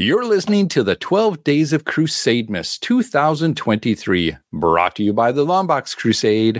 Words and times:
You're 0.00 0.24
listening 0.24 0.68
to 0.68 0.82
the 0.82 0.96
12 0.96 1.44
Days 1.44 1.74
of 1.74 1.84
Crusademas 1.84 2.80
2023, 2.80 4.34
brought 4.50 4.96
to 4.96 5.02
you 5.02 5.12
by 5.12 5.30
the 5.30 5.44
Longbox 5.44 5.94
Crusade. 5.94 6.56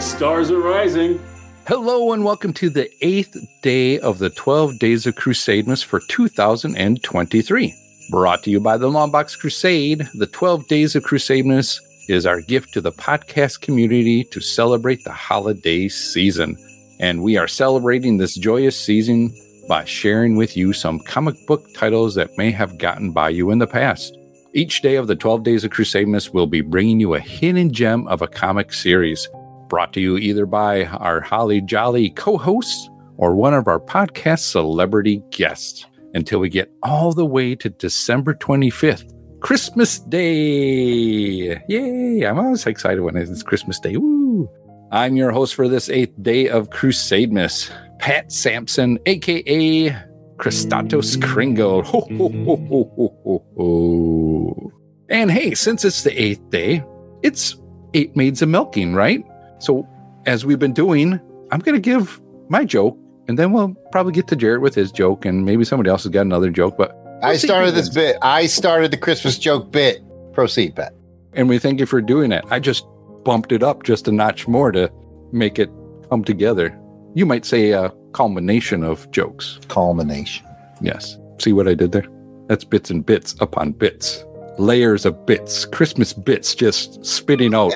Stars 0.00 0.52
are 0.52 0.60
rising. 0.60 1.20
Hello 1.66 2.12
and 2.12 2.24
welcome 2.24 2.52
to 2.52 2.70
the 2.70 2.88
eighth 3.04 3.36
day 3.62 3.98
of 3.98 4.20
the 4.20 4.30
12 4.30 4.78
Days 4.78 5.08
of 5.08 5.16
Crusademas 5.16 5.84
for 5.84 5.98
2023. 6.08 7.74
Brought 8.08 8.44
to 8.44 8.50
you 8.50 8.60
by 8.60 8.76
the 8.76 8.88
Longbox 8.88 9.36
Crusade, 9.36 10.08
the 10.14 10.28
12 10.28 10.68
Days 10.68 10.94
of 10.94 11.02
Crusademas 11.02 11.80
is 12.08 12.26
our 12.26 12.40
gift 12.40 12.72
to 12.74 12.80
the 12.80 12.92
podcast 12.92 13.60
community 13.60 14.22
to 14.22 14.40
celebrate 14.40 15.02
the 15.02 15.12
holiday 15.12 15.88
season. 15.88 16.56
And 17.00 17.24
we 17.24 17.36
are 17.36 17.48
celebrating 17.48 18.18
this 18.18 18.36
joyous 18.36 18.80
season 18.80 19.34
by 19.68 19.84
sharing 19.84 20.36
with 20.36 20.56
you 20.56 20.72
some 20.72 21.00
comic 21.00 21.34
book 21.48 21.66
titles 21.74 22.14
that 22.14 22.38
may 22.38 22.52
have 22.52 22.78
gotten 22.78 23.10
by 23.10 23.30
you 23.30 23.50
in 23.50 23.58
the 23.58 23.66
past. 23.66 24.16
Each 24.54 24.80
day 24.80 24.94
of 24.94 25.08
the 25.08 25.16
12 25.16 25.42
Days 25.42 25.64
of 25.64 25.72
Crusademas 25.72 26.32
will 26.32 26.46
be 26.46 26.60
bringing 26.60 27.00
you 27.00 27.14
a 27.14 27.20
hidden 27.20 27.72
gem 27.72 28.06
of 28.06 28.22
a 28.22 28.28
comic 28.28 28.72
series 28.72 29.28
brought 29.68 29.92
to 29.94 30.00
you 30.00 30.16
either 30.16 30.46
by 30.46 30.84
our 30.86 31.20
Holly 31.20 31.60
Jolly 31.60 32.10
co 32.10 32.36
hosts 32.36 32.88
or 33.16 33.34
one 33.34 33.54
of 33.54 33.68
our 33.68 33.80
podcast 33.80 34.50
celebrity 34.50 35.22
guests 35.30 35.86
until 36.14 36.38
we 36.38 36.48
get 36.48 36.72
all 36.82 37.12
the 37.12 37.26
way 37.26 37.54
to 37.56 37.68
December 37.68 38.34
25th, 38.34 39.12
Christmas 39.40 39.98
Day. 39.98 41.62
Yay! 41.68 42.26
I'm 42.26 42.38
always 42.38 42.66
excited 42.66 43.00
when 43.00 43.16
it's 43.16 43.42
Christmas 43.42 43.78
Day. 43.78 43.96
Woo! 43.96 44.48
I'm 44.90 45.16
your 45.16 45.32
host 45.32 45.54
for 45.54 45.68
this 45.68 45.90
eighth 45.90 46.14
day 46.22 46.48
of 46.48 46.70
Crusademas, 46.70 47.70
Pat 47.98 48.32
Sampson, 48.32 48.98
aka 49.04 49.90
Christatos 50.36 51.22
Kringle. 51.22 51.82
Ho, 51.84 52.00
ho, 52.00 52.28
ho, 52.28 52.56
ho, 52.56 52.92
ho, 52.96 53.18
ho, 53.24 53.44
ho. 53.56 54.72
And 55.10 55.30
hey, 55.30 55.54
since 55.54 55.84
it's 55.84 56.02
the 56.04 56.20
eighth 56.20 56.48
day, 56.50 56.84
it's 57.22 57.56
eight 57.94 58.16
maids 58.16 58.40
of 58.40 58.48
milking, 58.48 58.94
right? 58.94 59.24
So, 59.58 59.86
as 60.26 60.44
we've 60.44 60.58
been 60.58 60.72
doing, 60.72 61.20
I'm 61.50 61.60
going 61.60 61.74
to 61.74 61.80
give 61.80 62.20
my 62.48 62.64
joke, 62.64 62.98
and 63.28 63.38
then 63.38 63.52
we'll 63.52 63.74
probably 63.92 64.12
get 64.12 64.28
to 64.28 64.36
Jarrett 64.36 64.60
with 64.60 64.74
his 64.74 64.92
joke, 64.92 65.24
and 65.24 65.44
maybe 65.44 65.64
somebody 65.64 65.90
else 65.90 66.04
has 66.04 66.12
got 66.12 66.22
another 66.22 66.50
joke. 66.50 66.76
But 66.76 66.96
I 67.22 67.36
started 67.36 67.74
this 67.74 67.88
bit. 67.88 68.16
I 68.22 68.46
started 68.46 68.90
the 68.90 68.96
Christmas 68.96 69.38
joke 69.38 69.70
bit. 69.72 70.02
Proceed, 70.32 70.76
Pat. 70.76 70.94
and 71.32 71.48
we 71.48 71.58
thank 71.58 71.80
you 71.80 71.86
for 71.86 72.00
doing 72.00 72.30
it. 72.32 72.44
I 72.48 72.60
just 72.60 72.86
bumped 73.24 73.50
it 73.52 73.62
up 73.62 73.82
just 73.82 74.06
a 74.08 74.12
notch 74.12 74.46
more 74.46 74.70
to 74.72 74.90
make 75.32 75.58
it 75.58 75.70
come 76.08 76.22
together. 76.24 76.78
You 77.14 77.26
might 77.26 77.44
say 77.44 77.72
a 77.72 77.92
culmination 78.12 78.84
of 78.84 79.10
jokes. 79.10 79.58
Culmination. 79.68 80.46
Yes. 80.80 81.18
See 81.38 81.52
what 81.52 81.66
I 81.66 81.74
did 81.74 81.92
there? 81.92 82.06
That's 82.46 82.64
bits 82.64 82.90
and 82.90 83.04
bits 83.04 83.34
upon 83.40 83.72
bits, 83.72 84.24
layers 84.58 85.04
of 85.04 85.26
bits, 85.26 85.64
Christmas 85.66 86.12
bits 86.12 86.54
just 86.54 87.04
spitting 87.04 87.54
out. 87.54 87.74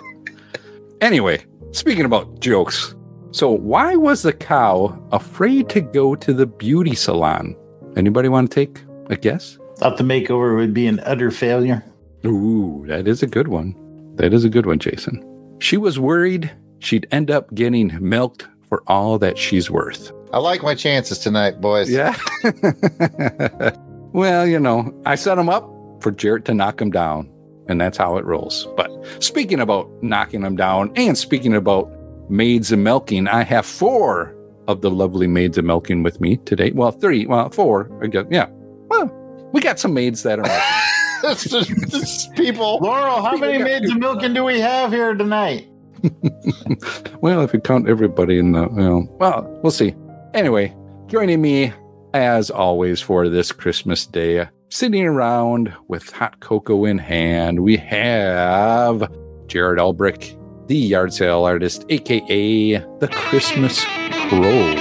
anyway, 1.01 1.45
speaking 1.73 2.05
about 2.05 2.41
jokes. 2.41 2.95
So, 3.33 3.51
why 3.51 3.97
was 3.97 4.23
the 4.23 4.33
cow 4.33 4.99
afraid 5.11 5.69
to 5.71 5.81
go 5.81 6.15
to 6.15 6.33
the 6.33 6.47
beauty 6.47 6.95
salon? 6.95 7.57
Anybody 7.97 8.29
want 8.29 8.51
to 8.51 8.55
take 8.55 8.83
a 9.09 9.17
guess? 9.17 9.59
Thought 9.79 9.97
the 9.97 10.05
makeover 10.05 10.57
would 10.57 10.75
be 10.75 10.87
an 10.87 11.01
utter 11.01 11.31
failure. 11.31 11.83
Ooh, 12.25 12.85
that 12.87 13.09
is 13.09 13.23
a 13.23 13.27
good 13.27 13.49
one. 13.49 13.75
That 14.17 14.35
is 14.35 14.45
a 14.45 14.51
good 14.51 14.67
one, 14.67 14.79
Jason. 14.79 15.27
She 15.61 15.77
was 15.77 15.99
worried 15.99 16.51
she'd 16.79 17.07
end 17.11 17.31
up 17.31 17.55
getting 17.55 17.97
milked 18.01 18.47
for 18.69 18.83
all 18.87 19.19
that 19.19 19.39
she's 19.39 19.71
worth. 19.71 20.13
I 20.33 20.39
like 20.39 20.63
my 20.63 20.75
chances 20.75 21.19
tonight, 21.19 21.61
boys. 21.61 21.91
Yeah. 21.91 22.17
well, 24.13 24.47
you 24.47 24.59
know, 24.59 24.93
I 25.07 25.15
set 25.15 25.39
him 25.39 25.49
up 25.49 25.69
for 26.01 26.11
Jarrett 26.11 26.45
to 26.47 26.55
knock 26.55 26.81
him 26.81 26.91
down, 26.91 27.31
and 27.69 27.81
that's 27.81 27.99
how 27.99 28.17
it 28.17 28.25
rolls. 28.25 28.67
But 28.77 28.91
speaking 29.21 29.61
about 29.61 29.91
knocking 30.03 30.43
them 30.43 30.57
down 30.57 30.93
and 30.97 31.17
speaking 31.17 31.55
about 31.55 31.91
maids 32.31 32.73
of 32.73 32.79
milking, 32.79 33.29
I 33.29 33.43
have 33.45 33.67
four 33.67 34.35
of 34.69 34.81
the 34.81 34.91
lovely 34.91 35.27
maids 35.27 35.59
of 35.59 35.65
milking 35.65 36.03
with 36.03 36.21
me 36.21 36.37
today. 36.39 36.71
Well, 36.73 36.93
three, 36.93 37.27
well, 37.27 37.51
four, 37.51 37.91
I 38.03 38.07
guess. 38.07 38.27
Yeah. 38.31 38.47
Well, 38.89 39.11
we 39.53 39.61
got 39.61 39.79
some 39.79 39.95
maids 39.95 40.23
that 40.23 40.39
are 40.39 40.43
milking. 40.43 40.79
It's 41.25 41.49
just- 41.49 41.71
it's 41.71 42.27
people. 42.29 42.79
Laurel, 42.83 43.23
how 43.23 43.37
many 43.37 43.63
maids 43.63 43.91
of 43.91 43.99
milking 43.99 44.35
do 44.35 44.43
we 44.45 44.59
have 44.61 44.91
here 44.93 45.15
tonight? 45.15 45.69
well, 47.21 47.43
if 47.43 47.53
you 47.53 47.61
count 47.61 47.89
everybody 47.89 48.39
in 48.39 48.53
the, 48.53 48.69
well, 48.69 49.07
well, 49.21 49.61
we'll 49.63 49.71
see. 49.71 49.95
Anyway, 50.35 50.75
joining 51.07 51.41
me 51.41 51.73
as 52.15 52.51
always 52.51 53.01
for 53.01 53.29
this 53.29 53.53
Christmas 53.53 54.05
day, 54.07 54.49
sitting 54.73 55.05
around 55.05 55.71
with 55.89 56.11
hot 56.13 56.41
cocoa 56.41 56.87
in 56.87 56.97
hand, 56.97 57.61
we 57.61 57.77
have 57.77 59.13
Jared 59.47 59.79
Elbrick, 59.79 60.39
the 60.67 60.77
yard 60.77 61.13
sale 61.13 61.45
artist, 61.45 61.85
aka 61.91 62.79
the 62.79 63.09
Christmas 63.13 63.85
Probe. 64.29 64.79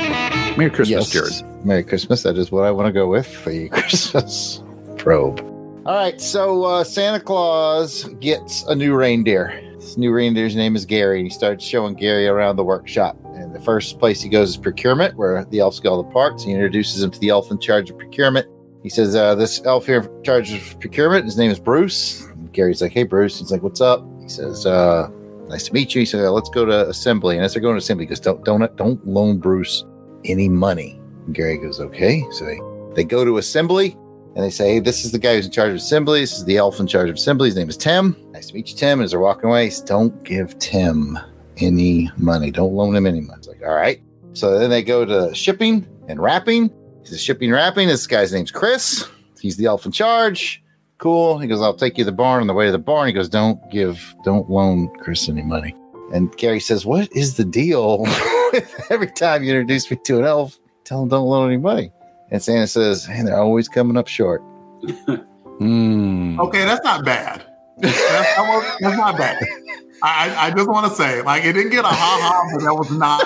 Merry 0.58 0.70
Christmas, 0.70 1.12
Jared. 1.12 1.66
Merry 1.66 1.84
Christmas. 1.84 2.24
That 2.24 2.38
is 2.38 2.54
what 2.54 2.64
I 2.64 2.72
want 2.72 2.88
to 2.88 2.94
go 2.94 3.10
with 3.10 3.28
for 3.28 3.52
you, 3.52 3.70
Christmas 3.72 4.64
probe. 4.98 5.42
All 5.86 5.96
right. 5.96 6.22
So 6.22 6.64
uh, 6.64 6.84
Santa 6.86 7.20
Claus 7.20 8.06
gets 8.22 8.64
a 8.64 8.76
new 8.76 8.96
reindeer. 8.96 9.60
This 9.76 9.98
new 9.98 10.12
reindeer's 10.12 10.56
name 10.56 10.76
is 10.76 10.86
Gary. 10.86 11.20
And 11.20 11.28
he 11.28 11.34
starts 11.34 11.66
showing 11.66 11.96
Gary 11.96 12.28
around 12.28 12.56
the 12.56 12.64
workshop. 12.64 13.18
And 13.34 13.54
the 13.54 13.60
first 13.60 14.00
place 14.00 14.22
he 14.22 14.30
goes 14.30 14.52
is 14.52 14.58
procurement, 14.58 15.18
where 15.18 15.44
the 15.46 15.60
elves 15.60 15.80
get 15.80 15.90
all 15.90 16.02
the 16.02 16.10
parts. 16.12 16.44
He 16.44 16.52
introduces 16.52 17.04
him 17.04 17.12
to 17.12 17.20
the 17.20 17.30
elf 17.30 17.52
in 17.52 17.60
charge 17.60 17.90
of 17.90 17.98
procurement. 17.98 18.48
He 18.84 18.90
says, 18.90 19.16
uh, 19.16 19.36
This 19.36 19.62
elf 19.66 19.86
here 19.86 20.02
in 20.02 20.24
charge 20.24 20.54
of 20.54 20.80
procurement, 20.80 21.26
his 21.26 21.38
name 21.38 21.52
is 21.52 21.60
Bruce. 21.60 22.24
And 22.24 22.52
Gary's 22.54 22.82
like, 22.82 22.92
Hey, 22.92 23.04
Bruce. 23.04 23.40
He's 23.40 23.52
like, 23.52 23.64
What's 23.64 23.82
up? 23.82 24.06
He 24.22 24.30
says, 24.30 24.66
uh, 24.66 25.10
Nice 25.48 25.66
to 25.68 25.74
meet 25.74 25.94
you. 25.94 26.00
He 26.00 26.06
said, 26.06 26.22
Let's 26.30 26.50
go 26.50 26.66
to 26.66 26.90
assembly. 26.90 27.36
And 27.36 27.46
as 27.46 27.54
they're 27.54 27.62
going 27.62 27.76
to 27.76 27.80
assembly, 27.80 28.06
he 28.06 28.10
goes, 28.10 28.20
Don't, 28.20 28.44
don't, 28.44 28.76
don't 28.78 29.06
loan 29.06 29.38
Bruce 29.38 29.86
any 30.26 30.50
money. 30.50 31.00
And 31.26 31.36
Gary 31.36 31.58
goes, 31.58 31.80
Okay. 31.80 32.24
So 32.32 32.46
they, 32.46 32.60
they 32.96 33.04
go 33.04 33.24
to 33.26 33.38
assembly 33.38 33.98
and 34.36 34.44
they 34.44 34.50
say, 34.50 34.74
Hey, 34.74 34.80
this 34.80 35.06
is 35.06 35.12
the 35.12 35.20
guy 35.20 35.36
who's 35.36 35.46
in 35.46 35.52
charge 35.52 35.70
of 35.70 35.76
assembly. 35.76 36.22
This 36.22 36.38
is 36.38 36.46
the 36.46 36.58
elf 36.58 36.80
in 36.80 36.88
charge 36.88 37.10
of 37.10 37.16
assembly. 37.16 37.50
His 37.50 37.56
name 37.56 37.70
is 37.70 37.78
Tim. 37.78 38.16
Nice 38.32 38.48
to 38.48 38.56
meet 38.56 38.70
you, 38.70 38.76
Tim. 38.76 39.00
And 39.00 39.06
as 39.06 39.12
they're 39.12 39.20
walking 39.20 39.50
away, 39.50 39.70
says, 39.70 39.84
Don't 39.84 40.24
give 40.24 40.58
Tim 40.60 41.20
any 41.58 42.10
money. 42.18 42.50
Don't 42.50 42.74
loan 42.74 42.96
him 42.96 43.06
any 43.06 43.22
money. 43.22 43.44
Like, 43.48 43.62
All 43.62 43.76
right. 43.76 44.02
So 44.34 44.58
then 44.58 44.70
they 44.70 44.82
go 44.82 45.06
to 45.06 45.36
shipping 45.36 45.86
and 46.08 46.20
wrapping. 46.22 46.72
He 47.02 47.08
says, 47.08 47.22
Shipping, 47.22 47.52
wrapping. 47.52 47.88
This 47.88 48.08
guy's 48.08 48.32
name's 48.34 48.52
Chris. 48.52 49.08
He's 49.40 49.58
the 49.58 49.66
elf 49.66 49.86
in 49.86 49.92
charge. 49.92 50.64
Cool. 51.00 51.40
He 51.40 51.48
goes, 51.48 51.62
I'll 51.62 51.74
take 51.74 51.98
you 51.98 52.04
to 52.04 52.12
the 52.12 52.16
barn. 52.16 52.42
On 52.42 52.48
the 52.48 52.54
way 52.54 52.68
to 52.68 52.72
the 52.72 52.78
barn, 52.78 53.08
he 53.08 53.14
goes, 53.14 53.28
Don't 53.30 53.60
give, 53.72 54.14
don't 54.24 54.50
loan 54.50 54.88
Chris 55.00 55.28
any 55.30 55.42
money. 55.42 55.76
And 56.14 56.36
Gary 56.38 56.60
says, 56.60 56.86
What 56.86 57.10
is 57.16 57.38
the 57.38 57.46
deal 57.46 58.06
every 58.90 59.08
time 59.08 59.44
you 59.44 59.52
introduce 59.52 59.90
me 59.90 59.98
to 60.06 60.20
an 60.20 60.26
elf, 60.26 60.60
tell 60.84 61.02
him 61.04 61.10
don't 61.10 61.26
loan 61.28 61.48
any 61.50 61.58
money? 61.58 61.92
And 62.30 62.42
Santa 62.42 62.68
says, 62.68 63.08
And 63.10 63.28
they're 63.28 63.40
always 63.40 63.68
coming 63.68 63.98
up 63.98 64.08
short. 64.08 64.42
Hmm. 65.60 66.40
Okay, 66.40 66.66
that's 66.66 66.84
not 66.84 67.06
bad. 67.06 67.46
That's, 67.78 67.96
that 67.96 68.78
that's 68.80 68.98
not 68.98 69.16
bad. 69.16 69.38
I, 70.02 70.30
I- 70.36 70.48
I 70.48 70.52
just 70.52 70.68
want 70.68 70.90
to 70.90 70.96
say, 70.98 71.22
like, 71.22 71.46
it 71.46 71.54
didn't 71.54 71.70
get 71.72 71.86
a 71.86 71.88
ha 71.88 71.94
ha, 71.94 72.50
but 72.52 72.64
that 72.64 72.74
was 72.74 72.90
not. 72.90 73.22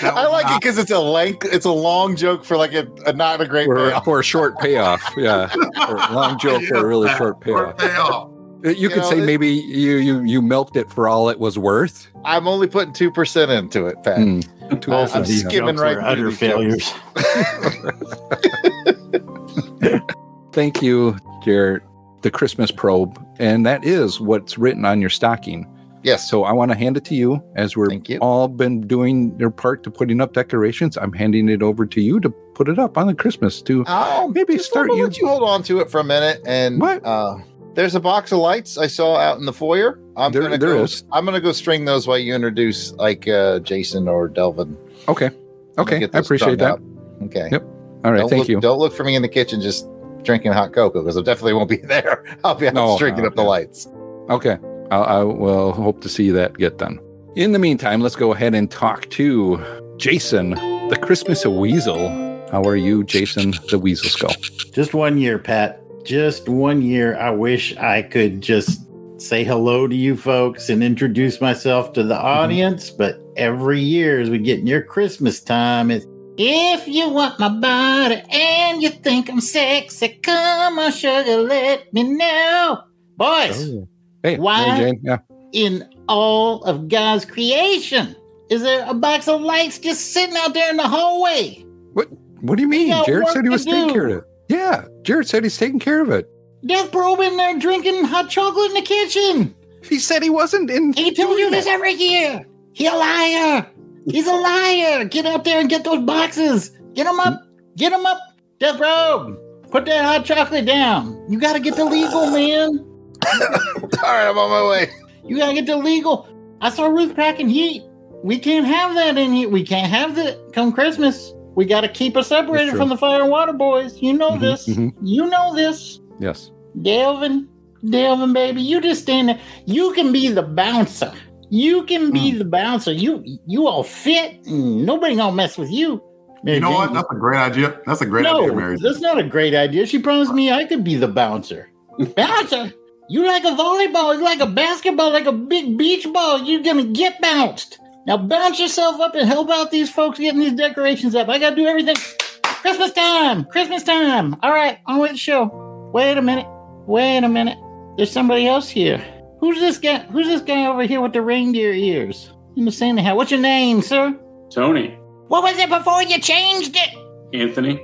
That 0.00 0.14
I 0.14 0.22
was 0.24 0.32
like 0.32 0.46
it 0.56 0.60
because 0.60 0.78
it's 0.78 0.90
a 0.90 0.98
length, 1.00 1.46
it's 1.50 1.66
a 1.66 1.72
long 1.72 2.16
joke 2.16 2.44
for 2.44 2.56
like 2.56 2.72
a, 2.72 2.86
a 3.06 3.12
not 3.12 3.40
a 3.40 3.46
great 3.46 3.66
For, 3.66 3.76
payoff. 3.76 4.04
for 4.04 4.20
a 4.20 4.24
short 4.24 4.58
payoff. 4.58 5.02
Yeah. 5.16 5.48
For 5.48 5.96
a 5.96 6.12
long 6.12 6.38
joke 6.38 6.62
for 6.64 6.76
a 6.76 6.86
really 6.86 7.08
short 7.10 7.18
short 7.18 7.40
payoff. 7.40 7.76
payoff. 7.78 8.30
You, 8.64 8.70
You 8.72 8.88
could 8.88 8.98
know, 8.98 9.10
say 9.10 9.18
it- 9.18 9.26
maybe 9.26 9.48
you, 9.48 9.96
you 9.96 10.22
you 10.22 10.40
milked 10.42 10.76
it 10.76 10.90
for 10.90 11.08
all 11.08 11.28
it 11.28 11.38
was 11.38 11.58
worth. 11.58 12.08
I'm 12.24 12.46
only 12.48 12.68
putting 12.68 12.94
2% 12.94 13.58
into 13.58 13.86
it, 13.86 14.02
Pat. 14.04 14.18
Hmm. 14.18 14.40
Two 14.40 14.48
Both 14.68 14.86
Both 15.12 15.16
I'm 15.16 15.24
skimming 15.26 15.76
right 15.76 15.96
were 15.96 16.14
through 16.14 16.28
utter 16.28 16.30
failures. 16.30 16.92
Thank 20.52 20.82
you, 20.82 21.16
Jared. 21.44 21.82
The 22.22 22.30
Christmas 22.30 22.70
probe, 22.70 23.18
and 23.40 23.66
that 23.66 23.84
is 23.84 24.20
what's 24.20 24.56
written 24.56 24.84
on 24.84 25.00
your 25.00 25.10
stocking. 25.10 25.66
Yes. 26.02 26.28
So 26.30 26.44
I 26.44 26.52
want 26.52 26.70
to 26.72 26.76
hand 26.76 26.96
it 26.96 27.04
to 27.06 27.14
you 27.14 27.42
as 27.56 27.76
we're 27.76 27.92
you. 27.92 28.18
all 28.18 28.48
been 28.48 28.80
doing 28.80 29.34
your 29.38 29.50
part 29.50 29.82
to 29.84 29.90
putting 29.90 30.20
up 30.20 30.32
decorations. 30.32 30.96
I'm 30.96 31.12
handing 31.12 31.48
it 31.48 31.62
over 31.62 31.86
to 31.86 32.00
you 32.00 32.18
to 32.20 32.30
put 32.54 32.68
it 32.68 32.78
up 32.78 32.98
on 32.98 33.06
the 33.06 33.14
Christmas 33.14 33.62
to 33.62 33.84
Oh, 33.86 34.30
Maybe 34.34 34.58
start 34.58 34.88
you- 34.92 35.04
let 35.04 35.18
you 35.18 35.26
hold 35.28 35.42
on 35.42 35.62
to 35.64 35.78
it 35.80 35.90
for 35.90 36.00
a 36.00 36.04
minute. 36.04 36.40
And 36.46 36.80
What? 36.80 37.04
Uh, 37.04 37.38
there's 37.74 37.94
a 37.94 38.00
box 38.00 38.32
of 38.32 38.38
lights 38.38 38.76
I 38.78 38.86
saw 38.86 39.16
out 39.16 39.38
in 39.38 39.46
the 39.46 39.52
foyer. 39.52 39.98
I'm 40.16 40.32
There- 40.32 40.42
gonna 40.42 40.58
there 40.58 40.74
go. 40.74 40.82
is. 40.82 41.04
I'm 41.12 41.24
gonna 41.24 41.40
go 41.40 41.52
string 41.52 41.84
those 41.84 42.06
while 42.06 42.18
you 42.18 42.34
introduce 42.34 42.92
like 42.94 43.26
uh, 43.28 43.60
Jason 43.60 44.08
or 44.08 44.28
Delvin. 44.28 44.76
Okay. 45.08 45.30
Okay. 45.78 46.08
I 46.12 46.18
appreciate 46.18 46.58
that. 46.58 46.72
out. 46.72 46.80
Okay. 47.24 47.48
Yep. 47.50 47.62
All 48.04 48.10
right. 48.12 48.18
don't 48.18 48.28
thank 48.28 48.40
look, 48.40 48.48
you. 48.48 48.60
Don't 48.60 48.78
look 48.78 48.92
for 48.92 49.04
me 49.04 49.14
in 49.14 49.22
the 49.22 49.28
kitchen 49.28 49.60
just 49.60 49.88
drinking 50.22 50.52
hot 50.52 50.72
cocoa 50.72 51.00
because 51.00 51.16
I 51.16 51.22
definitely 51.22 51.54
won't 51.54 51.70
be 51.70 51.76
there. 51.82 52.24
I'll 52.44 52.54
be 52.54 52.66
out 52.68 52.74
No, 52.74 52.96
stringing 52.96 53.22
no, 53.22 53.28
up 53.28 53.36
the 53.36 53.42
lights. 53.42 53.88
Okay. 54.28 54.58
I'll, 54.92 55.04
I 55.04 55.22
will 55.22 55.72
hope 55.72 56.02
to 56.02 56.08
see 56.08 56.30
that 56.30 56.58
get 56.58 56.76
done. 56.76 57.00
In 57.34 57.52
the 57.52 57.58
meantime, 57.58 58.02
let's 58.02 58.14
go 58.14 58.34
ahead 58.34 58.54
and 58.54 58.70
talk 58.70 59.08
to 59.10 59.58
Jason, 59.96 60.50
the 60.90 60.98
Christmas 61.00 61.46
Weasel. 61.46 62.10
How 62.50 62.62
are 62.64 62.76
you, 62.76 63.02
Jason, 63.02 63.54
the 63.70 63.78
Weasel 63.78 64.10
Skull? 64.10 64.34
Just 64.74 64.92
one 64.92 65.16
year, 65.16 65.38
Pat. 65.38 65.80
Just 66.04 66.46
one 66.46 66.82
year. 66.82 67.16
I 67.16 67.30
wish 67.30 67.74
I 67.78 68.02
could 68.02 68.42
just 68.42 68.82
say 69.16 69.44
hello 69.44 69.88
to 69.88 69.94
you 69.94 70.14
folks 70.14 70.68
and 70.68 70.84
introduce 70.84 71.40
myself 71.40 71.94
to 71.94 72.02
the 72.02 72.14
mm-hmm. 72.14 72.26
audience, 72.26 72.90
but 72.90 73.18
every 73.36 73.80
year 73.80 74.20
as 74.20 74.28
we 74.28 74.38
get 74.38 74.62
near 74.62 74.82
Christmas 74.82 75.40
time, 75.40 75.90
it's 75.90 76.06
if 76.36 76.86
you 76.86 77.08
want 77.08 77.38
my 77.38 77.48
body 77.48 78.22
and 78.30 78.82
you 78.82 78.90
think 78.90 79.30
I'm 79.30 79.40
sexy, 79.40 80.08
come 80.22 80.78
on, 80.78 80.92
sugar, 80.92 81.38
let 81.38 81.92
me 81.94 82.02
know. 82.02 82.82
Boys, 83.16 83.70
oh. 83.70 83.88
Hey, 84.22 84.38
Why? 84.38 84.66
Mary 84.66 84.90
Jane. 84.92 85.00
Yeah. 85.02 85.18
in 85.52 85.88
all 86.08 86.62
of 86.64 86.88
God's 86.88 87.24
creation, 87.24 88.14
is 88.50 88.62
there 88.62 88.84
a 88.88 88.94
box 88.94 89.28
of 89.28 89.40
lights 89.40 89.78
just 89.78 90.12
sitting 90.12 90.36
out 90.36 90.54
there 90.54 90.70
in 90.70 90.76
the 90.76 90.86
hallway? 90.88 91.64
What 91.92 92.08
What 92.40 92.56
do 92.56 92.62
you 92.62 92.68
mean? 92.68 92.88
Jared 93.04 93.28
said 93.28 93.44
he 93.44 93.48
was 93.50 93.64
taking 93.64 93.88
do. 93.88 93.92
care 93.94 94.06
of 94.08 94.18
it. 94.18 94.24
Yeah. 94.48 94.84
Jared 95.02 95.28
said 95.28 95.42
he's 95.44 95.56
taking 95.56 95.78
care 95.78 96.00
of 96.00 96.10
it. 96.10 96.28
Death 96.66 96.92
Probe 96.92 97.20
in 97.20 97.36
there 97.36 97.58
drinking 97.58 98.04
hot 98.04 98.30
chocolate 98.30 98.68
in 98.70 98.74
the 98.74 98.82
kitchen. 98.82 99.54
He 99.82 99.98
said 99.98 100.22
he 100.22 100.30
wasn't 100.30 100.70
in. 100.70 100.92
He 100.92 101.12
tells 101.12 101.38
you 101.38 101.50
this 101.50 101.66
every 101.66 101.92
year. 101.94 102.46
He 102.72 102.86
a 102.86 102.92
liar. 102.94 103.66
He's 104.06 104.26
a 104.28 104.32
liar. 104.34 105.04
Get 105.06 105.26
out 105.26 105.44
there 105.44 105.58
and 105.60 105.68
get 105.68 105.82
those 105.84 106.00
boxes. 106.04 106.70
Get 106.94 107.04
them 107.04 107.18
up. 107.18 107.42
Get 107.76 107.90
them 107.90 108.06
up. 108.06 108.18
Death 108.60 108.76
Probe, 108.78 109.36
put 109.72 109.86
that 109.86 110.04
hot 110.04 110.24
chocolate 110.24 110.66
down. 110.66 111.24
You 111.28 111.40
got 111.40 111.54
to 111.54 111.60
get 111.60 111.74
the 111.74 111.84
legal, 111.84 112.30
man. 112.30 112.78
All 114.04 114.12
right, 114.12 114.28
I'm 114.28 114.38
on 114.38 114.50
my 114.50 114.68
way. 114.68 114.90
You 115.24 115.38
got 115.38 115.48
to 115.48 115.54
get 115.54 115.66
the 115.66 115.76
legal. 115.76 116.28
I 116.60 116.70
saw 116.70 116.86
Ruth 116.86 117.14
packing 117.14 117.48
heat. 117.48 117.82
We 118.24 118.38
can't 118.38 118.66
have 118.66 118.94
that 118.94 119.18
in 119.18 119.32
here. 119.32 119.48
We 119.48 119.64
can't 119.64 119.90
have 119.90 120.14
that 120.16 120.52
come 120.52 120.72
Christmas. 120.72 121.32
We 121.54 121.64
got 121.66 121.82
to 121.82 121.88
keep 121.88 122.16
us 122.16 122.28
separated 122.28 122.76
from 122.76 122.88
the 122.88 122.96
fire 122.96 123.20
and 123.22 123.30
water 123.30 123.52
boys. 123.52 124.00
You 124.00 124.12
know 124.14 124.32
Mhm, 124.32 124.40
this. 124.40 124.68
mhm. 124.68 124.92
You 125.02 125.26
know 125.28 125.54
this. 125.54 126.00
Yes. 126.20 126.50
Delvin, 126.80 127.48
Delvin, 127.90 128.32
baby, 128.32 128.62
you 128.62 128.80
just 128.80 129.02
stand 129.02 129.28
there. 129.28 129.40
You 129.66 129.92
can 129.92 130.12
be 130.12 130.28
the 130.28 130.42
bouncer. 130.42 131.12
You 131.50 131.82
can 131.84 132.10
be 132.12 132.30
the 132.32 132.44
bouncer. 132.46 132.92
You 132.92 133.22
you 133.46 133.66
all 133.66 133.82
fit. 133.82 134.46
and 134.46 134.86
Nobody 134.86 135.16
gonna 135.16 135.36
mess 135.36 135.58
with 135.58 135.70
you. 135.70 136.00
Mary 136.44 136.56
You 136.56 136.62
know 136.62 136.68
Jane, 136.70 136.76
what? 136.78 136.92
That's 136.94 137.08
a 137.10 137.14
great 137.16 137.38
idea. 137.38 137.78
That's 137.86 138.00
a 138.00 138.06
great 138.06 138.24
idea, 138.26 138.52
Mary. 138.54 138.76
that's 138.80 139.00
not 139.00 139.18
a 139.18 139.22
great 139.22 139.54
idea. 139.54 139.84
She 139.86 139.98
promised 139.98 140.32
me 140.32 140.50
I 140.50 140.64
could 140.64 140.82
be 140.84 140.94
the 140.96 141.08
bouncer. 141.08 141.70
bouncer? 142.16 142.72
You 143.12 143.26
like 143.26 143.44
a 143.44 143.48
volleyball? 143.48 144.14
You 144.16 144.24
like 144.24 144.40
a 144.40 144.46
basketball? 144.46 145.12
Like 145.12 145.26
a 145.26 145.32
big 145.32 145.76
beach 145.76 146.10
ball? 146.10 146.40
You're 146.44 146.62
gonna 146.62 146.84
get 146.86 147.20
bounced. 147.20 147.78
Now 148.06 148.16
bounce 148.16 148.58
yourself 148.58 149.02
up 149.02 149.14
and 149.14 149.28
help 149.28 149.50
out 149.50 149.70
these 149.70 149.90
folks 149.90 150.18
getting 150.18 150.40
these 150.40 150.54
decorations 150.54 151.14
up. 151.14 151.28
I 151.28 151.38
gotta 151.38 151.54
do 151.54 151.66
everything. 151.66 151.96
Christmas 152.42 152.90
time! 152.92 153.44
Christmas 153.44 153.82
time! 153.82 154.34
All 154.42 154.50
right, 154.50 154.78
on 154.86 154.98
with 155.00 155.10
the 155.10 155.18
show. 155.18 155.90
Wait 155.92 156.16
a 156.16 156.22
minute. 156.22 156.46
Wait 156.86 157.18
a 157.18 157.28
minute. 157.28 157.58
There's 157.98 158.10
somebody 158.10 158.46
else 158.46 158.70
here. 158.70 158.96
Who's 159.40 159.60
this 159.60 159.76
guy? 159.76 159.98
Who's 160.04 160.26
this 160.26 160.40
guy 160.40 160.64
over 160.64 160.84
here 160.84 161.02
with 161.02 161.12
the 161.12 161.20
reindeer 161.20 161.74
ears 161.74 162.32
in 162.56 162.64
the 162.64 162.72
Santa 162.72 163.02
hat? 163.02 163.16
What's 163.16 163.30
your 163.30 163.40
name, 163.40 163.82
sir? 163.82 164.18
Tony, 164.54 164.96
What 165.28 165.42
was 165.42 165.58
it 165.58 165.68
before 165.68 166.02
you 166.02 166.18
changed 166.18 166.74
it? 166.76 167.38
Anthony, 167.38 167.78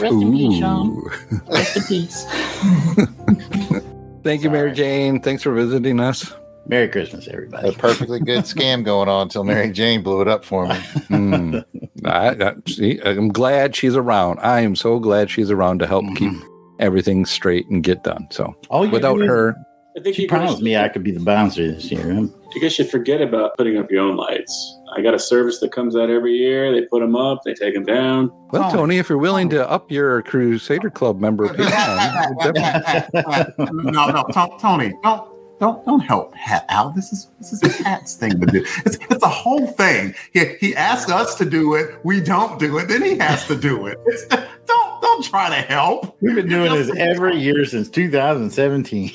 Rest 0.00 0.14
in 0.14 0.32
peace, 0.32 0.58
Sean. 0.58 1.00
Rest 1.48 1.76
in 1.76 1.82
peace. 1.84 2.26
Thank 4.22 4.42
you, 4.42 4.50
Mary 4.50 4.72
Jane. 4.72 5.20
Thanks 5.20 5.42
for 5.42 5.52
visiting 5.52 6.00
us. 6.00 6.32
Merry 6.66 6.88
Christmas, 6.88 7.26
everybody. 7.28 7.68
A 7.70 7.72
perfectly 7.72 8.20
good 8.20 8.44
scam 8.44 8.84
going 8.84 9.08
on 9.08 9.22
until 9.22 9.42
Mary 9.42 9.72
Jane 9.72 10.02
blew 10.02 10.20
it 10.20 10.28
up 10.28 10.44
for 10.44 10.66
me. 10.66 10.76
Hmm. 11.08 11.58
I, 12.04 12.28
I, 12.30 12.54
see, 12.68 13.00
I'm 13.04 13.28
glad 13.28 13.74
she's 13.74 13.96
around. 13.96 14.38
I 14.40 14.60
am 14.60 14.76
so 14.76 14.98
glad 14.98 15.30
she's 15.30 15.50
around 15.50 15.80
to 15.80 15.86
help 15.86 16.04
keep 16.16 16.32
everything 16.78 17.26
straight 17.26 17.66
and 17.68 17.82
get 17.82 18.04
done. 18.04 18.28
So 18.30 18.54
All 18.70 18.88
without 18.88 19.18
do 19.18 19.26
her, 19.26 19.56
I 19.96 20.00
think 20.00 20.16
she 20.16 20.22
you 20.22 20.28
promised 20.28 20.62
me 20.62 20.76
I 20.76 20.88
could 20.88 21.02
be 21.02 21.10
the 21.10 21.20
bouncer 21.20 21.72
this 21.72 21.90
year. 21.90 22.12
I 22.12 22.58
guess 22.60 22.78
you 22.78 22.84
forget 22.84 23.20
about 23.20 23.56
putting 23.56 23.76
up 23.76 23.90
your 23.90 24.02
own 24.02 24.16
lights. 24.16 24.78
I 24.96 25.00
got 25.02 25.14
a 25.14 25.18
service 25.18 25.58
that 25.60 25.72
comes 25.72 25.96
out 25.96 26.10
every 26.10 26.34
year. 26.34 26.70
They 26.72 26.82
put 26.86 27.00
them 27.00 27.16
up, 27.16 27.42
they 27.44 27.54
take 27.54 27.74
them 27.74 27.84
down. 27.84 28.30
well, 28.50 28.64
Tony. 28.64 28.72
Tony, 28.76 28.98
if 28.98 29.08
you're 29.08 29.18
willing 29.18 29.48
to 29.50 29.68
up 29.70 29.90
your 29.90 30.22
Crusader 30.22 30.90
Club 30.90 31.18
member, 31.20 31.48
Patreon, 31.54 32.52
definitely- 32.54 33.92
no, 33.92 34.06
no, 34.10 34.24
To- 34.32 34.56
Tony, 34.60 34.92
don't, 35.02 35.28
don't, 35.60 35.84
don't 35.86 36.00
help 36.00 36.34
Pat 36.34 36.64
out. 36.68 36.94
This 36.96 37.12
is 37.12 37.28
this 37.38 37.52
is 37.52 37.82
Pat's 37.82 38.16
thing 38.16 38.38
to 38.40 38.46
do. 38.46 38.64
It's 38.84 38.98
it's 39.10 39.22
a 39.22 39.28
whole 39.28 39.66
thing. 39.68 40.12
He 40.32 40.56
he 40.60 40.74
asks 40.74 41.10
us 41.10 41.36
to 41.36 41.44
do 41.44 41.74
it. 41.74 42.04
We 42.04 42.20
don't 42.20 42.58
do 42.58 42.78
it. 42.78 42.88
Then 42.88 43.02
he 43.02 43.16
has 43.18 43.46
to 43.46 43.56
do 43.56 43.86
it. 43.86 43.96
It's, 44.06 44.26
don't 44.26 45.00
don't 45.02 45.24
try 45.24 45.48
to 45.50 45.54
help. 45.54 46.16
We've 46.20 46.34
been 46.34 46.48
doing 46.48 46.72
this 46.72 46.90
every 46.98 47.36
year 47.38 47.64
since 47.64 47.88
2017. 47.88 49.10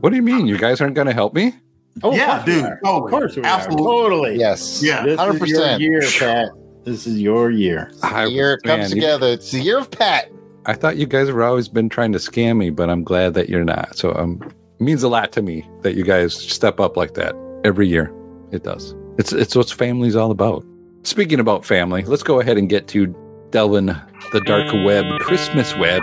what 0.00 0.10
do 0.10 0.16
you 0.16 0.22
mean? 0.22 0.46
You 0.46 0.58
guys 0.58 0.80
aren't 0.80 0.94
going 0.94 1.06
to 1.06 1.12
help 1.14 1.32
me? 1.34 1.54
Oh, 2.02 2.14
Yeah, 2.14 2.44
dude, 2.44 2.64
are. 2.64 2.80
totally. 2.84 3.04
Of 3.04 3.10
course 3.10 3.36
we 3.36 3.42
Absolutely. 3.42 3.84
are. 3.84 3.88
Totally. 3.88 4.36
Yes. 4.38 4.82
Yeah. 4.82 5.04
This 5.04 5.20
is 5.20 5.50
your 5.50 5.60
100%. 5.60 5.80
year, 5.80 6.00
Pat. 6.18 6.48
This 6.84 7.06
is 7.06 7.20
your 7.20 7.50
year. 7.50 7.90
I, 8.02 8.24
The 8.24 8.30
year 8.30 8.52
it 8.54 8.62
comes 8.62 8.80
man, 8.80 8.88
you- 8.90 8.94
together. 8.96 9.26
It's 9.28 9.50
the 9.50 9.60
year 9.60 9.78
of 9.78 9.90
Pat. 9.90 10.30
I 10.66 10.74
thought 10.74 10.96
you 10.96 11.06
guys 11.06 11.30
were 11.30 11.42
always 11.44 11.68
been 11.68 11.88
trying 11.88 12.12
to 12.12 12.18
scam 12.18 12.56
me, 12.58 12.70
but 12.70 12.90
I'm 12.90 13.02
glad 13.02 13.34
that 13.34 13.48
you're 13.48 13.64
not. 13.64 13.96
So 13.96 14.14
um, 14.14 14.40
it 14.78 14.82
means 14.82 15.02
a 15.02 15.08
lot 15.08 15.32
to 15.32 15.42
me 15.42 15.66
that 15.82 15.94
you 15.94 16.04
guys 16.04 16.34
step 16.34 16.78
up 16.78 16.96
like 16.96 17.14
that 17.14 17.34
every 17.64 17.88
year. 17.88 18.12
It 18.52 18.64
does. 18.64 18.94
It's 19.18 19.32
it's 19.32 19.56
what 19.56 19.70
family's 19.70 20.14
all 20.16 20.30
about. 20.30 20.64
Speaking 21.04 21.40
about 21.40 21.64
family, 21.64 22.02
let's 22.04 22.22
go 22.22 22.40
ahead 22.40 22.58
and 22.58 22.68
get 22.68 22.86
to 22.88 23.06
Delvin 23.50 23.86
the 24.32 24.40
dark 24.44 24.70
web, 24.84 25.04
Christmas 25.20 25.74
web. 25.76 26.02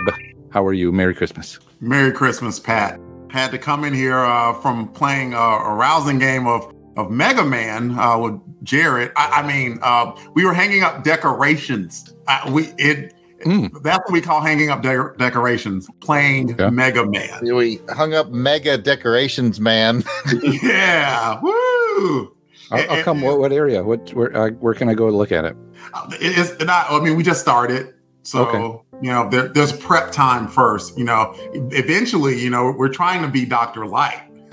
How 0.50 0.64
are 0.66 0.72
you? 0.72 0.90
Merry 0.90 1.14
Christmas. 1.14 1.58
Merry 1.80 2.10
Christmas, 2.10 2.58
Pat. 2.58 2.98
Had 3.30 3.50
to 3.50 3.58
come 3.58 3.84
in 3.84 3.92
here 3.92 4.18
uh, 4.18 4.54
from 4.54 4.88
playing 4.88 5.34
uh, 5.34 5.38
a 5.38 5.74
rousing 5.74 6.18
game 6.18 6.46
of 6.46 6.72
of 6.96 7.10
Mega 7.10 7.44
Man 7.44 7.98
uh, 7.98 8.16
with 8.18 8.40
Jared. 8.64 9.12
I, 9.16 9.42
I 9.42 9.46
mean, 9.46 9.78
uh, 9.82 10.12
we 10.34 10.44
were 10.46 10.54
hanging 10.54 10.82
up 10.82 11.04
decorations. 11.04 12.14
Uh, 12.26 12.50
we 12.52 12.72
it 12.78 13.12
Mm. 13.44 13.70
that's 13.82 13.98
what 13.98 14.12
we 14.12 14.22
call 14.22 14.40
hanging 14.40 14.70
up 14.70 14.80
de- 14.82 15.12
decorations. 15.18 15.86
Playing 16.00 16.56
Yeah. 16.58 16.70
Mega 16.70 17.04
Man. 17.04 17.54
We 17.54 17.80
hung 17.90 18.14
up 18.14 18.30
mega 18.30 18.78
decorations, 18.78 19.60
man. 19.60 20.02
yeah, 20.62 21.38
woo! 21.42 22.34
I'll, 22.70 22.90
I'll 22.90 23.02
come. 23.02 23.20
What, 23.20 23.38
what 23.38 23.52
area? 23.52 23.84
What 23.84 24.10
where 24.14 24.34
uh, 24.34 24.50
where 24.52 24.72
can 24.72 24.88
I 24.88 24.94
go 24.94 25.10
to 25.10 25.14
look 25.16 25.32
at 25.32 25.44
it? 25.44 25.54
Uh, 25.92 26.08
it- 26.18 26.38
It's 26.38 26.64
not. 26.64 26.90
I 26.90 26.98
mean, 27.00 27.14
we 27.14 27.22
just 27.22 27.42
started, 27.42 27.92
so 28.26 28.46
Okay. 28.46 28.84
you 29.02 29.10
know, 29.10 29.28
there, 29.28 29.48
there's 29.48 29.72
prep 29.72 30.10
time 30.12 30.48
first. 30.48 30.96
You 30.98 31.04
know, 31.04 31.34
eventually, 31.72 32.40
you 32.40 32.50
know, 32.50 32.74
we're 32.76 32.88
trying 32.88 33.22
to 33.22 33.28
be 33.28 33.44
Doctor 33.44 33.86
Light. 33.86 34.22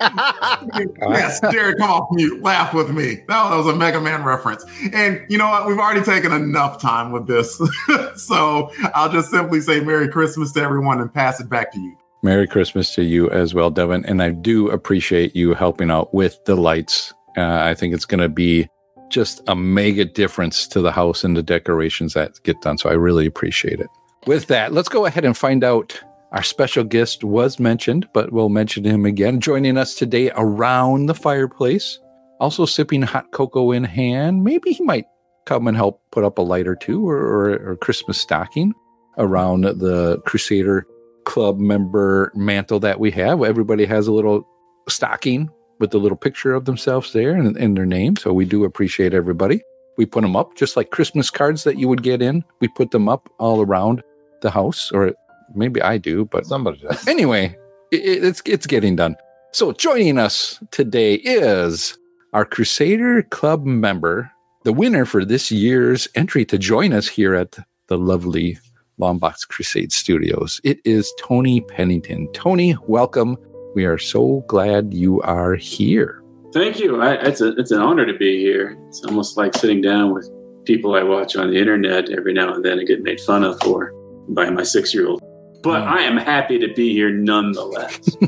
yes, 0.00 1.40
Jared, 1.50 1.78
come 1.78 1.90
off 1.90 2.08
mute. 2.12 2.42
Laugh 2.42 2.72
with 2.74 2.90
me. 2.90 3.24
That 3.28 3.50
was 3.56 3.66
a 3.66 3.74
Mega 3.74 4.00
Man 4.00 4.22
reference. 4.22 4.64
And 4.92 5.20
you 5.28 5.38
know 5.38 5.48
what? 5.48 5.66
We've 5.66 5.78
already 5.78 6.02
taken 6.02 6.32
enough 6.32 6.80
time 6.80 7.10
with 7.12 7.26
this. 7.26 7.60
so 8.16 8.70
I'll 8.94 9.10
just 9.10 9.30
simply 9.30 9.60
say 9.60 9.80
Merry 9.80 10.08
Christmas 10.08 10.52
to 10.52 10.60
everyone 10.60 11.00
and 11.00 11.12
pass 11.12 11.40
it 11.40 11.48
back 11.48 11.72
to 11.72 11.80
you. 11.80 11.96
Merry 12.22 12.46
Christmas 12.46 12.94
to 12.96 13.02
you 13.04 13.30
as 13.30 13.54
well, 13.54 13.70
Devin. 13.70 14.04
And 14.06 14.22
I 14.22 14.30
do 14.30 14.68
appreciate 14.70 15.36
you 15.36 15.54
helping 15.54 15.90
out 15.90 16.12
with 16.12 16.44
the 16.44 16.56
lights. 16.56 17.12
Uh, 17.36 17.60
I 17.62 17.74
think 17.74 17.94
it's 17.94 18.04
going 18.04 18.20
to 18.20 18.28
be 18.28 18.68
just 19.10 19.42
a 19.46 19.54
mega 19.54 20.04
difference 20.04 20.66
to 20.68 20.80
the 20.80 20.92
house 20.92 21.24
and 21.24 21.36
the 21.36 21.42
decorations 21.42 22.14
that 22.14 22.42
get 22.42 22.60
done. 22.60 22.78
So 22.78 22.90
I 22.90 22.94
really 22.94 23.26
appreciate 23.26 23.80
it. 23.80 23.88
With 24.26 24.46
that, 24.48 24.72
let's 24.72 24.88
go 24.88 25.06
ahead 25.06 25.24
and 25.24 25.36
find 25.36 25.64
out. 25.64 26.00
Our 26.32 26.42
special 26.42 26.84
guest 26.84 27.24
was 27.24 27.58
mentioned, 27.58 28.06
but 28.12 28.32
we'll 28.32 28.50
mention 28.50 28.84
him 28.84 29.06
again. 29.06 29.40
Joining 29.40 29.78
us 29.78 29.94
today 29.94 30.30
around 30.36 31.06
the 31.06 31.14
fireplace, 31.14 31.98
also 32.38 32.66
sipping 32.66 33.00
hot 33.00 33.32
cocoa 33.32 33.72
in 33.72 33.84
hand. 33.84 34.44
Maybe 34.44 34.72
he 34.72 34.84
might 34.84 35.06
come 35.46 35.66
and 35.66 35.74
help 35.74 36.02
put 36.10 36.24
up 36.24 36.36
a 36.36 36.42
light 36.42 36.68
or 36.68 36.76
two 36.76 37.08
or, 37.08 37.16
or, 37.16 37.70
or 37.70 37.76
Christmas 37.76 38.20
stocking 38.20 38.74
around 39.16 39.62
the 39.62 40.20
Crusader 40.26 40.86
club 41.24 41.58
member 41.58 42.30
mantle 42.34 42.80
that 42.80 43.00
we 43.00 43.10
have. 43.12 43.42
Everybody 43.42 43.86
has 43.86 44.06
a 44.06 44.12
little 44.12 44.46
stocking 44.86 45.48
with 45.78 45.90
the 45.90 45.98
little 45.98 46.16
picture 46.16 46.54
of 46.54 46.64
themselves 46.64 47.12
there 47.12 47.34
and, 47.34 47.56
and 47.56 47.76
their 47.76 47.86
name. 47.86 48.16
So 48.16 48.32
we 48.32 48.44
do 48.44 48.64
appreciate 48.64 49.14
everybody. 49.14 49.62
We 49.96 50.06
put 50.06 50.22
them 50.22 50.36
up 50.36 50.54
just 50.54 50.76
like 50.76 50.90
Christmas 50.90 51.30
cards 51.30 51.64
that 51.64 51.78
you 51.78 51.88
would 51.88 52.02
get 52.02 52.22
in. 52.22 52.44
We 52.60 52.68
put 52.68 52.90
them 52.90 53.08
up 53.08 53.28
all 53.38 53.62
around 53.62 54.02
the 54.42 54.50
house, 54.50 54.90
or 54.92 55.12
maybe 55.54 55.82
I 55.82 55.98
do, 55.98 56.24
but 56.26 56.46
Somebody 56.46 56.78
does. 56.78 57.06
anyway, 57.08 57.56
it, 57.90 58.24
it's 58.24 58.42
it's 58.44 58.66
getting 58.66 58.94
done. 58.96 59.16
So 59.52 59.72
joining 59.72 60.18
us 60.18 60.60
today 60.70 61.14
is 61.14 61.98
our 62.32 62.44
Crusader 62.44 63.22
Club 63.22 63.64
member, 63.64 64.30
the 64.64 64.72
winner 64.72 65.04
for 65.04 65.24
this 65.24 65.50
year's 65.50 66.06
entry 66.14 66.44
to 66.44 66.58
join 66.58 66.92
us 66.92 67.08
here 67.08 67.34
at 67.34 67.56
the 67.88 67.98
lovely 67.98 68.58
Longbox 69.00 69.48
Crusade 69.48 69.92
Studios. 69.92 70.60
It 70.64 70.78
is 70.84 71.12
Tony 71.18 71.60
Pennington. 71.62 72.28
Tony, 72.32 72.76
welcome. 72.86 73.36
We 73.78 73.84
are 73.84 73.96
so 73.96 74.44
glad 74.48 74.92
you 74.92 75.20
are 75.20 75.54
here. 75.54 76.20
Thank 76.52 76.80
you. 76.80 77.00
I, 77.00 77.12
it's 77.12 77.40
a 77.40 77.50
it's 77.58 77.70
an 77.70 77.78
honor 77.78 78.04
to 78.06 78.18
be 78.18 78.40
here. 78.40 78.76
It's 78.88 79.04
almost 79.04 79.36
like 79.36 79.54
sitting 79.54 79.80
down 79.80 80.12
with 80.12 80.28
people 80.64 80.96
I 80.96 81.04
watch 81.04 81.36
on 81.36 81.52
the 81.52 81.56
internet 81.56 82.10
every 82.10 82.32
now 82.32 82.52
and 82.52 82.64
then 82.64 82.80
and 82.80 82.88
get 82.88 83.04
made 83.04 83.20
fun 83.20 83.44
of 83.44 83.56
for 83.62 83.92
by 84.30 84.50
my 84.50 84.64
six 84.64 84.92
year 84.92 85.06
old. 85.06 85.22
But 85.62 85.82
I 85.82 86.02
am 86.02 86.16
happy 86.16 86.58
to 86.58 86.74
be 86.74 86.92
here 86.92 87.12
nonetheless. 87.12 88.00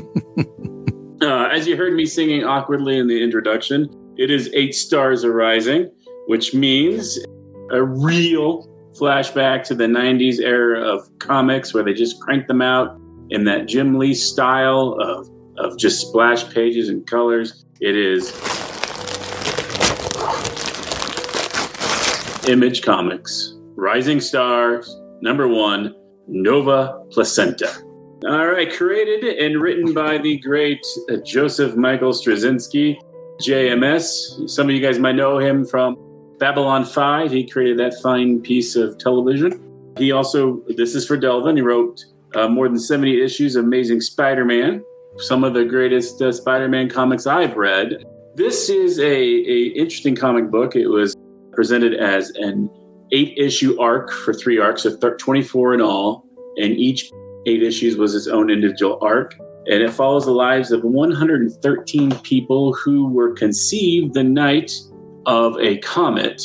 uh, 1.21 1.49
as 1.51 1.67
you 1.67 1.75
heard 1.75 1.95
me 1.95 2.05
singing 2.05 2.45
awkwardly 2.45 2.97
in 2.97 3.07
the 3.07 3.21
introduction, 3.21 3.89
it 4.17 4.31
is 4.31 4.49
eight 4.53 4.73
stars 4.73 5.25
arising, 5.25 5.91
which 6.27 6.53
means 6.53 7.19
a 7.71 7.83
real 7.83 8.69
flashback 8.97 9.63
to 9.63 9.75
the 9.75 9.83
90s 9.83 10.39
era 10.39 10.79
of 10.79 11.09
comics 11.19 11.73
where 11.73 11.83
they 11.83 11.93
just 11.93 12.21
cranked 12.21 12.47
them 12.47 12.61
out 12.61 12.97
in 13.31 13.43
that 13.43 13.65
Jim 13.65 13.99
Lee 13.99 14.13
style 14.13 14.95
of, 15.01 15.29
of 15.57 15.77
just 15.77 16.07
splash 16.07 16.49
pages 16.53 16.89
and 16.89 17.05
colors. 17.07 17.65
It 17.79 17.95
is 17.95 18.31
Image 22.47 22.81
Comics, 22.81 23.55
Rising 23.75 24.19
Stars, 24.19 24.99
number 25.21 25.47
one, 25.47 25.95
Nova 26.27 27.03
Placenta. 27.11 27.71
All 28.27 28.47
right, 28.47 28.71
created 28.71 29.23
and 29.37 29.61
written 29.61 29.93
by 29.93 30.17
the 30.17 30.37
great 30.37 30.85
Joseph 31.25 31.75
Michael 31.75 32.11
Straczynski, 32.11 32.97
JMS. 33.41 34.49
Some 34.49 34.69
of 34.69 34.75
you 34.75 34.81
guys 34.81 34.99
might 34.99 35.15
know 35.15 35.39
him 35.39 35.65
from 35.65 35.97
Babylon 36.39 36.85
5. 36.85 37.31
He 37.31 37.47
created 37.47 37.79
that 37.79 37.95
fine 38.01 38.41
piece 38.41 38.75
of 38.75 38.97
television. 38.97 39.59
He 39.97 40.11
also, 40.11 40.61
this 40.77 40.95
is 40.95 41.05
for 41.05 41.17
Delvin, 41.17 41.55
he 41.55 41.61
wrote 41.61 42.05
uh, 42.35 42.47
more 42.47 42.67
than 42.67 42.79
70 42.79 43.21
issues 43.21 43.55
of 43.55 43.65
Amazing 43.65 44.01
Spider 44.01 44.45
Man, 44.45 44.83
some 45.17 45.43
of 45.43 45.53
the 45.53 45.65
greatest 45.65 46.21
uh, 46.21 46.31
Spider 46.31 46.67
Man 46.67 46.89
comics 46.89 47.27
I've 47.27 47.55
read. 47.55 48.03
This 48.35 48.69
is 48.69 48.99
a, 48.99 49.03
a 49.03 49.67
interesting 49.75 50.15
comic 50.15 50.49
book. 50.49 50.75
It 50.75 50.87
was 50.87 51.15
presented 51.51 51.93
as 51.93 52.29
an 52.31 52.69
eight 53.11 53.37
issue 53.37 53.79
arc 53.79 54.11
for 54.11 54.33
three 54.33 54.57
arcs, 54.57 54.83
so 54.83 54.95
thir- 54.97 55.17
24 55.17 55.73
in 55.73 55.81
all, 55.81 56.25
and 56.57 56.73
each 56.73 57.11
eight 57.45 57.61
issues 57.61 57.97
was 57.97 58.15
its 58.15 58.27
own 58.27 58.49
individual 58.49 58.97
arc. 59.01 59.35
And 59.67 59.83
it 59.83 59.91
follows 59.91 60.25
the 60.25 60.31
lives 60.31 60.71
of 60.71 60.83
113 60.83 62.11
people 62.19 62.73
who 62.73 63.09
were 63.09 63.33
conceived 63.33 64.13
the 64.13 64.23
night 64.23 64.71
of 65.25 65.57
a 65.59 65.77
comet 65.79 66.41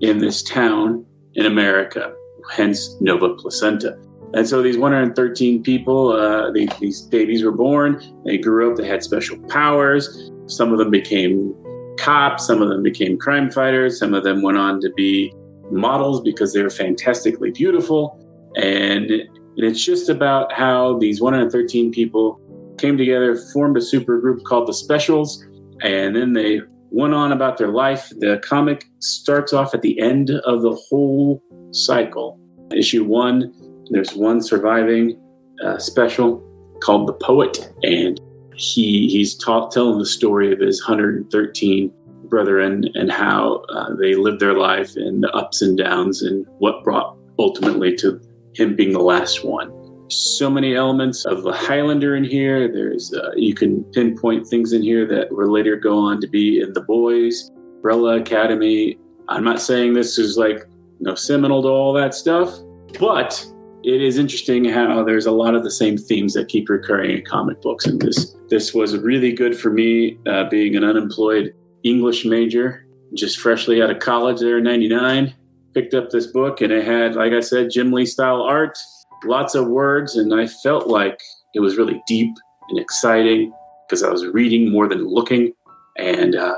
in 0.00 0.18
this 0.18 0.42
town 0.42 1.04
in 1.34 1.46
America, 1.46 2.12
hence 2.50 2.96
Nova 3.00 3.34
Placenta. 3.34 3.96
And 4.36 4.46
so 4.46 4.60
these 4.60 4.76
113 4.76 5.62
people, 5.62 6.12
uh, 6.12 6.50
they, 6.50 6.68
these 6.78 7.00
babies 7.00 7.42
were 7.42 7.52
born, 7.52 8.02
they 8.26 8.36
grew 8.36 8.70
up, 8.70 8.76
they 8.76 8.86
had 8.86 9.02
special 9.02 9.38
powers. 9.48 10.30
Some 10.46 10.72
of 10.72 10.78
them 10.78 10.90
became 10.90 11.54
cops, 11.98 12.46
some 12.46 12.60
of 12.60 12.68
them 12.68 12.82
became 12.82 13.16
crime 13.16 13.50
fighters, 13.50 13.98
some 13.98 14.12
of 14.12 14.24
them 14.24 14.42
went 14.42 14.58
on 14.58 14.78
to 14.82 14.92
be 14.94 15.32
models 15.70 16.20
because 16.20 16.52
they 16.52 16.62
were 16.62 16.68
fantastically 16.68 17.50
beautiful. 17.50 18.22
And, 18.56 19.10
and 19.10 19.30
it's 19.56 19.82
just 19.82 20.10
about 20.10 20.52
how 20.52 20.98
these 20.98 21.18
113 21.18 21.90
people 21.90 22.38
came 22.76 22.98
together, 22.98 23.36
formed 23.54 23.78
a 23.78 23.80
super 23.80 24.20
group 24.20 24.44
called 24.44 24.68
the 24.68 24.74
Specials, 24.74 25.42
and 25.80 26.14
then 26.14 26.34
they 26.34 26.60
went 26.90 27.14
on 27.14 27.32
about 27.32 27.56
their 27.56 27.68
life. 27.68 28.12
The 28.18 28.38
comic 28.44 28.84
starts 28.98 29.54
off 29.54 29.72
at 29.72 29.80
the 29.80 29.98
end 29.98 30.28
of 30.30 30.60
the 30.60 30.74
whole 30.74 31.42
cycle. 31.72 32.38
Issue 32.70 33.04
one, 33.04 33.54
there's 33.90 34.14
one 34.14 34.42
surviving 34.42 35.20
uh, 35.64 35.78
special 35.78 36.42
called 36.82 37.08
The 37.08 37.14
Poet, 37.14 37.72
and 37.82 38.20
he 38.54 39.08
he's 39.08 39.34
telling 39.34 39.98
the 39.98 40.06
story 40.06 40.52
of 40.52 40.60
his 40.60 40.82
113 40.86 41.92
brethren 42.24 42.84
and 42.94 43.10
how 43.10 43.62
uh, 43.68 43.94
they 43.94 44.14
lived 44.14 44.40
their 44.40 44.54
life 44.54 44.96
and 44.96 45.22
the 45.22 45.30
ups 45.32 45.62
and 45.62 45.78
downs 45.78 46.22
and 46.22 46.46
what 46.58 46.82
brought 46.82 47.16
ultimately 47.38 47.94
to 47.96 48.20
him 48.54 48.74
being 48.74 48.92
the 48.92 49.00
last 49.00 49.44
one. 49.44 49.72
So 50.08 50.48
many 50.48 50.74
elements 50.74 51.24
of 51.24 51.42
the 51.42 51.52
Highlander 51.52 52.16
in 52.16 52.24
here. 52.24 52.72
There's 52.72 53.12
uh, 53.12 53.32
you 53.36 53.54
can 53.54 53.84
pinpoint 53.92 54.46
things 54.46 54.72
in 54.72 54.82
here 54.82 55.06
that 55.06 55.32
will 55.32 55.50
later 55.50 55.76
go 55.76 55.98
on 55.98 56.20
to 56.20 56.28
be 56.28 56.60
in 56.60 56.72
the 56.72 56.82
Boys, 56.82 57.50
Umbrella 57.76 58.20
Academy. 58.20 58.98
I'm 59.28 59.44
not 59.44 59.60
saying 59.60 59.94
this 59.94 60.18
is 60.18 60.36
like 60.36 60.58
you 60.58 61.06
know 61.06 61.16
seminal 61.16 61.60
to 61.62 61.68
all 61.68 61.92
that 61.94 62.14
stuff, 62.14 62.54
but 63.00 63.44
it 63.82 64.02
is 64.02 64.18
interesting 64.18 64.64
how 64.64 65.04
there's 65.04 65.26
a 65.26 65.32
lot 65.32 65.54
of 65.54 65.62
the 65.62 65.70
same 65.70 65.96
themes 65.96 66.34
that 66.34 66.48
keep 66.48 66.68
recurring 66.68 67.10
in 67.10 67.24
comic 67.24 67.60
books. 67.62 67.86
And 67.86 68.00
this 68.00 68.34
this 68.48 68.74
was 68.74 68.96
really 68.96 69.32
good 69.32 69.58
for 69.58 69.70
me, 69.70 70.18
uh, 70.26 70.48
being 70.48 70.76
an 70.76 70.84
unemployed 70.84 71.54
English 71.82 72.24
major, 72.24 72.86
just 73.14 73.38
freshly 73.38 73.82
out 73.82 73.90
of 73.90 73.98
college 73.98 74.40
there 74.40 74.58
in 74.58 74.64
'99. 74.64 75.34
Picked 75.74 75.94
up 75.94 76.10
this 76.10 76.26
book, 76.26 76.60
and 76.62 76.72
it 76.72 76.84
had, 76.86 77.16
like 77.16 77.32
I 77.32 77.40
said, 77.40 77.70
Jim 77.70 77.92
Lee 77.92 78.06
style 78.06 78.40
art, 78.40 78.78
lots 79.24 79.54
of 79.54 79.68
words, 79.68 80.16
and 80.16 80.34
I 80.34 80.46
felt 80.46 80.86
like 80.86 81.20
it 81.54 81.60
was 81.60 81.76
really 81.76 82.02
deep 82.06 82.34
and 82.70 82.78
exciting 82.78 83.52
because 83.86 84.02
I 84.02 84.10
was 84.10 84.26
reading 84.26 84.72
more 84.72 84.88
than 84.88 85.06
looking, 85.06 85.52
and 85.98 86.34
uh, 86.34 86.56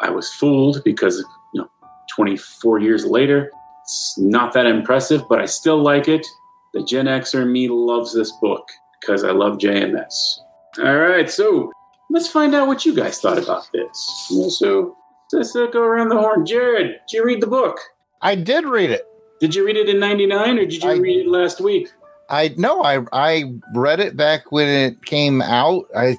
I 0.00 0.10
was 0.10 0.32
fooled 0.34 0.82
because 0.84 1.18
you 1.52 1.62
know, 1.62 1.70
24 2.14 2.78
years 2.78 3.04
later, 3.04 3.50
it's 3.82 4.16
not 4.18 4.52
that 4.52 4.66
impressive, 4.66 5.22
but 5.28 5.40
I 5.40 5.46
still 5.46 5.82
like 5.82 6.06
it. 6.06 6.26
The 6.74 6.84
Gen 6.84 7.06
Xer 7.06 7.50
me 7.50 7.68
loves 7.68 8.14
this 8.14 8.30
book 8.40 8.66
because 9.00 9.24
I 9.24 9.32
love 9.32 9.58
JMS. 9.58 10.38
All 10.78 10.96
right, 10.98 11.28
so 11.28 11.72
let's 12.10 12.28
find 12.28 12.54
out 12.54 12.68
what 12.68 12.86
you 12.86 12.94
guys 12.94 13.18
thought 13.20 13.38
about 13.38 13.68
this. 13.72 14.56
So 14.58 14.96
let's 15.32 15.56
uh, 15.56 15.66
go 15.66 15.82
around 15.82 16.10
the 16.10 16.18
horn. 16.18 16.46
Jared, 16.46 16.96
did 17.08 17.16
you 17.16 17.24
read 17.24 17.40
the 17.40 17.46
book? 17.48 17.78
I 18.22 18.34
did 18.34 18.66
read 18.66 18.90
it. 18.90 19.06
Did 19.40 19.54
you 19.54 19.64
read 19.66 19.76
it 19.76 19.88
in 19.88 19.98
'99 19.98 20.58
or 20.58 20.66
did 20.66 20.84
you 20.84 20.90
I- 20.90 20.96
read 20.96 21.26
it 21.26 21.28
last 21.28 21.60
week? 21.60 21.88
I 22.28 22.54
no, 22.56 22.82
I 22.84 23.00
I 23.12 23.52
read 23.74 23.98
it 23.98 24.16
back 24.16 24.52
when 24.52 24.68
it 24.68 25.04
came 25.04 25.42
out. 25.42 25.86
I 25.96 26.16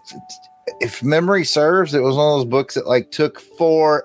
if 0.81 1.01
memory 1.01 1.45
serves, 1.45 1.93
it 1.93 2.01
was 2.01 2.17
one 2.17 2.27
of 2.27 2.39
those 2.39 2.45
books 2.49 2.75
that 2.75 2.85
like 2.87 3.11
took 3.11 3.39
forever 3.39 4.01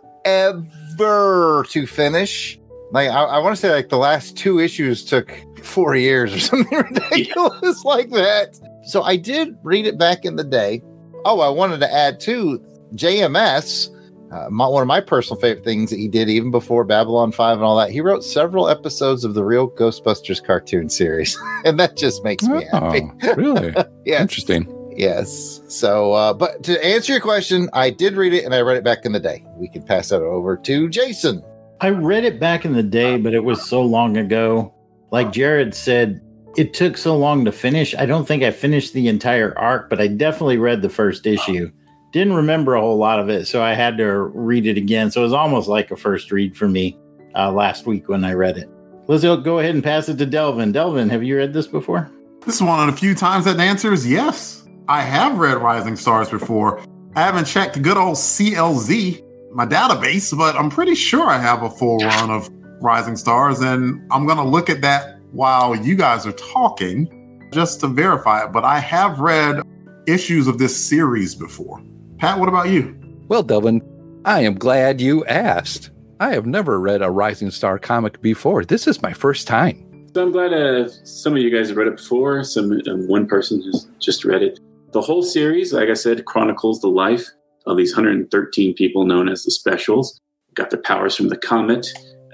to 1.69 1.87
finish. 1.87 2.61
Like 2.93 3.09
I, 3.09 3.23
I 3.25 3.38
want 3.38 3.57
to 3.57 3.61
say 3.61 3.73
like 3.73 3.88
the 3.88 3.99
last 3.99 4.37
two 4.37 4.61
issues 4.61 5.05
took 5.05 5.33
four 5.66 5.96
years 5.96 6.35
or 6.35 6.38
something 6.40 6.78
ridiculous 6.78 7.85
like 7.85 8.11
that. 8.11 8.58
So 8.85 9.02
I 9.02 9.16
did 9.16 9.56
read 9.62 9.87
it 9.87 9.99
back 9.99 10.25
in 10.25 10.37
the 10.37 10.44
day. 10.44 10.82
Oh, 11.25 11.40
I 11.40 11.49
wanted 11.49 11.80
to 11.80 11.92
add 11.92 12.20
too, 12.20 12.64
JMS. 12.94 13.92
Uh, 14.32 14.49
my, 14.50 14.66
one 14.66 14.82
of 14.82 14.88
my 14.88 15.00
personal 15.00 15.40
favorite 15.40 15.64
things 15.64 15.90
that 15.90 15.99
he 15.99 16.08
did 16.08 16.28
even 16.28 16.50
before 16.50 16.85
Babylon 16.85 17.30
5 17.30 17.58
and 17.58 17.64
all 17.64 17.76
that, 17.76 17.90
he 17.90 18.00
wrote 18.00 18.25
several 18.25 18.68
episodes 18.68 19.25
of 19.25 19.35
the 19.35 19.44
real 19.44 19.70
Ghostbusters 19.70 20.44
cartoon 20.44 20.88
series. 20.88 21.38
and 21.64 21.78
that 21.78 21.96
just 21.96 22.25
makes 22.25 22.44
me 22.44 22.64
happy. 22.73 23.02
Oh, 23.23 23.35
really? 23.35 23.75
Yeah. 24.04 24.23
Interesting. 24.23 24.73
Yes. 24.96 25.61
So, 25.68 26.12
uh, 26.12 26.32
but 26.32 26.62
to 26.64 26.85
answer 26.85 27.12
your 27.12 27.20
question, 27.20 27.68
I 27.73 27.90
did 27.90 28.14
read 28.14 28.32
it 28.32 28.44
and 28.44 28.54
I 28.54 28.61
read 28.61 28.76
it 28.76 28.85
back 28.85 29.04
in 29.04 29.12
the 29.12 29.20
day. 29.20 29.44
We 29.56 29.68
can 29.68 29.82
pass 29.82 30.08
that 30.08 30.23
over 30.23 30.56
to 30.56 30.88
Jason. 30.88 31.42
I 31.80 31.90
read 31.90 32.25
it 32.25 32.40
back 32.40 32.64
in 32.64 32.73
the 32.73 32.82
day, 32.82 33.18
but 33.18 33.35
it 33.35 33.44
was 33.44 33.68
so 33.68 33.82
long 33.82 34.16
ago. 34.16 34.73
Like 35.16 35.32
Jared 35.32 35.75
said, 35.75 36.20
it 36.58 36.75
took 36.75 36.99
so 36.99 37.16
long 37.16 37.46
to 37.46 37.50
finish. 37.50 37.94
I 37.94 38.04
don't 38.04 38.28
think 38.28 38.42
I 38.42 38.50
finished 38.50 38.92
the 38.92 39.08
entire 39.08 39.58
arc, 39.58 39.88
but 39.88 39.99
I 39.99 40.08
definitely 40.08 40.58
read 40.58 40.82
the 40.82 40.90
first 40.90 41.26
issue. 41.26 41.73
Didn't 42.12 42.35
remember 42.35 42.75
a 42.75 42.82
whole 42.82 42.99
lot 42.99 43.18
of 43.18 43.30
it, 43.30 43.46
so 43.46 43.62
I 43.62 43.73
had 43.73 43.96
to 43.96 44.12
read 44.12 44.66
it 44.66 44.76
again. 44.76 45.11
So 45.11 45.23
it 45.23 45.25
was 45.25 45.32
almost 45.32 45.68
like 45.68 45.90
a 45.90 45.96
first 45.96 46.30
read 46.30 46.54
for 46.54 46.68
me 46.68 46.99
uh, 47.35 47.50
last 47.50 47.87
week 47.87 48.11
when 48.11 48.26
I 48.26 48.35
read 48.35 48.58
it. 48.58 48.68
Let's 49.06 49.23
go 49.23 49.38
go 49.38 49.58
ahead 49.58 49.75
and 49.75 49.82
pass 49.82 50.11
it 50.11 50.18
to 50.18 50.26
Delvin. 50.26 50.70
Delvin, 50.73 51.08
have 51.08 51.25
you 51.25 51.38
read 51.38 51.54
this 51.54 51.66
before? 51.66 52.11
This 52.44 52.56
is 52.56 52.62
one 52.62 52.87
of 52.87 52.94
the 52.94 53.00
few 53.00 53.14
times 53.14 53.46
that 53.46 53.56
the 53.56 53.62
answer 53.62 53.94
is 53.94 54.06
yes. 54.06 54.68
I 54.87 55.00
have 55.00 55.38
read 55.38 55.62
Rising 55.62 55.96
Stars 55.96 56.28
before. 56.28 56.85
I 57.14 57.23
haven't 57.23 57.46
checked 57.46 57.80
good 57.80 57.96
old 57.96 58.16
CLZ, 58.16 59.25
my 59.54 59.64
database, 59.64 60.37
but 60.37 60.56
I'm 60.56 60.68
pretty 60.68 60.94
sure 60.94 61.26
I 61.26 61.38
have 61.38 61.62
a 61.62 61.70
full 61.70 62.00
run 62.00 62.28
of 62.28 62.50
Rising 62.80 63.16
Stars, 63.16 63.61
and 63.61 64.00
I'm 64.11 64.26
going 64.26 64.38
to 64.38 64.45
look 64.45 64.71
at 64.71 64.80
that 64.83 65.18
while 65.33 65.75
you 65.76 65.97
guys 65.97 66.26
are 66.26 66.33
talking 66.33 67.49
just 67.52 67.80
to 67.80 67.88
verify 67.88 68.45
it. 68.45 68.52
But 68.52 68.64
I 68.64 68.78
have 68.78 69.18
read 69.18 69.62
issues 70.06 70.47
of 70.47 70.59
this 70.59 70.76
series 70.76 71.35
before. 71.35 71.83
Pat, 72.18 72.38
what 72.38 72.49
about 72.49 72.68
you? 72.68 72.97
Well, 73.28 73.42
Delvin, 73.42 73.83
I 74.25 74.40
am 74.40 74.54
glad 74.54 75.00
you 75.00 75.25
asked. 75.26 75.90
I 76.18 76.33
have 76.33 76.47
never 76.47 76.80
read 76.80 77.02
a 77.02 77.11
Rising 77.11 77.50
Star 77.50 77.78
comic 77.78 78.23
before. 78.23 78.64
This 78.64 78.87
is 78.87 79.02
my 79.02 79.12
first 79.12 79.47
time. 79.47 79.83
So 80.14 80.23
I'm 80.23 80.33
glad 80.33 80.54
uh, 80.54 80.88
some 81.04 81.35
of 81.35 81.42
you 81.42 81.54
guys 81.54 81.68
have 81.68 81.76
read 81.76 81.88
it 81.88 81.97
before. 81.97 82.42
Some 82.42 82.80
um, 82.88 83.06
one 83.06 83.26
person 83.26 83.61
has 83.62 83.87
just 83.99 84.25
read 84.25 84.42
it. 84.42 84.59
The 84.92 85.02
whole 85.02 85.23
series, 85.23 85.75
like 85.75 85.90
I 85.90 85.95
said, 85.95 86.25
chronicles 86.25 86.80
the 86.80 86.88
life 86.88 87.26
of 87.66 87.76
these 87.76 87.95
113 87.95 88.75
people 88.75 89.04
known 89.04 89.28
as 89.28 89.45
the 89.45 89.50
Specials. 89.50 90.18
Got 90.54 90.71
their 90.71 90.80
powers 90.80 91.14
from 91.14 91.28
the 91.28 91.37
comet. 91.37 91.87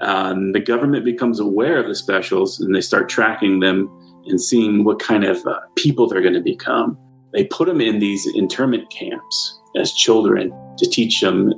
Um, 0.03 0.51
the 0.51 0.59
government 0.59 1.05
becomes 1.05 1.39
aware 1.39 1.77
of 1.79 1.87
the 1.87 1.95
Specials 1.95 2.59
and 2.59 2.75
they 2.75 2.81
start 2.81 3.09
tracking 3.09 3.59
them 3.61 3.89
and 4.25 4.39
seeing 4.39 4.83
what 4.83 4.99
kind 4.99 5.23
of 5.23 5.45
uh, 5.47 5.59
people 5.75 6.07
they're 6.07 6.21
going 6.21 6.33
to 6.33 6.41
become. 6.41 6.97
They 7.31 7.45
put 7.45 7.67
them 7.67 7.81
in 7.81 7.99
these 7.99 8.27
internment 8.35 8.91
camps 8.91 9.59
as 9.75 9.93
children 9.93 10.53
to 10.77 10.85
teach 10.89 11.21
them 11.21 11.53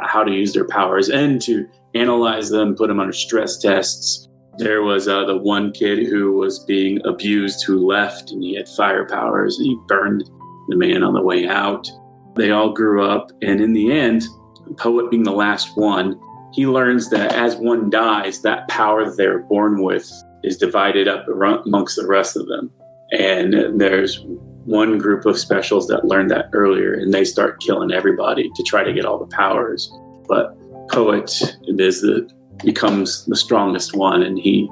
how 0.00 0.24
to 0.24 0.32
use 0.32 0.52
their 0.52 0.66
powers 0.66 1.08
and 1.08 1.40
to 1.42 1.68
analyze 1.94 2.50
them, 2.50 2.74
put 2.74 2.88
them 2.88 3.00
under 3.00 3.12
stress 3.12 3.58
tests. 3.58 4.26
There 4.58 4.82
was 4.82 5.06
uh, 5.06 5.24
the 5.24 5.36
one 5.36 5.72
kid 5.72 6.06
who 6.06 6.32
was 6.32 6.58
being 6.60 7.00
abused 7.06 7.64
who 7.64 7.86
left 7.86 8.30
and 8.30 8.42
he 8.42 8.56
had 8.56 8.68
fire 8.68 9.06
powers 9.06 9.58
and 9.58 9.66
he 9.66 9.78
burned 9.86 10.28
the 10.68 10.76
man 10.76 11.02
on 11.02 11.14
the 11.14 11.22
way 11.22 11.46
out. 11.46 11.90
They 12.36 12.50
all 12.50 12.72
grew 12.72 13.04
up, 13.04 13.32
and 13.42 13.60
in 13.60 13.72
the 13.72 13.92
end, 13.92 14.22
the 14.66 14.74
Poet 14.74 15.10
being 15.10 15.24
the 15.24 15.32
last 15.32 15.76
one, 15.76 16.18
he 16.52 16.66
learns 16.66 17.10
that 17.10 17.32
as 17.32 17.56
one 17.56 17.90
dies, 17.90 18.42
that 18.42 18.68
power 18.68 19.04
that 19.04 19.16
they 19.16 19.28
were 19.28 19.40
born 19.40 19.82
with 19.82 20.10
is 20.42 20.56
divided 20.56 21.08
up 21.08 21.26
amongst 21.28 21.96
the 21.96 22.06
rest 22.06 22.36
of 22.36 22.46
them. 22.46 22.70
And 23.12 23.80
there's 23.80 24.24
one 24.64 24.98
group 24.98 25.26
of 25.26 25.38
specials 25.38 25.88
that 25.88 26.04
learned 26.04 26.30
that 26.30 26.50
earlier, 26.52 26.94
and 26.94 27.12
they 27.12 27.24
start 27.24 27.60
killing 27.60 27.92
everybody 27.92 28.50
to 28.54 28.62
try 28.62 28.84
to 28.84 28.92
get 28.92 29.04
all 29.04 29.18
the 29.18 29.36
powers. 29.36 29.92
But 30.28 30.56
Poet 30.90 31.30
is 31.66 32.00
the 32.02 32.28
becomes 32.64 33.24
the 33.26 33.36
strongest 33.36 33.94
one, 33.94 34.22
and 34.22 34.38
he 34.38 34.68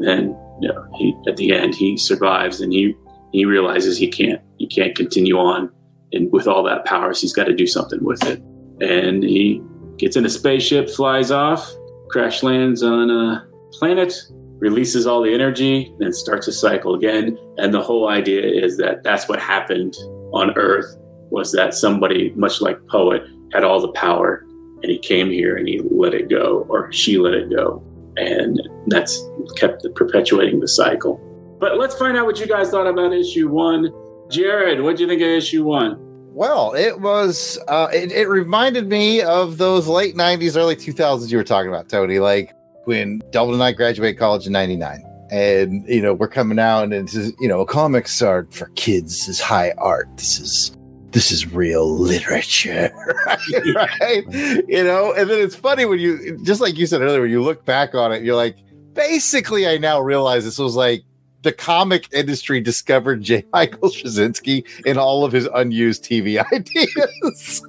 then 0.00 0.36
you 0.60 0.68
know 0.68 0.86
he 0.96 1.16
at 1.26 1.36
the 1.36 1.52
end 1.52 1.74
he 1.74 1.96
survives, 1.96 2.60
and 2.60 2.72
he 2.72 2.94
he 3.32 3.44
realizes 3.44 3.96
he 3.96 4.08
can't 4.08 4.40
he 4.58 4.66
can't 4.66 4.94
continue 4.94 5.38
on 5.38 5.70
and 6.12 6.30
with 6.30 6.46
all 6.46 6.62
that 6.64 6.84
power, 6.84 7.14
so 7.14 7.22
he's 7.22 7.32
got 7.32 7.44
to 7.44 7.54
do 7.54 7.66
something 7.66 8.02
with 8.04 8.22
it. 8.24 8.40
And 8.80 9.22
he 9.22 9.62
gets 10.02 10.16
in 10.16 10.26
a 10.26 10.28
spaceship, 10.28 10.90
flies 10.90 11.30
off, 11.30 11.72
crash 12.10 12.42
lands 12.42 12.82
on 12.82 13.08
a 13.08 13.46
planet, 13.72 14.12
releases 14.58 15.06
all 15.06 15.22
the 15.22 15.32
energy, 15.32 15.94
then 16.00 16.12
starts 16.12 16.48
a 16.48 16.52
cycle 16.52 16.96
again. 16.96 17.38
And 17.56 17.72
the 17.72 17.80
whole 17.80 18.08
idea 18.08 18.42
is 18.42 18.76
that 18.78 19.04
that's 19.04 19.28
what 19.28 19.38
happened 19.38 19.96
on 20.32 20.56
Earth 20.56 20.96
was 21.30 21.52
that 21.52 21.72
somebody, 21.74 22.32
much 22.34 22.60
like 22.60 22.84
Poet, 22.88 23.22
had 23.52 23.62
all 23.62 23.80
the 23.80 23.92
power 23.92 24.44
and 24.82 24.90
he 24.90 24.98
came 24.98 25.30
here 25.30 25.56
and 25.56 25.68
he 25.68 25.80
let 25.90 26.14
it 26.14 26.28
go, 26.28 26.66
or 26.68 26.90
she 26.90 27.18
let 27.18 27.34
it 27.34 27.48
go. 27.50 27.80
And 28.16 28.60
that's 28.88 29.24
kept 29.56 29.86
perpetuating 29.94 30.58
the 30.58 30.66
cycle. 30.66 31.20
But 31.60 31.78
let's 31.78 31.94
find 31.94 32.16
out 32.16 32.26
what 32.26 32.40
you 32.40 32.48
guys 32.48 32.70
thought 32.70 32.88
about 32.88 33.12
issue 33.12 33.48
one. 33.48 33.92
Jared, 34.28 34.82
what 34.82 34.96
do 34.96 35.04
you 35.04 35.08
think 35.08 35.22
of 35.22 35.28
issue 35.28 35.62
one? 35.62 36.11
Well, 36.34 36.72
it 36.72 37.00
was. 37.00 37.58
Uh, 37.68 37.88
it, 37.92 38.10
it 38.10 38.26
reminded 38.26 38.88
me 38.88 39.20
of 39.20 39.58
those 39.58 39.86
late 39.86 40.16
'90s, 40.16 40.56
early 40.56 40.76
2000s 40.76 41.30
you 41.30 41.36
were 41.36 41.44
talking 41.44 41.68
about, 41.68 41.90
Tony. 41.90 42.20
Like 42.20 42.54
when 42.84 43.20
Double 43.30 43.52
and 43.52 43.62
I 43.62 43.72
graduated 43.72 44.18
college 44.18 44.46
in 44.46 44.52
'99, 44.52 45.04
and 45.30 45.86
you 45.86 46.00
know 46.00 46.14
we're 46.14 46.28
coming 46.28 46.58
out, 46.58 46.84
and 46.84 46.94
it's 46.94 47.14
you 47.14 47.48
know 47.48 47.64
comics 47.66 48.22
are 48.22 48.46
for 48.50 48.68
kids. 48.76 49.26
This 49.26 49.28
is 49.28 49.40
high 49.40 49.72
art. 49.76 50.08
This 50.16 50.40
is 50.40 50.76
this 51.12 51.30
is 51.30 51.52
real 51.52 51.98
literature, 51.98 52.90
right? 53.26 53.74
right? 54.00 54.24
You 54.66 54.84
know, 54.84 55.12
and 55.12 55.28
then 55.28 55.38
it's 55.40 55.54
funny 55.54 55.84
when 55.84 55.98
you, 55.98 56.38
just 56.42 56.62
like 56.62 56.78
you 56.78 56.86
said 56.86 57.02
earlier, 57.02 57.20
when 57.20 57.30
you 57.30 57.42
look 57.42 57.66
back 57.66 57.94
on 57.94 58.12
it, 58.12 58.22
you're 58.22 58.36
like, 58.36 58.56
basically, 58.94 59.68
I 59.68 59.76
now 59.76 60.00
realize 60.00 60.44
this 60.44 60.58
was 60.58 60.74
like 60.74 61.02
the 61.42 61.52
comic 61.52 62.08
industry 62.12 62.60
discovered 62.60 63.22
J. 63.22 63.44
Michael 63.52 63.90
Straczynski 63.90 64.64
in 64.86 64.96
all 64.96 65.24
of 65.24 65.32
his 65.32 65.48
unused 65.54 66.04
TV 66.04 66.42
ideas. 66.52 67.62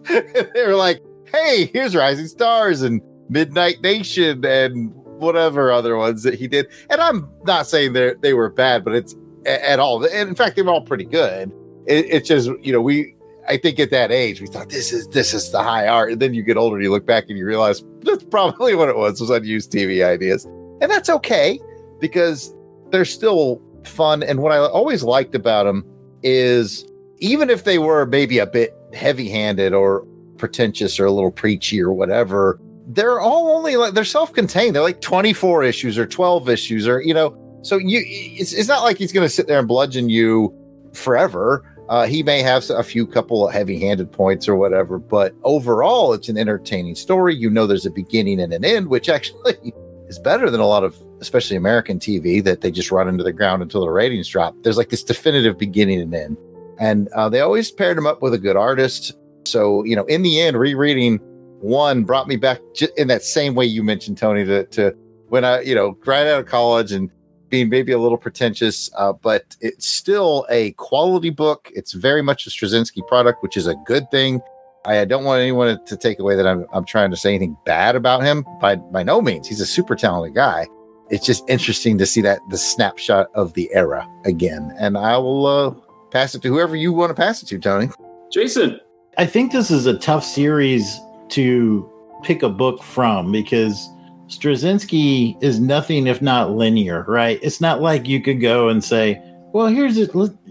they 0.53 0.65
were 0.65 0.75
like, 0.75 1.01
hey, 1.33 1.69
here's 1.73 1.95
Rising 1.95 2.27
Stars 2.27 2.81
and 2.81 3.01
Midnight 3.29 3.81
Nation 3.81 4.45
and 4.45 4.93
whatever 4.93 5.71
other 5.71 5.97
ones 5.97 6.23
that 6.23 6.35
he 6.35 6.47
did. 6.47 6.67
And 6.89 7.01
I'm 7.01 7.29
not 7.43 7.67
saying 7.67 7.93
they 7.93 8.13
they 8.21 8.33
were 8.33 8.49
bad, 8.49 8.83
but 8.83 8.93
it's 8.93 9.15
at 9.45 9.79
all. 9.79 10.03
And 10.05 10.29
in 10.29 10.35
fact, 10.35 10.55
they 10.55 10.61
were 10.61 10.71
all 10.71 10.81
pretty 10.81 11.05
good. 11.05 11.51
It, 11.87 12.05
it's 12.09 12.27
just 12.27 12.49
you 12.61 12.71
know 12.71 12.81
we. 12.81 13.15
I 13.45 13.57
think 13.57 13.77
at 13.77 13.89
that 13.89 14.09
age 14.09 14.39
we 14.39 14.47
thought 14.47 14.69
this 14.69 14.93
is 14.93 15.05
this 15.09 15.33
is 15.33 15.51
the 15.51 15.61
high 15.61 15.85
art, 15.85 16.13
and 16.13 16.21
then 16.21 16.33
you 16.33 16.43
get 16.43 16.55
older, 16.55 16.77
and 16.77 16.83
you 16.83 16.91
look 16.91 17.05
back 17.05 17.25
and 17.27 17.37
you 17.37 17.45
realize 17.45 17.83
that's 18.01 18.23
probably 18.23 18.73
what 18.75 18.87
it 18.87 18.95
was 18.95 19.19
was 19.19 19.29
unused 19.29 19.71
TV 19.71 20.05
ideas, 20.05 20.45
and 20.79 20.89
that's 20.89 21.09
okay 21.09 21.59
because 21.99 22.55
they're 22.91 23.03
still 23.03 23.61
fun. 23.87 24.23
And 24.23 24.41
what 24.41 24.51
I 24.51 24.57
always 24.57 25.03
liked 25.03 25.35
about 25.35 25.65
them 25.65 25.85
is 26.21 26.85
even 27.19 27.49
if 27.49 27.63
they 27.63 27.79
were 27.79 28.05
maybe 28.05 28.39
a 28.39 28.47
bit 28.47 28.75
heavy 28.93 29.29
handed 29.29 29.73
or 29.73 30.05
pretentious 30.37 30.99
or 30.99 31.05
a 31.05 31.11
little 31.11 31.31
preachy 31.31 31.81
or 31.81 31.93
whatever, 31.93 32.59
they're 32.87 33.19
all 33.19 33.55
only 33.55 33.75
like 33.77 33.93
they're 33.93 34.03
self 34.03 34.33
contained. 34.33 34.75
They're 34.75 34.83
like 34.83 35.01
24 35.01 35.63
issues 35.63 35.97
or 35.97 36.05
12 36.05 36.49
issues 36.49 36.87
or, 36.87 37.01
you 37.01 37.13
know, 37.13 37.37
so 37.61 37.77
you 37.77 38.03
it's, 38.05 38.53
it's 38.53 38.67
not 38.67 38.83
like 38.83 38.97
he's 38.97 39.11
going 39.11 39.25
to 39.25 39.33
sit 39.33 39.47
there 39.47 39.59
and 39.59 39.67
bludgeon 39.67 40.09
you 40.09 40.53
forever. 40.93 41.63
Uh, 41.89 42.05
he 42.05 42.23
may 42.23 42.41
have 42.41 42.69
a 42.69 42.83
few 42.83 43.05
couple 43.05 43.47
of 43.47 43.53
heavy 43.53 43.79
handed 43.79 44.11
points 44.11 44.47
or 44.47 44.55
whatever, 44.55 44.97
but 44.97 45.33
overall, 45.43 46.13
it's 46.13 46.29
an 46.29 46.37
entertaining 46.37 46.95
story. 46.95 47.35
You 47.35 47.49
know, 47.49 47.67
there's 47.67 47.85
a 47.85 47.91
beginning 47.91 48.39
and 48.39 48.53
an 48.53 48.63
end, 48.63 48.87
which 48.87 49.09
actually 49.17 49.73
is 50.13 50.19
better 50.19 50.49
than 50.49 50.61
a 50.61 50.67
lot 50.67 50.83
of 50.83 50.95
especially 51.19 51.57
American 51.57 51.97
TV 51.97 52.43
that 52.43 52.61
they 52.61 52.69
just 52.69 52.91
run 52.91 53.07
into 53.07 53.23
the 53.23 53.33
ground 53.33 53.61
until 53.61 53.81
the 53.81 53.89
ratings 53.89 54.27
drop. 54.27 54.55
There's 54.61 54.77
like 54.77 54.89
this 54.89 55.03
definitive 55.03 55.57
beginning 55.57 56.01
and 56.01 56.13
end, 56.13 56.37
and 56.79 57.07
uh, 57.09 57.29
they 57.29 57.39
always 57.39 57.71
paired 57.71 57.97
him 57.97 58.05
up 58.05 58.21
with 58.21 58.33
a 58.33 58.37
good 58.37 58.55
artist. 58.55 59.13
So 59.45 59.83
you 59.83 59.95
know, 59.95 60.05
in 60.05 60.21
the 60.21 60.39
end, 60.39 60.57
rereading 60.57 61.17
one 61.61 62.03
brought 62.03 62.27
me 62.27 62.35
back 62.35 62.59
in 62.97 63.07
that 63.07 63.23
same 63.23 63.55
way 63.55 63.65
you 63.65 63.83
mentioned, 63.83 64.17
Tony, 64.17 64.45
to, 64.45 64.65
to 64.67 64.91
when 65.29 65.43
I 65.45 65.61
you 65.61 65.73
know 65.73 65.97
right 66.05 66.27
out 66.27 66.41
of 66.41 66.45
college 66.45 66.91
and 66.91 67.09
being 67.49 67.69
maybe 67.69 67.91
a 67.91 67.99
little 67.99 68.17
pretentious, 68.17 68.89
uh, 68.97 69.13
but 69.13 69.55
it's 69.61 69.87
still 69.87 70.45
a 70.49 70.71
quality 70.73 71.29
book. 71.29 71.71
It's 71.73 71.93
very 71.93 72.21
much 72.21 72.47
a 72.47 72.49
Straczynski 72.49 73.07
product, 73.07 73.43
which 73.43 73.57
is 73.57 73.67
a 73.67 73.75
good 73.85 74.09
thing. 74.11 74.41
I 74.85 75.05
don't 75.05 75.23
want 75.23 75.41
anyone 75.41 75.83
to 75.85 75.97
take 75.97 76.19
away 76.19 76.35
that 76.35 76.45
I'm, 76.45 76.65
I'm 76.73 76.85
trying 76.85 77.09
to 77.11 77.17
say 77.17 77.29
anything 77.29 77.57
bad 77.65 77.95
about 77.95 78.23
him. 78.23 78.45
By 78.59 78.75
by 78.75 79.03
no 79.03 79.21
means, 79.21 79.47
he's 79.47 79.61
a 79.61 79.65
super 79.65 79.95
talented 79.95 80.35
guy. 80.35 80.67
It's 81.09 81.25
just 81.25 81.47
interesting 81.49 81.97
to 81.99 82.05
see 82.05 82.21
that 82.21 82.39
the 82.49 82.57
snapshot 82.57 83.27
of 83.35 83.53
the 83.53 83.69
era 83.73 84.07
again. 84.25 84.73
And 84.79 84.97
I 84.97 85.17
will 85.17 85.45
uh, 85.45 85.71
pass 86.11 86.33
it 86.35 86.41
to 86.41 86.49
whoever 86.49 86.75
you 86.75 86.91
want 86.91 87.09
to 87.11 87.13
pass 87.13 87.43
it 87.43 87.47
to, 87.47 87.59
Tony. 87.59 87.89
Jason, 88.31 88.79
I 89.17 89.25
think 89.25 89.51
this 89.51 89.69
is 89.69 89.85
a 89.85 89.97
tough 89.97 90.23
series 90.23 90.99
to 91.29 91.89
pick 92.23 92.41
a 92.41 92.49
book 92.49 92.81
from 92.81 93.31
because 93.31 93.89
Straczynski 94.27 95.41
is 95.43 95.59
nothing 95.59 96.07
if 96.07 96.21
not 96.21 96.51
linear, 96.51 97.03
right? 97.07 97.39
It's 97.41 97.61
not 97.61 97.81
like 97.81 98.07
you 98.07 98.21
could 98.21 98.41
go 98.41 98.69
and 98.69 98.83
say, 98.83 99.21
well, 99.53 99.67
here's 99.67 99.97
it 99.97 100.09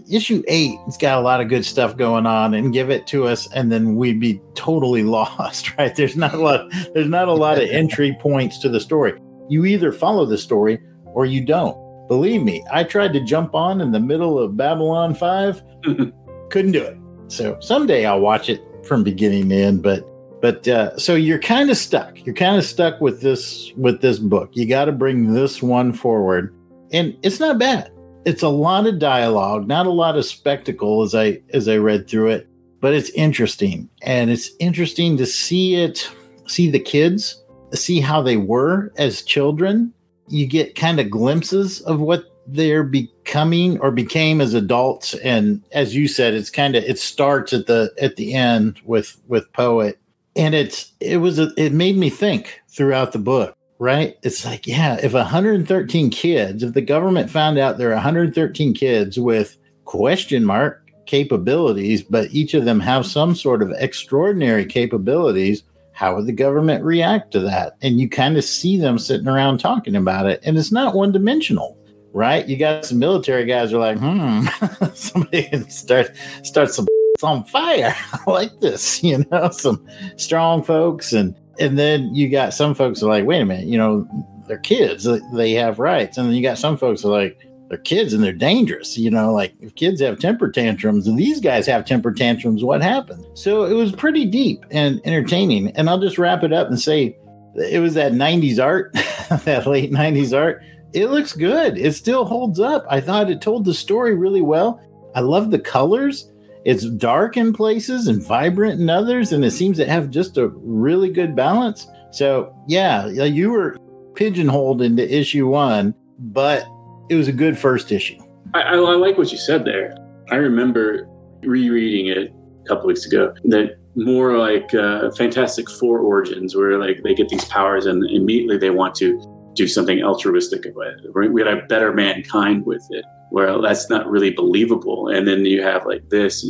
issue 0.09 0.43
eight, 0.47 0.79
it's 0.87 0.97
got 0.97 1.17
a 1.17 1.21
lot 1.21 1.41
of 1.41 1.49
good 1.49 1.65
stuff 1.65 1.97
going 1.97 2.25
on, 2.25 2.53
and 2.53 2.73
give 2.73 2.89
it 2.89 3.05
to 3.07 3.27
us, 3.27 3.51
and 3.51 3.69
then 3.71 3.95
we'd 3.95 4.19
be 4.19 4.41
totally 4.55 5.03
lost, 5.03 5.77
right? 5.77 5.95
There's 5.95 6.15
not 6.15 6.33
a 6.33 6.37
lot. 6.37 6.71
There's 6.93 7.09
not 7.09 7.27
a 7.27 7.33
lot 7.33 7.61
of 7.61 7.69
entry 7.69 8.17
points 8.19 8.57
to 8.59 8.69
the 8.69 8.79
story. 8.79 9.19
You 9.49 9.65
either 9.65 9.91
follow 9.91 10.25
the 10.25 10.37
story 10.37 10.79
or 11.05 11.25
you 11.25 11.45
don't. 11.45 11.77
Believe 12.07 12.43
me, 12.43 12.63
I 12.71 12.83
tried 12.83 13.13
to 13.13 13.19
jump 13.19 13.53
on 13.53 13.81
in 13.81 13.91
the 13.91 13.99
middle 13.99 14.39
of 14.39 14.55
Babylon 14.55 15.13
Five, 15.13 15.61
couldn't 16.49 16.71
do 16.71 16.83
it. 16.83 16.97
So 17.27 17.57
someday 17.59 18.05
I'll 18.05 18.21
watch 18.21 18.49
it 18.49 18.61
from 18.85 19.03
beginning 19.03 19.49
to 19.49 19.55
end, 19.55 19.83
but 19.83 20.07
but 20.41 20.65
uh, 20.67 20.97
so 20.97 21.15
you're 21.15 21.39
kind 21.39 21.69
of 21.69 21.77
stuck. 21.77 22.25
You're 22.25 22.35
kind 22.35 22.57
of 22.57 22.63
stuck 22.63 23.01
with 23.01 23.21
this 23.21 23.73
with 23.75 24.01
this 24.01 24.19
book. 24.19 24.51
You 24.53 24.65
got 24.65 24.85
to 24.85 24.93
bring 24.93 25.33
this 25.33 25.61
one 25.61 25.91
forward, 25.91 26.55
and 26.93 27.17
it's 27.21 27.41
not 27.41 27.59
bad 27.59 27.92
it's 28.25 28.43
a 28.43 28.49
lot 28.49 28.87
of 28.87 28.99
dialogue, 28.99 29.67
not 29.67 29.85
a 29.85 29.91
lot 29.91 30.17
of 30.17 30.25
spectacle 30.25 31.03
as 31.03 31.13
I 31.13 31.41
as 31.53 31.67
I 31.67 31.77
read 31.77 32.07
through 32.07 32.29
it, 32.29 32.47
but 32.79 32.93
it's 32.93 33.09
interesting. 33.11 33.89
And 34.01 34.29
it's 34.29 34.51
interesting 34.59 35.17
to 35.17 35.25
see 35.25 35.75
it 35.75 36.09
see 36.47 36.69
the 36.69 36.79
kids, 36.79 37.41
see 37.73 37.99
how 37.99 38.21
they 38.21 38.37
were 38.37 38.91
as 38.97 39.21
children. 39.21 39.93
You 40.27 40.47
get 40.47 40.75
kind 40.75 40.99
of 40.99 41.09
glimpses 41.09 41.81
of 41.81 41.99
what 41.99 42.25
they're 42.47 42.83
becoming 42.83 43.79
or 43.79 43.91
became 43.91 44.41
as 44.41 44.53
adults 44.53 45.13
and 45.15 45.63
as 45.71 45.95
you 45.95 46.09
said 46.09 46.33
it's 46.33 46.49
kind 46.49 46.75
of 46.75 46.83
it 46.83 46.99
starts 46.99 47.53
at 47.53 47.67
the 47.67 47.89
at 48.01 48.17
the 48.17 48.33
end 48.33 48.81
with 48.83 49.15
with 49.29 49.51
poet 49.53 49.97
and 50.35 50.53
it's 50.53 50.91
it 50.99 51.17
was 51.17 51.39
a, 51.39 51.53
it 51.55 51.71
made 51.71 51.95
me 51.95 52.09
think 52.09 52.61
throughout 52.67 53.13
the 53.13 53.17
book 53.17 53.55
right? 53.83 54.17
It's 54.23 54.45
like, 54.45 54.65
yeah, 54.65 54.97
if 55.03 55.11
113 55.11 56.09
kids, 56.09 56.63
if 56.63 56.71
the 56.71 56.81
government 56.81 57.29
found 57.29 57.57
out 57.57 57.77
there 57.77 57.89
are 57.89 57.95
113 57.95 58.73
kids 58.73 59.19
with 59.19 59.57
question 59.83 60.45
mark 60.45 60.89
capabilities, 61.05 62.01
but 62.01 62.31
each 62.31 62.53
of 62.53 62.63
them 62.63 62.79
have 62.79 63.05
some 63.05 63.35
sort 63.35 63.61
of 63.61 63.71
extraordinary 63.71 64.65
capabilities, 64.65 65.63
how 65.91 66.15
would 66.15 66.27
the 66.27 66.31
government 66.31 66.81
react 66.85 67.31
to 67.31 67.41
that? 67.41 67.73
And 67.81 67.99
you 67.99 68.07
kind 68.07 68.37
of 68.37 68.45
see 68.45 68.77
them 68.77 68.97
sitting 68.97 69.27
around 69.27 69.57
talking 69.57 69.97
about 69.97 70.27
it, 70.27 70.39
and 70.45 70.57
it's 70.57 70.71
not 70.71 70.95
one 70.95 71.11
dimensional, 71.11 71.77
right? 72.13 72.47
You 72.47 72.55
got 72.55 72.85
some 72.85 72.99
military 72.99 73.43
guys 73.43 73.71
who 73.71 73.81
are 73.81 73.93
like, 73.93 73.97
hmm, 73.97 74.45
somebody 74.93 75.43
can 75.43 75.69
start 75.69 76.15
start 76.43 76.71
some 76.71 76.87
on 77.21 77.43
fire. 77.43 77.93
I 78.13 78.31
like 78.31 78.61
this, 78.61 79.03
you 79.03 79.25
know, 79.29 79.49
some 79.49 79.85
strong 80.15 80.63
folks, 80.63 81.11
and 81.11 81.35
and 81.59 81.77
then 81.77 82.13
you 82.13 82.29
got 82.29 82.53
some 82.53 82.73
folks 82.73 83.03
are 83.03 83.09
like, 83.09 83.25
wait 83.25 83.41
a 83.41 83.45
minute, 83.45 83.67
you 83.67 83.77
know, 83.77 84.07
they're 84.47 84.57
kids, 84.57 85.07
they 85.33 85.51
have 85.51 85.79
rights, 85.79 86.17
and 86.17 86.27
then 86.27 86.35
you 86.35 86.41
got 86.41 86.57
some 86.57 86.77
folks 86.77 87.05
are 87.05 87.09
like, 87.09 87.37
they're 87.69 87.77
kids 87.77 88.13
and 88.13 88.23
they're 88.23 88.33
dangerous. 88.33 88.97
You 88.97 89.09
know, 89.09 89.33
like 89.33 89.55
if 89.59 89.73
kids 89.75 89.99
have 90.01 90.19
temper 90.19 90.51
tantrums 90.51 91.07
and 91.07 91.17
these 91.17 91.39
guys 91.39 91.65
have 91.65 91.85
temper 91.85 92.11
tantrums, 92.11 92.63
what 92.63 92.83
happened? 92.83 93.25
So 93.33 93.63
it 93.63 93.73
was 93.73 93.91
pretty 93.91 94.25
deep 94.25 94.63
and 94.69 95.01
entertaining. 95.05 95.69
And 95.75 95.89
I'll 95.89 95.99
just 95.99 96.19
wrap 96.19 96.43
it 96.43 96.53
up 96.53 96.67
and 96.67 96.79
say 96.79 97.17
it 97.55 97.81
was 97.81 97.93
that 97.95 98.11
90s 98.11 98.63
art, 98.63 98.93
that 99.45 99.65
late 99.65 99.91
90s 99.91 100.37
art. 100.37 100.61
It 100.93 101.07
looks 101.07 101.33
good. 101.33 101.77
It 101.77 101.95
still 101.95 102.25
holds 102.25 102.59
up. 102.59 102.85
I 102.89 103.01
thought 103.01 103.31
it 103.31 103.41
told 103.41 103.65
the 103.65 103.73
story 103.73 104.13
really 104.13 104.41
well. 104.41 104.79
I 105.15 105.21
love 105.21 105.49
the 105.49 105.59
colors. 105.59 106.29
It's 106.65 106.85
dark 106.85 107.35
in 107.35 107.53
places 107.53 108.07
and 108.07 108.25
vibrant 108.25 108.79
in 108.79 108.89
others, 108.89 109.33
and 109.33 109.43
it 109.43 109.51
seems 109.51 109.77
to 109.77 109.85
have 109.85 110.09
just 110.09 110.37
a 110.37 110.47
really 110.47 111.09
good 111.09 111.35
balance. 111.35 111.87
So, 112.11 112.55
yeah, 112.67 113.07
you 113.07 113.51
were 113.51 113.77
pigeonholed 114.15 114.81
into 114.81 115.03
issue 115.13 115.47
one, 115.47 115.93
but 116.19 116.65
it 117.09 117.15
was 117.15 117.27
a 117.27 117.33
good 117.33 117.57
first 117.57 117.91
issue. 117.91 118.17
I, 118.53 118.61
I, 118.61 118.73
I 118.75 118.95
like 118.95 119.17
what 119.17 119.31
you 119.31 119.37
said 119.37 119.65
there. 119.65 119.95
I 120.31 120.35
remember 120.35 121.07
rereading 121.41 122.07
it 122.07 122.33
a 122.63 122.67
couple 122.67 122.87
weeks 122.87 123.05
ago. 123.05 123.33
That 123.45 123.77
more 123.95 124.37
like 124.37 124.73
uh, 124.73 125.11
Fantastic 125.11 125.69
Four 125.69 125.99
origins, 125.99 126.55
where 126.55 126.77
like 126.77 127.03
they 127.03 127.13
get 127.13 127.29
these 127.29 127.45
powers 127.45 127.85
and 127.85 128.03
immediately 128.09 128.57
they 128.57 128.69
want 128.69 128.95
to 128.95 129.19
do 129.53 129.67
something 129.67 130.01
altruistic 130.03 130.65
with 130.75 130.99
it. 131.03 131.31
We 131.31 131.41
had 131.41 131.57
a 131.57 131.65
better 131.67 131.93
mankind 131.93 132.65
with 132.65 132.85
it, 132.89 133.05
Well, 133.31 133.61
that's 133.61 133.89
not 133.89 134.09
really 134.09 134.31
believable. 134.31 135.07
And 135.07 135.27
then 135.27 135.45
you 135.45 135.61
have 135.61 135.85
like 135.85 136.09
this, 136.09 136.45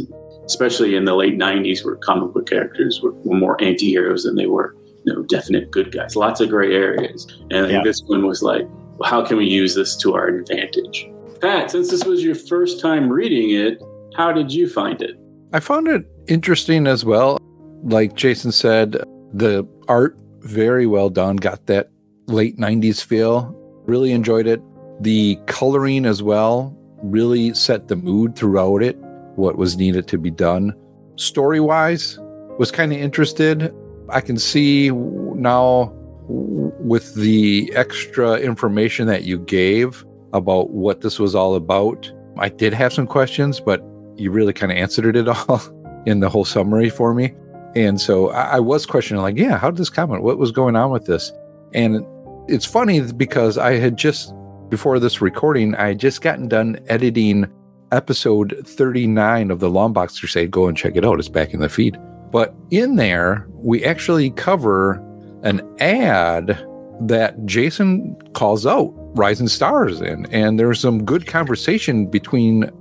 especially 0.46 0.96
in 0.96 1.06
the 1.06 1.16
late 1.16 1.38
'90s, 1.38 1.84
where 1.84 1.96
comic 1.98 2.34
book 2.34 2.50
characters 2.50 3.02
were, 3.02 3.14
were 3.24 3.38
more 3.38 3.62
anti-heroes 3.62 4.24
than 4.24 4.36
they 4.36 4.48
were, 4.48 4.76
you 5.04 5.14
know, 5.14 5.24
definite 5.24 5.72
good 5.72 5.92
guys. 5.92 6.16
Lots 6.16 6.40
of 6.40 6.50
gray 6.50 6.76
areas, 6.76 7.28
and 7.52 7.72
yeah. 7.72 7.82
this 7.84 8.02
one 8.08 8.26
was 8.26 8.42
like 8.42 8.68
how 9.04 9.26
can 9.26 9.38
we 9.38 9.46
use 9.46 9.76
this 9.76 9.96
to 9.98 10.16
our 10.16 10.28
advantage? 10.28 11.10
Pat, 11.42 11.72
since 11.72 11.90
this 11.90 12.06
was 12.06 12.24
your 12.24 12.36
first 12.36 12.80
time 12.80 13.10
reading 13.10 13.52
it, 13.52 13.82
how 14.16 14.32
did 14.32 14.52
you 14.52 14.70
find 14.70 15.02
it? 15.02 15.18
I 15.52 15.60
found 15.60 15.88
it 15.88 16.06
interesting 16.28 16.88
as 16.88 17.04
well. 17.04 17.38
Like 17.84 18.16
Jason 18.16 18.52
said, 18.52 18.94
the 19.34 19.68
art 19.88 20.18
very 20.40 20.86
well 20.86 21.10
done, 21.10 21.36
got 21.38 21.66
that 21.68 21.90
late 22.28 22.58
90s 22.58 23.04
feel. 23.04 23.54
Really 23.86 24.12
enjoyed 24.12 24.48
it. 24.48 24.62
The 25.02 25.38
coloring 25.48 26.06
as 26.06 26.24
well 26.24 26.78
really 27.04 27.54
set 27.54 27.90
the 27.90 27.96
mood 27.96 28.36
throughout 28.36 28.82
it, 28.82 28.96
what 29.36 29.58
was 29.58 29.76
needed 29.78 30.08
to 30.08 30.18
be 30.18 30.32
done. 30.32 30.74
Story 31.16 31.60
wise, 31.60 32.18
was 32.58 32.72
kind 32.72 32.94
of 32.94 33.00
interested. 33.00 33.74
I 34.10 34.22
can 34.22 34.38
see 34.38 34.90
now 34.92 35.92
with 36.30 37.16
the 37.16 37.72
extra 37.76 38.38
information 38.38 39.08
that 39.08 39.24
you 39.24 39.40
gave 39.40 40.06
about 40.32 40.72
what 40.72 41.02
this 41.02 41.20
was 41.20 41.36
all 41.36 41.56
about, 41.56 42.12
I 42.38 42.50
did 42.50 42.74
have 42.74 42.94
some 42.94 43.08
questions, 43.08 43.60
but 43.60 43.84
you 44.16 44.32
really 44.32 44.54
kind 44.54 44.72
of 44.72 44.78
answered 44.78 45.16
it 45.16 45.28
all 45.28 45.62
in 46.06 46.20
the 46.20 46.30
whole 46.30 46.46
summary 46.46 46.90
for 46.90 47.14
me. 47.14 47.34
And 47.76 48.00
so 48.00 48.30
I, 48.30 48.60
was 48.60 48.86
questioning, 48.86 49.24
like, 49.24 49.38
yeah, 49.38 49.58
how 49.58 49.72
did 49.72 49.78
this 49.78 49.90
come? 49.90 50.10
What 50.10 50.38
was 50.38 50.52
going 50.52 50.76
on 50.76 50.92
with 50.92 51.06
this? 51.06 51.32
And 51.74 52.06
it's 52.48 52.66
funny 52.66 53.02
because 53.14 53.58
I 53.58 53.74
had 53.74 53.98
just, 53.98 54.34
before 54.70 55.00
this 55.00 55.22
recording, 55.22 55.76
I 55.76 55.90
had 55.90 56.00
just 56.00 56.22
gotten 56.22 56.48
done 56.48 56.80
editing 56.88 57.52
episode 57.92 58.62
39 58.66 59.52
of 59.52 59.60
the 59.60 59.70
Longbox 59.70 60.20
Crusade. 60.20 60.52
Go 60.52 60.68
and 60.68 60.78
check 60.78 60.96
it 60.96 61.06
out. 61.06 61.20
It's 61.20 61.30
back 61.30 61.54
in 61.54 61.60
the 61.60 61.70
feed. 61.70 61.98
But 62.32 62.56
in 62.72 62.96
there, 62.96 63.48
we 63.52 63.86
actually 63.86 64.32
cover 64.32 64.96
an 65.44 65.62
ad 65.80 66.66
that 67.02 67.46
Jason 67.46 68.16
calls 68.34 68.66
out 68.66 68.92
Rising 69.16 69.48
Stars 69.48 70.02
in. 70.02 70.26
And 70.28 70.60
there's 70.60 70.80
some 70.80 71.06
good 71.06 71.28
conversation 71.28 72.08
between 72.08 72.72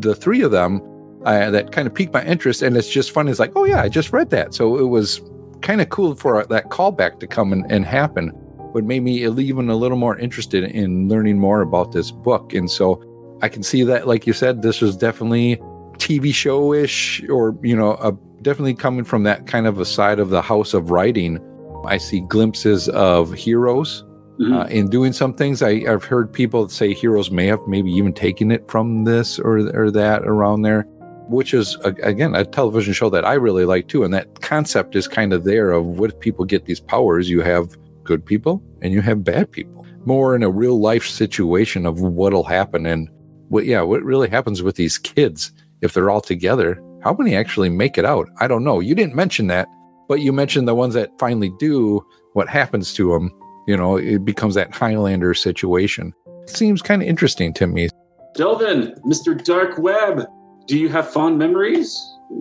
the 0.00 0.14
three 0.14 0.42
of 0.42 0.52
them 0.52 0.80
uh, 1.24 1.50
that 1.50 1.72
kind 1.72 1.88
of 1.88 1.94
piqued 1.94 2.12
my 2.12 2.24
interest. 2.24 2.62
And 2.62 2.76
it's 2.76 2.88
just 2.88 3.10
fun. 3.10 3.28
It's 3.28 3.40
like, 3.40 3.52
oh, 3.56 3.64
yeah, 3.64 3.82
I 3.82 3.88
just 3.88 4.12
read 4.12 4.30
that. 4.30 4.54
So 4.54 4.78
it 4.78 4.86
was 4.86 5.20
kind 5.62 5.80
of 5.80 5.88
cool 5.88 6.14
for 6.14 6.44
that 6.46 6.70
callback 6.70 7.18
to 7.20 7.26
come 7.26 7.52
and, 7.52 7.70
and 7.70 7.84
happen. 7.84 8.32
What 8.72 8.84
made 8.84 9.02
me 9.02 9.26
even 9.26 9.68
a 9.70 9.76
little 9.76 9.98
more 9.98 10.18
interested 10.18 10.64
in 10.64 11.08
learning 11.08 11.38
more 11.38 11.60
about 11.60 11.92
this 11.92 12.10
book. 12.10 12.54
And 12.54 12.70
so 12.70 13.02
I 13.42 13.48
can 13.48 13.62
see 13.62 13.82
that, 13.84 14.06
like 14.06 14.26
you 14.26 14.32
said, 14.32 14.62
this 14.62 14.80
was 14.80 14.96
definitely 14.96 15.56
TV 15.98 16.34
show 16.34 16.72
ish 16.72 17.22
or, 17.28 17.56
you 17.62 17.76
know, 17.76 17.92
a, 17.94 18.12
definitely 18.42 18.74
coming 18.74 19.04
from 19.04 19.22
that 19.24 19.46
kind 19.46 19.66
of 19.66 19.78
a 19.78 19.84
side 19.84 20.18
of 20.18 20.30
the 20.30 20.42
house 20.42 20.74
of 20.74 20.90
writing 20.90 21.38
I 21.84 21.98
see 21.98 22.20
glimpses 22.20 22.88
of 22.90 23.32
heroes 23.32 24.04
mm-hmm. 24.40 24.52
uh, 24.52 24.64
in 24.66 24.88
doing 24.88 25.12
some 25.12 25.34
things. 25.34 25.62
I, 25.62 25.80
have 25.80 26.04
heard 26.04 26.32
people 26.32 26.68
say 26.68 26.94
heroes 26.94 27.30
may 27.30 27.46
have 27.46 27.60
maybe 27.66 27.90
even 27.92 28.12
taken 28.12 28.50
it 28.50 28.68
from 28.70 29.04
this 29.04 29.38
or, 29.38 29.58
or 29.76 29.90
that 29.90 30.22
around 30.22 30.62
there, 30.62 30.82
which 31.28 31.54
is, 31.54 31.76
again, 31.84 32.34
a 32.34 32.44
television 32.44 32.92
show 32.92 33.10
that 33.10 33.24
I 33.24 33.34
really 33.34 33.64
like 33.64 33.88
too. 33.88 34.04
And 34.04 34.14
that 34.14 34.40
concept 34.40 34.96
is 34.96 35.08
kind 35.08 35.32
of 35.32 35.44
there 35.44 35.70
of 35.72 35.84
what 35.86 36.20
people 36.20 36.44
get 36.44 36.64
these 36.64 36.80
powers. 36.80 37.28
You 37.28 37.40
have 37.40 37.76
good 38.04 38.24
people 38.24 38.62
and 38.82 38.92
you 38.92 39.00
have 39.00 39.24
bad 39.24 39.50
people. 39.50 39.86
More 40.04 40.34
in 40.34 40.42
a 40.42 40.50
real 40.50 40.80
life 40.80 41.06
situation 41.06 41.86
of 41.86 42.00
what'll 42.00 42.44
happen 42.44 42.86
and 42.86 43.08
what, 43.48 43.66
yeah, 43.66 43.82
what 43.82 44.02
really 44.02 44.28
happens 44.28 44.62
with 44.62 44.76
these 44.76 44.98
kids 44.98 45.52
if 45.80 45.94
they're 45.94 46.10
all 46.10 46.20
together. 46.20 46.82
How 47.02 47.14
many 47.14 47.34
actually 47.34 47.68
make 47.68 47.98
it 47.98 48.04
out? 48.04 48.28
I 48.40 48.48
don't 48.48 48.64
know. 48.64 48.80
You 48.80 48.94
didn't 48.94 49.14
mention 49.14 49.48
that 49.48 49.68
but 50.12 50.20
you 50.20 50.30
mentioned 50.30 50.68
the 50.68 50.74
ones 50.74 50.92
that 50.92 51.10
finally 51.18 51.50
do, 51.58 52.04
what 52.34 52.46
happens 52.46 52.92
to 52.92 53.12
them? 53.12 53.30
You 53.66 53.76
know, 53.76 53.96
it 53.96 54.26
becomes 54.26 54.54
that 54.56 54.74
Highlander 54.74 55.32
situation. 55.32 56.12
seems 56.46 56.82
kind 56.82 57.00
of 57.00 57.08
interesting 57.08 57.54
to 57.54 57.66
me. 57.66 57.88
Delvin, 58.34 58.94
Mr. 59.06 59.42
Dark 59.42 59.78
Web, 59.78 60.26
do 60.66 60.78
you 60.78 60.90
have 60.90 61.10
fond 61.10 61.38
memories? 61.38 61.98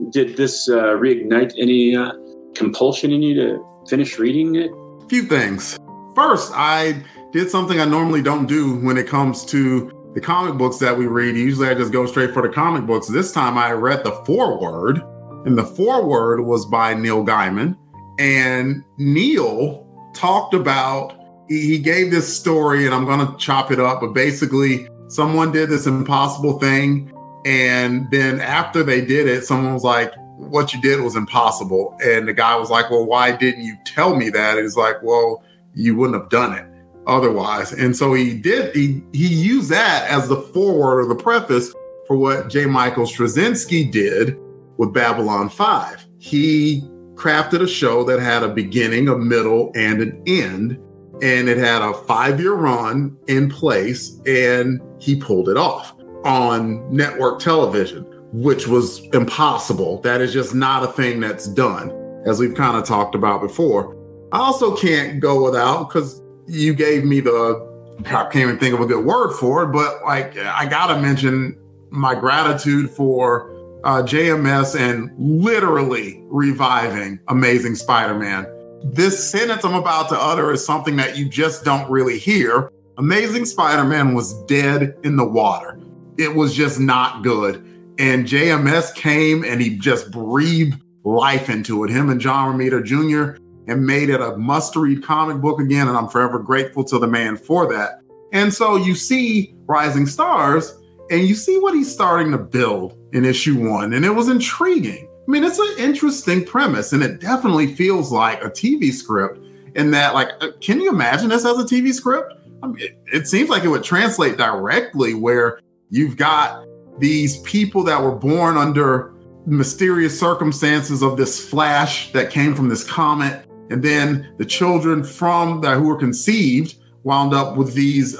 Did 0.09 0.35
this 0.35 0.67
uh, 0.67 0.95
reignite 0.97 1.53
any 1.57 1.95
uh, 1.95 2.11
compulsion 2.55 3.13
in 3.13 3.21
you 3.21 3.35
to 3.35 3.65
finish 3.87 4.19
reading 4.19 4.55
it? 4.55 4.71
Few 5.11 5.23
things. 5.23 5.77
First, 6.15 6.53
I 6.55 7.03
did 7.33 7.49
something 7.49 7.81
I 7.81 7.83
normally 7.83 8.21
don't 8.21 8.45
do 8.45 8.77
when 8.79 8.95
it 8.95 9.09
comes 9.09 9.43
to 9.47 9.91
the 10.13 10.21
comic 10.21 10.57
books 10.57 10.77
that 10.77 10.97
we 10.97 11.05
read. 11.05 11.35
Usually 11.35 11.67
I 11.67 11.73
just 11.73 11.91
go 11.91 12.05
straight 12.05 12.33
for 12.33 12.41
the 12.41 12.47
comic 12.47 12.85
books. 12.85 13.07
This 13.07 13.33
time 13.33 13.57
I 13.57 13.73
read 13.73 14.05
the 14.05 14.13
foreword 14.25 15.01
and 15.45 15.57
the 15.57 15.65
foreword 15.65 16.45
was 16.45 16.65
by 16.65 16.93
Neil 16.93 17.25
Gaiman. 17.25 17.77
And 18.19 18.85
Neil 18.99 19.85
talked 20.13 20.53
about, 20.53 21.19
he 21.49 21.77
gave 21.77 22.09
this 22.09 22.33
story, 22.33 22.85
and 22.85 22.95
I'm 22.95 23.03
going 23.03 23.27
to 23.27 23.35
chop 23.35 23.69
it 23.69 23.81
up, 23.81 23.99
but 23.99 24.13
basically, 24.13 24.87
someone 25.09 25.51
did 25.51 25.67
this 25.67 25.87
impossible 25.87 26.57
thing. 26.57 27.11
And 27.45 28.09
then 28.11 28.39
after 28.39 28.81
they 28.81 29.03
did 29.03 29.27
it, 29.27 29.43
someone 29.43 29.73
was 29.73 29.83
like, 29.83 30.13
What 30.49 30.73
you 30.73 30.81
did 30.81 31.01
was 31.01 31.15
impossible. 31.15 31.97
And 32.03 32.27
the 32.27 32.33
guy 32.33 32.55
was 32.55 32.69
like, 32.69 32.89
Well, 32.89 33.05
why 33.05 33.31
didn't 33.31 33.63
you 33.63 33.77
tell 33.85 34.15
me 34.15 34.29
that? 34.31 34.57
It's 34.57 34.75
like, 34.75 35.01
Well, 35.03 35.43
you 35.73 35.95
wouldn't 35.95 36.21
have 36.21 36.29
done 36.29 36.53
it 36.53 36.65
otherwise. 37.07 37.73
And 37.73 37.95
so 37.95 38.13
he 38.13 38.37
did, 38.37 38.75
he, 38.75 39.03
he 39.11 39.27
used 39.27 39.69
that 39.69 40.09
as 40.09 40.27
the 40.27 40.37
foreword 40.37 41.05
or 41.05 41.07
the 41.07 41.21
preface 41.21 41.73
for 42.07 42.17
what 42.17 42.49
J. 42.49 42.65
Michael 42.65 43.05
Straczynski 43.05 43.91
did 43.91 44.37
with 44.77 44.93
Babylon 44.93 45.49
5. 45.49 46.05
He 46.19 46.81
crafted 47.15 47.61
a 47.61 47.67
show 47.67 48.03
that 48.05 48.19
had 48.19 48.43
a 48.43 48.49
beginning, 48.49 49.07
a 49.07 49.17
middle, 49.17 49.71
and 49.75 50.01
an 50.01 50.23
end. 50.27 50.79
And 51.21 51.47
it 51.47 51.57
had 51.57 51.83
a 51.83 51.93
five 51.93 52.39
year 52.39 52.53
run 52.53 53.15
in 53.27 53.47
place, 53.47 54.19
and 54.25 54.81
he 54.99 55.15
pulled 55.15 55.49
it 55.49 55.57
off 55.57 55.95
on 56.25 56.83
network 56.95 57.39
television, 57.39 58.05
which 58.33 58.67
was 58.67 59.05
impossible. 59.13 60.01
That 60.01 60.21
is 60.21 60.33
just 60.33 60.55
not 60.55 60.83
a 60.83 60.87
thing 60.87 61.19
that's 61.19 61.47
done, 61.47 61.91
as 62.25 62.39
we've 62.39 62.55
kind 62.55 62.77
of 62.77 62.85
talked 62.85 63.15
about 63.15 63.41
before. 63.41 63.95
I 64.31 64.39
also 64.39 64.75
can't 64.75 65.19
go 65.19 65.43
without 65.43 65.89
because 65.89 66.21
you 66.47 66.73
gave 66.73 67.03
me 67.03 67.19
the 67.19 67.69
I 68.05 68.23
can't 68.23 68.35
even 68.37 68.57
think 68.57 68.73
of 68.73 68.81
a 68.81 68.85
good 68.85 69.05
word 69.05 69.33
for 69.33 69.63
it, 69.63 69.67
but 69.67 70.01
like 70.03 70.37
I 70.37 70.65
gotta 70.65 70.99
mention 71.01 71.57
my 71.89 72.15
gratitude 72.15 72.89
for 72.89 73.51
uh, 73.83 74.03
JMS 74.03 74.79
and 74.79 75.11
literally 75.17 76.23
reviving 76.27 77.19
Amazing 77.27 77.75
Spider 77.75 78.15
Man. 78.15 78.47
This 78.83 79.29
sentence 79.31 79.63
I'm 79.63 79.75
about 79.75 80.09
to 80.09 80.19
utter 80.19 80.51
is 80.51 80.65
something 80.65 80.95
that 80.95 81.17
you 81.17 81.27
just 81.27 81.63
don't 81.63 81.89
really 81.89 82.17
hear. 82.17 82.71
Amazing 82.97 83.45
Spider 83.45 83.83
Man 83.83 84.13
was 84.13 84.33
dead 84.43 84.95
in 85.03 85.15
the 85.15 85.25
water. 85.25 85.79
It 86.17 86.35
was 86.35 86.53
just 86.53 86.79
not 86.79 87.23
good. 87.23 87.65
And 88.01 88.25
JMS 88.25 88.95
came 88.95 89.43
and 89.43 89.61
he 89.61 89.77
just 89.77 90.09
breathed 90.09 90.81
life 91.03 91.51
into 91.51 91.83
it. 91.83 91.91
Him 91.91 92.09
and 92.09 92.19
John 92.19 92.57
Romita 92.57 92.83
Jr., 92.83 93.39
and 93.67 93.85
made 93.85 94.09
it 94.09 94.19
a 94.19 94.35
must 94.37 94.75
read 94.75 95.03
comic 95.03 95.37
book 95.37 95.59
again. 95.59 95.87
And 95.87 95.95
I'm 95.95 96.07
forever 96.07 96.39
grateful 96.39 96.83
to 96.85 96.97
the 96.97 97.05
man 97.05 97.37
for 97.37 97.71
that. 97.71 98.01
And 98.33 98.51
so 98.51 98.75
you 98.75 98.95
see 98.95 99.53
Rising 99.67 100.07
Stars 100.07 100.79
and 101.11 101.27
you 101.27 101.35
see 101.35 101.59
what 101.59 101.75
he's 101.75 101.93
starting 101.93 102.31
to 102.31 102.39
build 102.39 102.97
in 103.13 103.23
issue 103.23 103.69
one. 103.69 103.93
And 103.93 104.03
it 104.03 104.09
was 104.09 104.29
intriguing. 104.29 105.07
I 105.07 105.31
mean, 105.31 105.43
it's 105.43 105.59
an 105.59 105.75
interesting 105.77 106.43
premise 106.43 106.93
and 106.93 107.03
it 107.03 107.21
definitely 107.21 107.75
feels 107.75 108.11
like 108.11 108.43
a 108.43 108.49
TV 108.49 108.91
script 108.91 109.45
in 109.75 109.91
that, 109.91 110.15
like, 110.15 110.29
uh, 110.41 110.47
can 110.59 110.81
you 110.81 110.89
imagine 110.89 111.29
this 111.29 111.45
as 111.45 111.59
a 111.59 111.65
TV 111.65 111.93
script? 111.93 112.33
I 112.63 112.67
mean, 112.67 112.79
it, 112.79 112.97
it 113.13 113.27
seems 113.27 113.51
like 113.51 113.63
it 113.63 113.67
would 113.67 113.83
translate 113.83 114.37
directly 114.37 115.13
where 115.13 115.59
you've 115.91 116.17
got 116.17 116.65
these 116.99 117.39
people 117.41 117.83
that 117.83 118.01
were 118.01 118.15
born 118.15 118.57
under 118.57 119.13
mysterious 119.45 120.19
circumstances 120.19 121.01
of 121.01 121.17
this 121.17 121.43
flash 121.49 122.11
that 122.11 122.29
came 122.29 122.53
from 122.53 122.69
this 122.69 122.83
comet 122.83 123.45
and 123.69 123.83
then 123.83 124.33
the 124.37 124.45
children 124.45 125.03
from 125.03 125.61
that 125.61 125.77
who 125.77 125.87
were 125.87 125.97
conceived 125.97 126.75
wound 127.03 127.33
up 127.33 127.57
with 127.57 127.73
these 127.73 128.17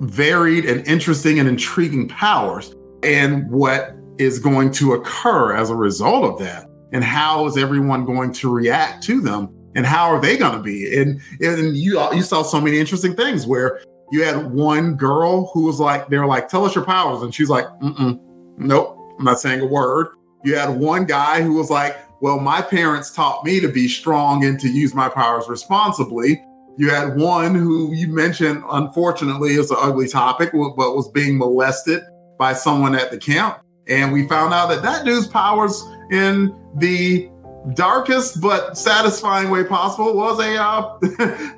varied 0.00 0.64
and 0.64 0.86
interesting 0.86 1.40
and 1.40 1.48
intriguing 1.48 2.06
powers 2.08 2.74
and 3.02 3.50
what 3.50 3.96
is 4.18 4.38
going 4.38 4.70
to 4.70 4.92
occur 4.92 5.54
as 5.54 5.70
a 5.70 5.74
result 5.74 6.24
of 6.24 6.38
that 6.38 6.70
and 6.92 7.02
how 7.02 7.46
is 7.46 7.56
everyone 7.56 8.04
going 8.04 8.32
to 8.32 8.52
react 8.52 9.02
to 9.02 9.20
them 9.20 9.48
and 9.74 9.86
how 9.86 10.08
are 10.08 10.20
they 10.20 10.36
going 10.36 10.52
to 10.52 10.62
be? 10.62 11.00
And 11.00 11.20
and 11.40 11.76
you 11.76 12.00
you 12.12 12.22
saw 12.22 12.42
so 12.42 12.60
many 12.60 12.78
interesting 12.78 13.14
things 13.14 13.46
where 13.46 13.80
you 14.12 14.22
had 14.22 14.52
one 14.52 14.94
girl 14.94 15.50
who 15.52 15.66
was 15.66 15.78
like 15.80 16.08
they 16.08 16.18
were 16.18 16.26
like 16.26 16.48
tell 16.48 16.64
us 16.64 16.74
your 16.74 16.84
powers 16.84 17.22
and 17.22 17.34
she's 17.34 17.48
like 17.48 17.66
nope 17.80 18.98
i'm 19.18 19.24
not 19.24 19.40
saying 19.40 19.60
a 19.60 19.66
word 19.66 20.08
you 20.44 20.54
had 20.56 20.68
one 20.68 21.04
guy 21.04 21.42
who 21.42 21.54
was 21.54 21.70
like 21.70 21.96
well, 22.20 22.38
my 22.38 22.60
parents 22.60 23.10
taught 23.10 23.44
me 23.44 23.60
to 23.60 23.68
be 23.68 23.88
strong 23.88 24.44
and 24.44 24.60
to 24.60 24.68
use 24.68 24.94
my 24.94 25.08
powers 25.08 25.48
responsibly. 25.48 26.44
You 26.76 26.90
had 26.90 27.16
one 27.16 27.54
who 27.54 27.92
you 27.92 28.08
mentioned, 28.08 28.62
unfortunately, 28.70 29.54
is 29.54 29.70
an 29.70 29.78
ugly 29.80 30.06
topic, 30.06 30.50
but 30.52 30.76
was 30.76 31.08
being 31.08 31.38
molested 31.38 32.02
by 32.38 32.52
someone 32.52 32.94
at 32.94 33.10
the 33.10 33.18
camp. 33.18 33.60
And 33.88 34.12
we 34.12 34.28
found 34.28 34.52
out 34.52 34.68
that 34.68 34.82
that 34.82 35.04
dude's 35.04 35.26
powers 35.26 35.82
in 36.10 36.54
the 36.76 37.30
darkest 37.74 38.40
but 38.40 38.76
satisfying 38.76 39.50
way 39.50 39.64
possible 39.64 40.14
was 40.14 40.38
a 40.40 40.62
uh, 40.62 40.98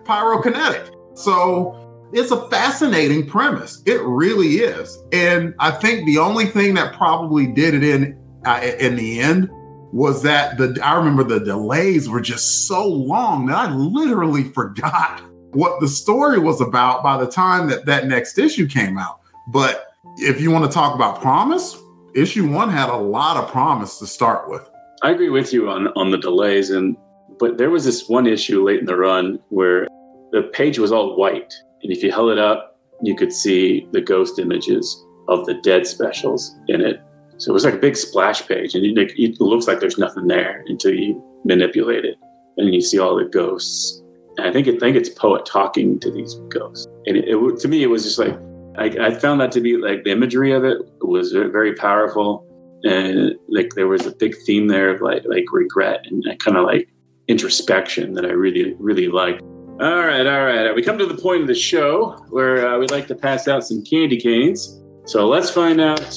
pyrokinetic. 0.05 0.91
So 1.15 1.82
it's 2.12 2.31
a 2.31 2.48
fascinating 2.51 3.27
premise. 3.27 3.83
It 3.87 4.01
really 4.03 4.57
is. 4.57 4.98
And 5.12 5.55
I 5.59 5.70
think 5.70 6.07
the 6.07 6.18
only 6.18 6.46
thing 6.46 6.75
that 6.75 6.94
probably 6.94 7.46
did 7.46 7.75
it 7.75 7.83
in 7.83 8.18
uh, 8.44 8.61
in 8.79 8.96
the 8.96 9.20
end 9.20 9.48
was 9.92 10.22
that 10.22 10.59
the 10.59 10.79
I 10.83 10.94
remember 10.96 11.25
the 11.25 11.40
delays 11.40 12.09
were 12.09 12.20
just 12.20 12.66
so 12.66 12.87
long 12.87 13.46
that 13.46 13.57
I 13.57 13.72
literally 13.72 14.44
forgot 14.44 15.22
what 15.53 15.81
the 15.81 15.88
story 15.88 16.38
was 16.38 16.61
about 16.61 17.03
by 17.03 17.22
the 17.22 17.31
time 17.31 17.68
that 17.68 17.87
that 17.87 18.07
next 18.07 18.38
issue 18.38 18.66
came 18.66 18.98
out. 18.98 19.20
But 19.48 19.94
if 20.16 20.40
you 20.40 20.51
want 20.51 20.64
to 20.64 20.70
talk 20.70 20.94
about 20.94 21.20
promise, 21.20 21.79
issue 22.14 22.51
1 22.51 22.70
had 22.70 22.88
a 22.88 22.96
lot 22.96 23.37
of 23.37 23.51
promise 23.51 23.98
to 23.98 24.07
start 24.07 24.48
with. 24.48 24.68
I 25.03 25.11
agree 25.11 25.31
with 25.31 25.53
you 25.53 25.70
on 25.70 25.88
on 25.88 26.11
the 26.11 26.18
delays 26.18 26.70
and 26.70 26.96
but 27.38 27.59
there 27.59 27.70
was 27.70 27.85
this 27.85 28.09
one 28.09 28.27
issue 28.27 28.62
late 28.62 28.81
in 28.81 28.87
the 28.87 28.96
run 28.96 29.38
where 29.48 29.88
the 30.33 30.42
page 30.53 30.79
was 30.79 30.92
all 30.92 31.16
white 31.16 31.55
and 31.83 31.92
if 31.92 32.03
you 32.03 32.11
held 32.11 32.31
it 32.31 32.38
up 32.38 32.81
you 33.03 33.16
could 33.16 33.33
see 33.33 33.87
the 33.92 34.01
ghost 34.01 34.38
images 34.38 35.05
of 35.29 35.45
the 35.47 35.55
dead 35.62 35.87
specials 35.87 36.57
in 36.68 36.81
it 36.81 37.01
so 37.42 37.51
it 37.51 37.55
was 37.55 37.64
like 37.64 37.75
a 37.75 37.79
big 37.79 37.97
splash 37.97 38.47
page, 38.47 38.77
and 38.77 38.87
it, 38.97 39.40
looks 39.40 39.66
like 39.66 39.81
there's 39.81 39.99
nothing 39.99 40.29
there 40.29 40.62
until 40.68 40.95
you 40.95 41.21
manipulate 41.45 42.05
it, 42.05 42.16
and 42.57 42.73
you 42.73 42.81
see 42.81 43.01
all 43.01 43.16
the 43.16 43.25
ghosts. 43.25 44.01
And 44.37 44.47
I 44.47 44.53
think 44.53 44.68
I 44.68 44.79
think 44.79 44.97
it's 44.97 45.09
Poet 45.09 45.45
talking 45.45 45.99
to 45.99 46.11
these 46.12 46.35
ghosts, 46.51 46.87
and 47.07 47.16
it, 47.16 47.25
it 47.27 47.61
to 47.61 47.66
me 47.66 47.83
it 47.83 47.88
was 47.88 48.05
just 48.05 48.16
like 48.16 48.38
I, 48.79 49.09
I, 49.09 49.14
found 49.14 49.40
that 49.40 49.51
to 49.53 49.61
be 49.61 49.77
like 49.77 50.05
the 50.05 50.12
imagery 50.12 50.53
of 50.53 50.62
it 50.62 50.79
was 51.01 51.33
very 51.33 51.75
powerful, 51.75 52.47
and 52.85 53.35
like 53.49 53.75
there 53.75 53.88
was 53.88 54.07
a 54.07 54.14
big 54.14 54.37
theme 54.47 54.68
there 54.68 54.95
of 54.95 55.01
like 55.01 55.25
like 55.25 55.47
regret 55.51 56.07
and 56.09 56.25
kind 56.38 56.57
of 56.57 56.64
like 56.64 56.88
introspection 57.27 58.12
that 58.12 58.25
I 58.25 58.31
really 58.31 58.77
really 58.79 59.09
liked. 59.09 59.42
All 59.80 60.06
right, 60.06 60.26
all 60.26 60.44
right. 60.44 60.74
We 60.74 60.82
come 60.82 60.98
to 60.98 61.06
the 61.06 61.16
point 61.20 61.42
of 61.42 61.48
the 61.48 61.54
show 61.54 62.12
where 62.28 62.68
uh, 62.68 62.78
we'd 62.78 62.90
like 62.90 63.08
to 63.08 63.14
pass 63.14 63.48
out 63.48 63.64
some 63.64 63.82
candy 63.82 64.18
canes. 64.18 64.80
So 65.06 65.28
let's 65.28 65.50
find 65.50 65.80
out 65.80 66.16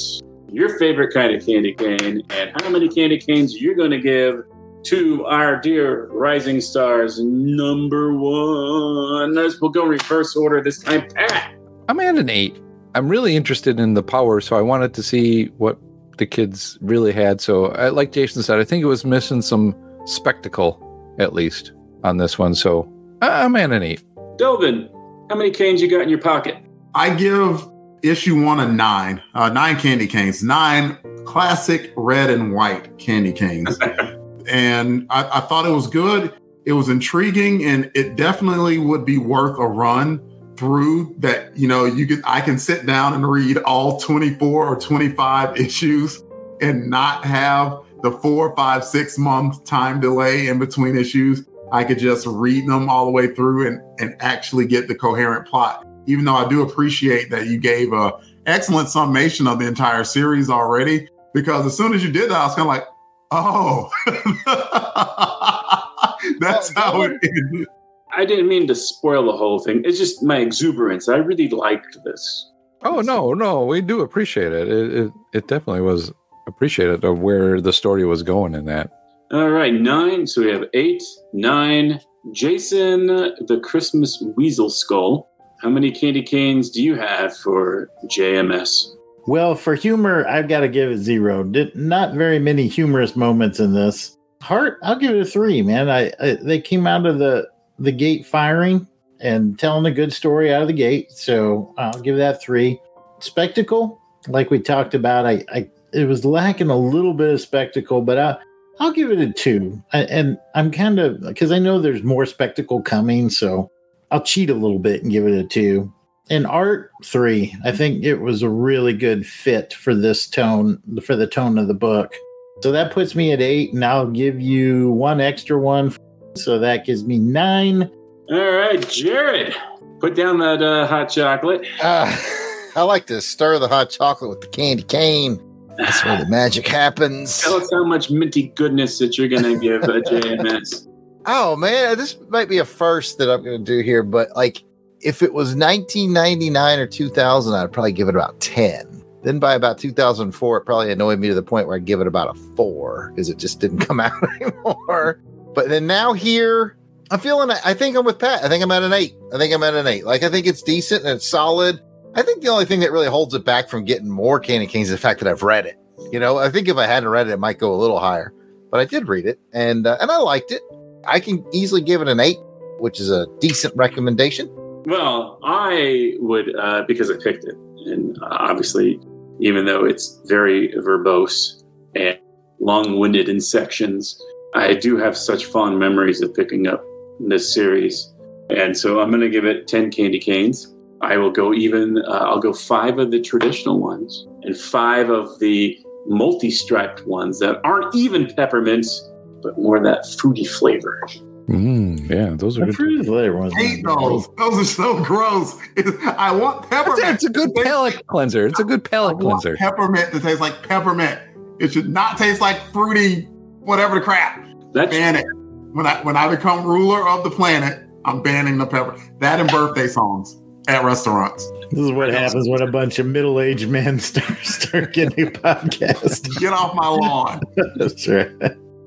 your 0.51 0.77
favorite 0.77 1.13
kind 1.13 1.33
of 1.33 1.43
candy 1.45 1.73
cane 1.73 2.21
and 2.29 2.61
how 2.61 2.69
many 2.69 2.87
candy 2.87 3.17
canes 3.17 3.59
you're 3.59 3.75
going 3.75 3.91
to 3.91 3.99
give 3.99 4.43
to 4.83 5.25
our 5.25 5.59
dear 5.59 6.07
Rising 6.11 6.61
Stars 6.61 7.19
number 7.19 8.13
one. 8.13 9.33
Let's, 9.33 9.59
we'll 9.59 9.71
go 9.71 9.85
reverse 9.85 10.35
order 10.35 10.61
this 10.61 10.83
time. 10.83 11.07
Pat. 11.09 11.55
I'm 11.89 11.99
at 11.99 12.17
an 12.17 12.29
eight. 12.29 12.61
I'm 12.93 13.09
really 13.09 13.35
interested 13.35 13.79
in 13.79 13.95
the 13.95 14.03
power, 14.03 14.41
so 14.41 14.55
I 14.55 14.61
wanted 14.61 14.93
to 14.93 15.03
see 15.03 15.45
what 15.57 15.79
the 16.17 16.25
kids 16.25 16.77
really 16.81 17.11
had. 17.11 17.41
So, 17.41 17.67
I, 17.67 17.89
like 17.89 18.11
Jason 18.11 18.43
said, 18.43 18.59
I 18.59 18.63
think 18.63 18.83
it 18.83 18.87
was 18.87 19.03
missing 19.03 19.41
some 19.41 19.75
spectacle, 20.05 21.15
at 21.19 21.33
least, 21.33 21.73
on 22.03 22.17
this 22.17 22.37
one. 22.37 22.55
So, 22.55 22.89
I'm 23.21 23.55
at 23.55 23.71
an 23.71 23.83
eight. 23.83 24.03
Delvin, 24.37 24.89
how 25.29 25.35
many 25.35 25.51
canes 25.51 25.81
you 25.81 25.89
got 25.89 26.01
in 26.01 26.09
your 26.09 26.21
pocket? 26.21 26.57
I 26.93 27.13
give 27.13 27.65
issue 28.03 28.43
one 28.43 28.59
of 28.59 28.71
nine, 28.71 29.21
uh, 29.33 29.49
nine 29.49 29.77
candy 29.77 30.07
canes, 30.07 30.43
nine 30.43 30.97
classic 31.25 31.93
red 31.95 32.29
and 32.29 32.53
white 32.53 32.97
candy 32.97 33.31
canes. 33.31 33.77
and 34.49 35.07
I, 35.09 35.37
I 35.37 35.39
thought 35.41 35.65
it 35.65 35.71
was 35.71 35.87
good. 35.87 36.33
It 36.65 36.73
was 36.73 36.89
intriguing, 36.89 37.63
and 37.65 37.91
it 37.93 38.15
definitely 38.15 38.77
would 38.77 39.05
be 39.05 39.17
worth 39.17 39.57
a 39.59 39.67
run 39.67 40.21
through 40.57 41.13
that 41.19 41.55
you 41.57 41.67
know 41.67 41.83
you 41.83 42.07
could 42.07 42.21
i 42.23 42.39
can 42.39 42.57
sit 42.57 42.85
down 42.85 43.13
and 43.13 43.29
read 43.29 43.57
all 43.65 43.99
24 43.99 44.65
or 44.65 44.79
25 44.79 45.57
issues 45.59 46.23
and 46.61 46.89
not 46.89 47.25
have 47.25 47.81
the 48.03 48.11
four 48.11 48.55
five 48.55 48.83
six 48.83 49.17
month 49.17 49.65
time 49.65 49.99
delay 49.99 50.47
in 50.47 50.57
between 50.57 50.97
issues 50.97 51.45
i 51.71 51.83
could 51.83 51.99
just 51.99 52.25
read 52.27 52.67
them 52.67 52.89
all 52.89 53.05
the 53.05 53.11
way 53.11 53.33
through 53.33 53.67
and 53.67 53.81
and 53.99 54.15
actually 54.19 54.65
get 54.65 54.87
the 54.87 54.95
coherent 54.95 55.47
plot 55.47 55.85
even 56.07 56.25
though 56.25 56.35
I 56.35 56.47
do 56.47 56.61
appreciate 56.61 57.29
that 57.31 57.47
you 57.47 57.57
gave 57.57 57.91
a 57.93 58.13
excellent 58.45 58.89
summation 58.89 59.47
of 59.47 59.57
the 59.59 59.67
entire 59.67 60.03
series 60.03 60.49
already, 60.49 61.07
because 61.33 61.65
as 61.65 61.75
soon 61.75 61.93
as 61.93 62.03
you 62.03 62.11
did 62.11 62.29
that, 62.29 62.37
I 62.37 62.45
was 62.45 62.55
kind 62.55 62.67
of 62.67 62.67
like, 62.67 62.85
oh, 63.31 63.89
that's 66.39 66.71
oh, 66.75 66.79
how 66.79 67.01
it 67.01 67.13
is. 67.21 67.67
I 68.15 68.25
didn't 68.25 68.47
mean 68.47 68.67
to 68.67 68.75
spoil 68.75 69.25
the 69.25 69.37
whole 69.37 69.59
thing. 69.59 69.81
It's 69.83 69.97
just 69.97 70.23
my 70.23 70.37
exuberance. 70.37 71.09
I 71.09 71.17
really 71.17 71.49
liked 71.49 71.97
this. 72.05 72.51
Oh 72.83 73.01
no, 73.01 73.33
no, 73.33 73.65
we 73.65 73.81
do 73.81 74.01
appreciate 74.01 74.53
it. 74.53 74.67
It 74.67 74.93
it, 74.93 75.11
it 75.33 75.47
definitely 75.47 75.81
was 75.81 76.13
appreciated 76.47 77.03
of 77.03 77.19
where 77.19 77.59
the 77.59 77.73
story 77.73 78.05
was 78.05 78.21
going 78.21 78.53
in 78.53 78.65
that. 78.65 78.91
All 79.31 79.49
right, 79.49 79.73
nine. 79.73 80.27
So 80.27 80.41
we 80.41 80.51
have 80.51 80.65
eight, 80.73 81.03
nine. 81.33 81.99
Jason, 82.31 83.07
the 83.07 83.59
Christmas 83.63 84.23
Weasel 84.35 84.69
Skull. 84.69 85.29
How 85.61 85.69
many 85.69 85.91
candy 85.91 86.21
canes 86.21 86.69
do 86.69 86.83
you 86.83 86.95
have 86.95 87.35
for 87.37 87.89
JMS? 88.05 88.87
Well, 89.27 89.55
for 89.55 89.73
humor, 89.73 90.27
I've 90.27 90.47
got 90.47 90.59
to 90.59 90.67
give 90.67 90.91
it 90.91 90.97
zero. 90.97 91.43
Did, 91.43 91.75
not 91.75 92.13
very 92.13 92.39
many 92.39 92.67
humorous 92.67 93.15
moments 93.15 93.59
in 93.59 93.73
this. 93.73 94.17
Heart, 94.41 94.79
I'll 94.83 94.99
give 94.99 95.15
it 95.15 95.21
a 95.21 95.25
three, 95.25 95.61
man. 95.61 95.89
I, 95.89 96.11
I 96.19 96.37
they 96.41 96.61
came 96.61 96.85
out 96.85 97.07
of 97.07 97.17
the 97.17 97.47
the 97.79 97.91
gate 97.91 98.25
firing 98.27 98.87
and 99.19 99.57
telling 99.57 99.85
a 99.85 99.91
good 99.91 100.13
story 100.13 100.53
out 100.53 100.61
of 100.61 100.67
the 100.67 100.73
gate, 100.73 101.11
so 101.11 101.73
I'll 101.77 101.99
give 101.99 102.17
that 102.17 102.41
three. 102.41 102.79
Spectacle, 103.19 103.99
like 104.27 104.51
we 104.51 104.59
talked 104.59 104.93
about, 104.93 105.25
I, 105.25 105.43
I 105.51 105.69
it 105.93 106.07
was 106.07 106.25
lacking 106.25 106.69
a 106.69 106.77
little 106.77 107.13
bit 107.13 107.33
of 107.33 107.41
spectacle, 107.41 108.01
but 108.01 108.19
I 108.19 108.37
I'll 108.79 108.91
give 108.91 109.11
it 109.11 109.19
a 109.19 109.31
two. 109.31 109.83
I, 109.93 110.03
and 110.03 110.37
I'm 110.53 110.71
kind 110.71 110.99
of 110.99 111.21
because 111.21 111.51
I 111.51 111.59
know 111.59 111.79
there's 111.79 112.03
more 112.03 112.25
spectacle 112.25 112.81
coming, 112.81 113.29
so 113.29 113.71
I'll 114.11 114.23
cheat 114.23 114.49
a 114.49 114.55
little 114.55 114.79
bit 114.79 115.03
and 115.03 115.11
give 115.11 115.25
it 115.25 115.33
a 115.33 115.43
two. 115.43 115.91
And 116.29 116.47
art 116.47 116.91
three, 117.03 117.55
I 117.63 117.71
think 117.71 118.03
it 118.03 118.15
was 118.15 118.41
a 118.41 118.49
really 118.49 118.93
good 118.93 119.25
fit 119.25 119.73
for 119.73 119.93
this 119.93 120.27
tone, 120.27 120.81
for 121.03 121.15
the 121.15 121.27
tone 121.27 121.57
of 121.57 121.67
the 121.67 121.75
book. 121.75 122.15
So 122.61 122.71
that 122.71 122.91
puts 122.91 123.15
me 123.15 123.31
at 123.31 123.41
eight, 123.41 123.73
and 123.73 123.85
I'll 123.85 124.09
give 124.09 124.41
you 124.41 124.91
one 124.91 125.21
extra 125.21 125.59
one. 125.59 125.95
So 126.35 126.57
that 126.59 126.85
gives 126.85 127.03
me 127.03 127.19
nine. 127.19 127.91
All 128.31 128.51
right, 128.51 128.87
Jared, 128.89 129.55
put 129.99 130.15
down 130.15 130.39
that 130.39 130.61
uh, 130.63 130.87
hot 130.87 131.09
chocolate. 131.09 131.65
Uh, 131.81 132.15
I 132.75 132.81
like 132.81 133.05
to 133.07 133.21
stir 133.21 133.59
the 133.59 133.67
hot 133.67 133.89
chocolate 133.89 134.29
with 134.31 134.41
the 134.41 134.47
candy 134.47 134.83
cane. 134.83 135.39
That's 135.77 136.03
where 136.05 136.17
the 136.17 136.29
magic 136.29 136.67
happens. 136.67 137.41
Tell 137.41 137.55
us 137.55 137.69
how 137.71 137.83
much 137.83 138.09
minty 138.09 138.49
goodness 138.49 138.99
that 138.99 139.17
you're 139.17 139.27
going 139.27 139.43
to 139.43 139.59
give 139.59 139.83
uh, 139.83 139.97
a 139.97 140.01
JMS. 140.01 140.87
Oh 141.25 141.55
man, 141.55 141.97
this 141.97 142.17
might 142.29 142.49
be 142.49 142.59
a 142.59 142.65
first 142.65 143.17
that 143.17 143.31
I'm 143.31 143.43
going 143.43 143.63
to 143.63 143.71
do 143.71 143.83
here, 143.83 144.03
but 144.03 144.35
like 144.35 144.63
if 145.01 145.21
it 145.21 145.33
was 145.33 145.55
1999 145.55 146.79
or 146.79 146.87
2000, 146.87 147.53
I'd 147.53 147.71
probably 147.71 147.91
give 147.91 148.07
it 148.07 148.15
about 148.15 148.39
10. 148.39 149.03
Then 149.23 149.39
by 149.39 149.55
about 149.55 149.79
2004, 149.79 150.57
it 150.57 150.65
probably 150.65 150.91
annoyed 150.91 151.19
me 151.19 151.27
to 151.29 151.33
the 151.33 151.41
point 151.41 151.67
where 151.67 151.75
I'd 151.75 151.85
give 151.85 151.99
it 151.99 152.07
about 152.07 152.35
a 152.35 152.39
four 152.55 153.11
because 153.11 153.29
it 153.29 153.37
just 153.37 153.59
didn't 153.59 153.79
come 153.87 153.99
out 153.99 154.11
anymore. 154.41 155.19
But 155.55 155.69
then 155.69 155.87
now 155.87 156.13
here, 156.13 156.77
I'm 157.11 157.19
feeling. 157.19 157.49
I 157.63 157.73
think 157.73 157.95
I'm 157.97 158.05
with 158.05 158.19
Pat. 158.19 158.43
I 158.43 158.49
think 158.49 158.63
I'm 158.63 158.71
at 158.71 158.83
an 158.83 158.93
eight. 158.93 159.15
I 159.33 159.37
think 159.37 159.53
I'm 159.53 159.63
at 159.63 159.73
an 159.73 159.87
eight. 159.87 160.05
Like 160.05 160.23
I 160.23 160.29
think 160.29 160.47
it's 160.47 160.61
decent 160.61 161.05
and 161.05 161.15
it's 161.15 161.27
solid. 161.27 161.79
I 162.15 162.21
think 162.21 162.41
the 162.41 162.47
only 162.49 162.65
thing 162.65 162.79
that 162.79 162.91
really 162.91 163.07
holds 163.07 163.33
it 163.33 163.43
back 163.43 163.67
from 163.67 163.83
getting 163.83 164.09
more 164.09 164.39
Candy 164.39 164.67
Canes 164.67 164.87
is 164.87 164.93
the 164.93 164.97
fact 164.97 165.19
that 165.19 165.29
I've 165.29 165.43
read 165.43 165.65
it. 165.65 165.77
You 166.11 166.19
know, 166.19 166.37
I 166.37 166.49
think 166.49 166.69
if 166.69 166.77
I 166.77 166.87
hadn't 166.87 167.09
read 167.09 167.27
it, 167.27 167.33
it 167.33 167.39
might 167.39 167.59
go 167.59 167.73
a 167.73 167.75
little 167.75 167.99
higher. 167.99 168.33
But 168.71 168.79
I 168.79 168.85
did 168.85 169.07
read 169.07 169.25
it 169.25 169.39
and 169.53 169.85
uh, 169.85 169.97
and 169.99 170.09
I 170.11 170.17
liked 170.17 170.51
it. 170.51 170.61
I 171.05 171.19
can 171.19 171.45
easily 171.53 171.81
give 171.81 172.01
it 172.01 172.07
an 172.07 172.19
eight, 172.19 172.37
which 172.79 172.99
is 172.99 173.11
a 173.11 173.27
decent 173.39 173.75
recommendation. 173.75 174.49
Well, 174.85 175.39
I 175.43 176.15
would 176.19 176.55
uh, 176.55 176.83
because 176.87 177.09
I 177.09 177.15
picked 177.21 177.43
it, 177.45 177.55
and 177.85 178.17
uh, 178.21 178.27
obviously, 178.31 178.99
even 179.39 179.65
though 179.65 179.85
it's 179.85 180.21
very 180.25 180.73
verbose 180.73 181.63
and 181.95 182.19
long-winded 182.59 183.29
in 183.29 183.39
sections, 183.39 184.21
I 184.53 184.73
do 184.73 184.97
have 184.97 185.17
such 185.17 185.45
fond 185.45 185.79
memories 185.79 186.21
of 186.21 186.33
picking 186.33 186.67
up 186.67 186.83
this 187.19 187.53
series, 187.53 188.13
and 188.49 188.77
so 188.77 188.99
I'm 188.99 189.09
going 189.09 189.21
to 189.21 189.29
give 189.29 189.45
it 189.45 189.67
ten 189.67 189.91
candy 189.91 190.19
canes. 190.19 190.74
I 191.01 191.17
will 191.17 191.31
go 191.31 191.53
even. 191.53 191.97
Uh, 191.99 192.11
I'll 192.11 192.39
go 192.39 192.53
five 192.53 192.97
of 192.99 193.11
the 193.11 193.19
traditional 193.21 193.79
ones 193.79 194.25
and 194.43 194.57
five 194.57 195.09
of 195.09 195.39
the 195.39 195.77
multi-striped 196.07 197.05
ones 197.07 197.39
that 197.39 197.59
aren't 197.63 197.93
even 197.95 198.27
peppermints, 198.35 199.01
but 199.41 199.57
more 199.57 199.81
that 199.83 200.05
fruity 200.19 200.45
flavor. 200.45 201.01
Mm, 201.47 202.09
yeah, 202.09 202.35
those 202.35 202.57
are 202.57 202.61
The 202.61 202.65
good. 202.67 202.75
fruit 202.75 203.05
flavor 203.05 203.37
ones. 203.37 203.53
hate 203.53 203.85
those. 203.85 204.27
Those 204.37 204.59
are 204.59 204.63
so 204.65 205.03
gross. 205.03 205.55
I 206.17 206.31
want 206.35 206.69
peppermint. 206.69 207.15
It's 207.15 207.23
a 207.25 207.29
good 207.29 207.53
palate 207.53 208.05
cleanser. 208.07 208.47
It's 208.47 208.59
a 208.59 208.63
good 208.63 208.85
I 208.87 208.89
palate 208.89 209.17
want 209.17 209.41
cleanser. 209.41 209.55
peppermint 209.57 210.11
that 210.11 210.23
tastes 210.23 210.41
like 210.41 210.67
peppermint. 210.67 211.19
It 211.59 211.73
should 211.73 211.89
not 211.89 212.17
taste 212.17 212.41
like 212.41 212.59
fruity, 212.73 213.23
whatever 213.59 213.95
the 213.95 214.01
crap. 214.01 214.43
That's 214.73 214.89
Ban 214.91 215.15
it. 215.15 215.25
When 215.73 215.85
I 215.85 216.01
when 216.03 216.17
I 216.17 216.27
become 216.33 216.65
ruler 216.65 217.07
of 217.07 217.23
the 217.23 217.29
planet, 217.29 217.87
I'm 218.05 218.21
banning 218.23 218.57
the 218.57 218.65
pepper. 218.65 218.97
That 219.19 219.39
and 219.39 219.49
birthday 219.49 219.87
songs 219.87 220.41
at 220.67 220.83
restaurants. 220.83 221.49
This 221.71 221.79
is 221.79 221.91
what 221.91 222.09
happens 222.09 222.47
when 222.47 222.61
a 222.61 222.71
bunch 222.71 222.99
of 222.99 223.05
middle-aged 223.05 223.69
men 223.69 223.99
start 223.99 224.37
start 224.39 224.93
getting 224.93 225.27
a 225.27 225.31
podcast. 225.31 226.29
Get 226.39 226.53
off 226.53 226.75
my 226.75 226.87
lawn. 226.87 227.41
That's 227.75 228.07
right. 228.07 228.29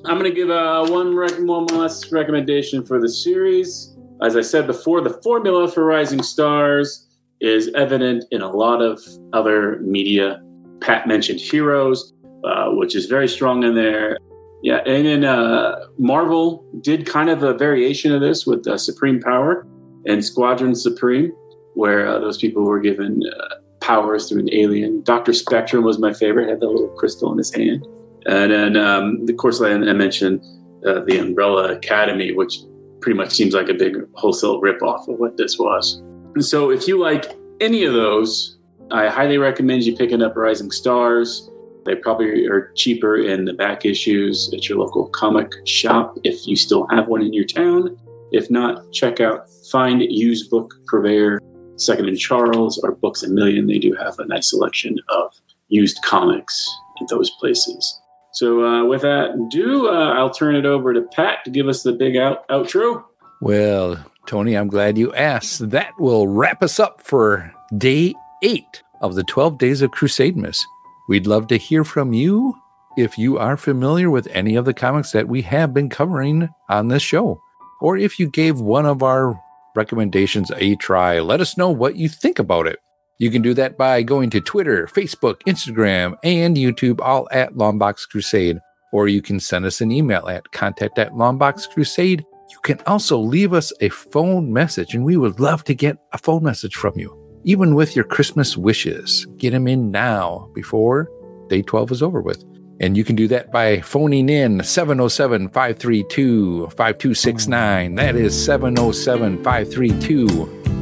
I'm 0.05 0.19
going 0.19 0.25
to 0.25 0.31
give 0.31 0.49
uh, 0.49 0.87
one, 0.87 1.15
rec- 1.15 1.39
one 1.41 1.67
last 1.67 2.11
recommendation 2.13 2.85
for 2.85 3.01
the 3.01 3.09
series. 3.09 3.95
As 4.23 4.37
I 4.37 4.41
said 4.41 4.67
before, 4.67 5.01
the 5.01 5.21
formula 5.23 5.71
for 5.71 5.85
Rising 5.85 6.23
Stars 6.23 7.07
is 7.41 7.71
evident 7.75 8.25
in 8.31 8.41
a 8.41 8.51
lot 8.51 8.81
of 8.81 9.01
other 9.33 9.79
media. 9.81 10.43
Pat 10.81 11.07
mentioned 11.07 11.41
Heroes, 11.41 12.15
uh, 12.45 12.71
which 12.71 12.95
is 12.97 13.07
very 13.07 13.29
strong 13.29 13.65
in 13.65 13.75
there. 13.75 14.19
Yeah, 14.63 14.79
and 14.87 15.07
then 15.07 15.25
uh, 15.25 15.87
Marvel 15.99 16.65
did 16.81 17.07
kind 17.07 17.29
of 17.29 17.43
a 17.43 17.55
variation 17.55 18.13
of 18.13 18.21
this 18.21 18.47
with 18.47 18.67
uh, 18.67 18.77
Supreme 18.79 19.21
Power 19.21 19.67
and 20.07 20.25
Squadron 20.25 20.75
Supreme, 20.75 21.33
where 21.79 22.09
uh, 22.09 22.19
those 22.19 22.37
people 22.39 22.65
were 22.65 22.81
given 22.81 23.23
uh, 23.25 23.55
powers 23.81 24.29
through 24.29 24.41
an 24.41 24.53
alien. 24.53 25.01
Doctor 25.05 25.33
Spectrum 25.33 25.85
was 25.85 26.01
my 26.01 26.13
favorite; 26.13 26.49
had 26.49 26.59
that 26.59 26.69
little 26.69 26.89
crystal 26.97 27.31
in 27.31 27.39
his 27.39 27.55
hand. 27.55 27.87
And 28.27 28.51
then, 28.51 28.77
um, 28.77 29.25
of 29.29 29.37
course, 29.37 29.63
I, 29.63 29.71
I 29.71 29.93
mentioned 29.93 30.41
uh, 30.85 31.01
the 31.07 31.19
Umbrella 31.19 31.73
Academy, 31.73 32.33
which 32.33 32.59
pretty 33.01 33.17
much 33.17 33.31
seems 33.31 33.55
like 33.55 33.69
a 33.69 33.75
big 33.75 33.97
wholesale 34.15 34.61
ripoff 34.61 35.07
of 35.09 35.21
what 35.21 35.37
this 35.37 35.57
was. 35.57 36.03
And 36.35 36.45
so, 36.45 36.71
if 36.71 36.89
you 36.89 36.99
like 36.99 37.37
any 37.61 37.85
of 37.85 37.93
those, 37.93 38.59
I 38.91 39.07
highly 39.07 39.39
recommend 39.39 39.85
you 39.85 39.97
picking 39.97 40.21
up 40.21 40.37
Rising 40.37 40.73
Stars. 40.73 41.49
They 41.87 41.95
probably 41.95 42.47
are 42.47 42.73
cheaper 42.75 43.17
in 43.19 43.45
the 43.45 43.55
back 43.55 43.87
issues 43.87 44.51
at 44.53 44.69
your 44.69 44.79
local 44.79 45.07
comic 45.11 45.53
shop 45.65 46.19
if 46.25 46.45
you 46.45 46.57
still 46.57 46.89
have 46.89 47.07
one 47.07 47.23
in 47.23 47.33
your 47.33 47.47
town. 47.47 47.97
If 48.33 48.51
not, 48.51 48.93
check 48.93 49.21
out 49.21 49.49
Find 49.71 50.03
Used 50.03 50.51
Book 50.51 50.75
Purveyor, 50.87 51.41
Second 51.79 52.09
and 52.09 52.19
Charles, 52.19 52.79
or 52.79 52.93
Books 52.93 53.23
a 53.23 53.29
Million. 53.29 53.67
They 53.67 53.79
do 53.79 53.95
have 53.95 54.19
a 54.19 54.27
nice 54.27 54.51
selection 54.51 54.99
of 55.09 55.35
used 55.69 55.99
comics 56.03 56.69
at 57.01 57.09
those 57.09 57.31
places. 57.31 58.01
So, 58.33 58.65
uh, 58.65 58.85
with 58.85 59.03
that, 59.03 59.49
do 59.51 59.89
uh, 59.89 60.15
I'll 60.15 60.31
turn 60.31 60.55
it 60.55 60.67
over 60.67 60.93
to 60.93 61.03
Pat 61.03 61.45
to 61.45 61.51
give 61.51 61.69
us 61.69 61.83
the 61.83 61.93
big 61.93 62.17
out 62.17 62.47
outro. 62.49 63.05
Well, 63.41 64.05
Tony, 64.27 64.57
I'm 64.57 64.69
glad 64.69 64.99
you 64.99 65.15
asked. 65.15 65.71
That 65.71 65.93
will 65.99 66.29
wrap 66.29 66.63
us 66.63 66.79
up 66.79 67.01
for 67.01 67.53
day 67.77 68.15
eight 68.43 68.83
of 69.01 69.15
the 69.15 69.25
12 69.25 69.59
Days 69.59 69.83
of 69.83 69.91
Crusademas. 69.91 70.61
We'd 71.09 71.27
love 71.27 71.47
to 71.49 71.57
hear 71.57 71.85
from 71.85 72.13
you 72.13 72.55
if 72.97 73.17
you 73.17 73.39
are 73.39 73.57
familiar 73.57 74.11
with 74.11 74.27
any 74.33 74.57
of 74.57 74.65
the 74.65 74.75
comics 74.75 75.13
that 75.13 75.29
we 75.29 75.43
have 75.43 75.73
been 75.73 75.89
covering 75.89 76.49
on 76.69 76.89
this 76.89 77.03
show, 77.03 77.41
or 77.81 77.97
if 77.97 78.19
you 78.19 78.29
gave 78.29 78.61
one 78.61 78.87
of 78.87 79.03
our 79.03 79.41
recommendations 79.75 80.51
a 80.57 80.77
try. 80.77 81.21
Let 81.21 81.41
us 81.41 81.57
know 81.57 81.71
what 81.71 81.97
you 81.97 82.09
think 82.09 82.39
about 82.39 82.67
it. 82.67 82.79
You 83.19 83.31
can 83.31 83.43
do 83.43 83.53
that 83.55 83.77
by 83.77 84.03
going 84.03 84.31
to 84.31 84.41
Twitter, 84.41 84.87
Facebook, 84.87 85.41
Instagram, 85.47 86.17
and 86.23 86.57
YouTube, 86.57 87.01
all 87.01 87.29
at 87.33 87.55
Longbox 87.55 88.09
Crusade. 88.09 88.59
Or 88.93 89.09
you 89.09 89.21
can 89.21 89.41
send 89.41 89.67
us 89.67 89.81
an 89.81 89.91
email 89.91 90.29
at 90.29 90.51
contact 90.53 90.99
at 90.99 91.13
Longbox 91.13 91.69
Crusade. 91.71 92.25
You 92.51 92.59
can 92.63 92.81
also 92.87 93.19
leave 93.19 93.53
us 93.53 93.73
a 93.81 93.89
phone 93.91 94.53
message, 94.53 94.95
and 94.95 95.05
we 95.05 95.17
would 95.17 95.41
love 95.41 95.65
to 95.65 95.75
get 95.75 95.99
a 96.13 96.19
phone 96.19 96.43
message 96.43 96.77
from 96.77 96.97
you, 96.97 97.15
even 97.45 97.75
with 97.75 97.95
your 97.95 98.07
Christmas 98.07 98.57
wishes. 98.57 99.27
Get 99.37 99.51
them 99.51 99.69
in 99.69 99.91
now 99.91 100.49
before 100.55 101.11
day 101.49 101.63
12 101.63 101.93
is 101.93 102.03
over 102.03 102.23
with. 102.23 102.45
And 102.81 102.97
you 102.97 103.05
can 103.05 103.17
do 103.17 103.27
that 103.29 103.51
by 103.51 103.81
phoning 103.81 104.29
in 104.29 104.63
707 104.63 105.49
532 105.49 106.69
5269. 106.69 107.95
That 107.97 108.15
is 108.15 108.45
707 108.45 109.43
532 109.43 110.27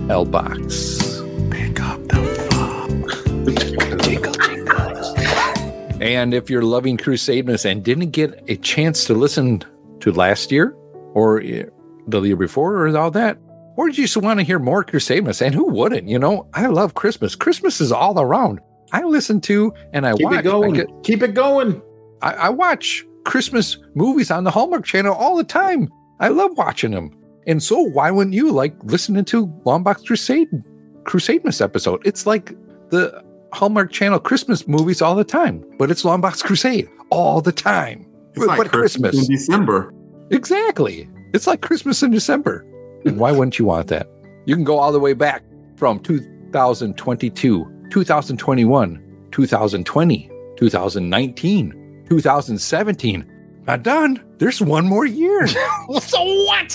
LBOX. 0.09 1.51
Pick 1.51 1.81
up 1.81 2.07
the. 2.09 2.27
And 6.01 6.35
if 6.35 6.51
you're 6.51 6.63
loving 6.63 6.99
Crusademas 6.99 7.65
and 7.65 7.83
didn't 7.83 8.11
get 8.11 8.45
a 8.49 8.57
chance 8.57 9.07
to 9.07 9.15
listen 9.15 9.65
to 10.01 10.13
last 10.13 10.53
year 10.53 10.73
or 11.15 11.43
the 11.43 12.21
year 12.21 12.37
before 12.37 12.87
or 12.87 12.97
all 12.97 13.11
that, 13.13 13.39
or 13.77 13.89
you 13.89 13.95
just 13.95 14.17
want 14.17 14.39
to 14.39 14.45
hear 14.45 14.59
more 14.59 14.85
Crusademas, 14.85 15.41
and 15.41 15.55
who 15.55 15.65
wouldn't? 15.65 16.07
You 16.07 16.19
know, 16.19 16.49
I 16.53 16.67
love 16.67 16.95
Christmas. 16.95 17.35
Christmas 17.35 17.81
is 17.81 17.93
all 17.93 18.21
around. 18.21 18.61
I 18.93 19.03
listen 19.03 19.41
to 19.43 19.73
and 19.93 20.07
I 20.07 20.13
Keep 20.15 20.25
watch. 20.25 20.39
it 20.39 20.43
going. 20.43 20.73
I, 20.75 20.77
get- 20.77 21.03
Keep 21.05 21.23
it 21.23 21.35
going. 21.35 21.83
I, 22.23 22.33
I 22.33 22.49
watch 22.51 23.05
Christmas 23.25 23.79
movies 23.95 24.31
on 24.31 24.45
the 24.45 24.51
Hallmark 24.51 24.85
Channel 24.85 25.15
all 25.15 25.37
the 25.37 25.45
time. 25.45 25.89
I 26.21 26.29
love 26.29 26.57
watching 26.57 26.93
them. 26.93 27.11
And 27.47 27.63
so 27.63 27.81
why 27.81 28.11
wouldn't 28.11 28.35
you 28.35 28.51
like 28.53 28.75
listening 28.85 29.25
to 29.27 29.47
Longbox 29.65 30.07
Crusade 30.07 30.49
Crusademas 31.05 31.61
episode? 31.61 32.01
It's 32.05 32.27
like 32.27 32.55
the 32.91 33.23
Hallmark 33.53 33.93
Channel 33.93 34.19
Christmas 34.19 34.67
movies 34.67 35.01
all 35.03 35.15
the 35.15 35.25
time, 35.25 35.65
but 35.79 35.91
it's 35.91 36.03
Longbox 36.03 36.43
Crusade 36.43 36.89
all 37.11 37.41
the 37.41 37.53
time. 37.53 38.07
It's 38.35 38.45
like 38.47 38.59
but 38.59 38.73
Christmas 38.73 39.17
in 39.17 39.35
December. 39.35 39.93
Exactly. 40.31 41.09
It's 41.35 41.47
like 41.47 41.61
Christmas 41.63 42.03
in 42.03 42.11
December. 42.11 42.67
And 43.05 43.19
why 43.19 43.31
wouldn't 43.33 43.59
you 43.59 43.65
want 43.65 43.89
that? 43.89 44.09
You 44.47 44.55
can 44.57 44.65
go 44.65 44.79
all 44.79 44.93
the 44.93 45.01
way 45.01 45.13
back 45.13 45.43
from 45.77 46.01
2022, 46.01 47.76
2021, 47.91 49.29
2020, 49.33 50.31
2019, 50.57 52.05
2017. 52.09 53.33
Not 53.67 53.83
done. 53.83 54.23
There's 54.39 54.61
one 54.61 54.87
more 54.87 55.07
year. 55.07 55.47
So 56.01 56.23
what? 56.45 56.75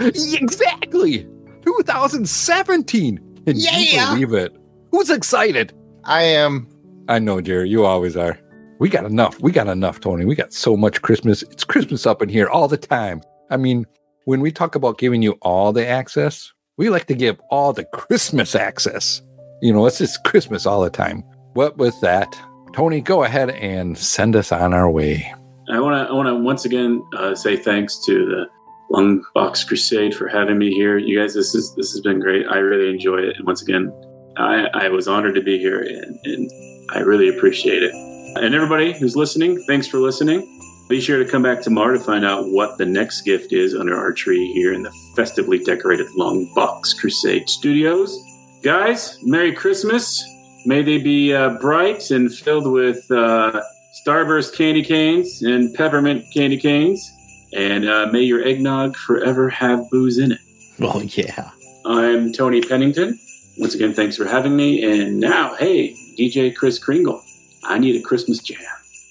exactly. 0.00 1.26
2017. 1.64 3.18
Can 3.46 3.56
you 3.56 3.62
Yeah. 3.70 4.10
believe 4.14 4.32
it? 4.32 4.56
Who's 4.92 5.10
excited? 5.10 5.72
I 6.04 6.22
am. 6.22 6.68
I 7.08 7.18
know, 7.18 7.40
Jerry. 7.40 7.68
You 7.68 7.84
always 7.84 8.16
are. 8.16 8.38
We 8.78 8.88
got 8.88 9.04
enough. 9.04 9.40
We 9.40 9.50
got 9.52 9.66
enough, 9.66 10.00
Tony. 10.00 10.24
We 10.24 10.34
got 10.34 10.52
so 10.52 10.76
much 10.76 11.02
Christmas. 11.02 11.42
It's 11.42 11.64
Christmas 11.64 12.06
up 12.06 12.22
in 12.22 12.28
here 12.28 12.48
all 12.48 12.68
the 12.68 12.76
time. 12.76 13.20
I 13.50 13.56
mean, 13.56 13.86
when 14.24 14.40
we 14.40 14.52
talk 14.52 14.74
about 14.74 14.98
giving 14.98 15.22
you 15.22 15.32
all 15.42 15.72
the 15.72 15.86
access, 15.86 16.52
we 16.76 16.90
like 16.90 17.06
to 17.06 17.14
give 17.14 17.40
all 17.50 17.72
the 17.72 17.84
Christmas 17.84 18.54
access. 18.54 19.20
You 19.60 19.72
know, 19.72 19.86
it's 19.86 19.98
just 19.98 20.24
Christmas 20.24 20.66
all 20.66 20.82
the 20.82 20.90
time. 20.90 21.24
What 21.54 21.76
with 21.78 22.00
that, 22.00 22.38
Tony, 22.72 23.00
go 23.00 23.24
ahead 23.24 23.50
and 23.50 23.98
send 23.98 24.36
us 24.36 24.52
on 24.52 24.72
our 24.72 24.90
way. 24.90 25.32
I 25.70 25.80
want 25.80 25.94
to 25.94 26.10
I 26.10 26.14
want 26.14 26.28
to 26.28 26.34
once 26.36 26.64
again 26.64 27.02
uh, 27.16 27.34
say 27.34 27.56
thanks 27.56 27.98
to 28.06 28.26
the 28.26 28.46
Lung 28.90 29.22
Box 29.34 29.64
Crusade 29.64 30.14
for 30.14 30.28
having 30.28 30.58
me 30.58 30.72
here. 30.72 30.96
You 30.96 31.18
guys, 31.18 31.34
this 31.34 31.54
is 31.54 31.74
this 31.74 31.92
has 31.92 32.00
been 32.00 32.20
great. 32.20 32.46
I 32.48 32.58
really 32.58 32.90
enjoy 32.90 33.18
it, 33.18 33.36
and 33.36 33.46
once 33.46 33.62
again, 33.62 33.92
I, 34.36 34.68
I 34.72 34.88
was 34.88 35.08
honored 35.08 35.34
to 35.34 35.42
be 35.42 35.58
here, 35.58 35.80
and, 35.80 36.18
and 36.24 36.50
I 36.92 37.00
really 37.00 37.28
appreciate 37.28 37.82
it. 37.82 37.92
And 38.36 38.54
everybody 38.54 38.92
who's 38.92 39.16
listening, 39.16 39.62
thanks 39.66 39.86
for 39.86 39.98
listening. 39.98 40.54
Be 40.88 41.00
sure 41.00 41.22
to 41.22 41.30
come 41.30 41.42
back 41.42 41.60
tomorrow 41.60 41.98
to 41.98 42.02
find 42.02 42.24
out 42.24 42.46
what 42.46 42.78
the 42.78 42.86
next 42.86 43.22
gift 43.22 43.52
is 43.52 43.74
under 43.74 43.96
our 43.96 44.12
tree 44.12 44.50
here 44.52 44.72
in 44.72 44.84
the 44.84 44.92
festively 45.16 45.58
decorated 45.58 46.06
Long 46.14 46.50
Box 46.54 46.94
Crusade 46.94 47.50
Studios. 47.50 48.18
Guys, 48.62 49.18
Merry 49.22 49.52
Christmas. 49.52 50.24
May 50.66 50.82
they 50.82 50.98
be 50.98 51.32
uh, 51.32 51.50
bright 51.60 52.10
and 52.10 52.32
filled 52.32 52.70
with 52.70 53.08
uh, 53.10 53.62
Starburst 54.04 54.54
candy 54.56 54.82
canes 54.82 55.42
and 55.42 55.72
peppermint 55.74 56.24
candy 56.34 56.56
canes. 56.58 57.08
And 57.54 57.88
uh, 57.88 58.08
may 58.12 58.22
your 58.22 58.42
eggnog 58.42 58.96
forever 58.96 59.48
have 59.48 59.88
booze 59.90 60.18
in 60.18 60.32
it. 60.32 60.40
Well, 60.80 61.02
yeah. 61.02 61.50
I'm 61.84 62.32
Tony 62.32 62.60
Pennington. 62.60 63.18
Once 63.56 63.74
again, 63.74 63.94
thanks 63.94 64.16
for 64.16 64.24
having 64.26 64.54
me. 64.54 64.84
And 64.84 65.18
now, 65.18 65.56
hey, 65.56 65.92
DJ 66.16 66.54
Kris 66.54 66.78
Kringle, 66.78 67.20
I 67.64 67.78
need 67.78 67.96
a 67.96 68.00
Christmas 68.00 68.38
jam. 68.38 68.60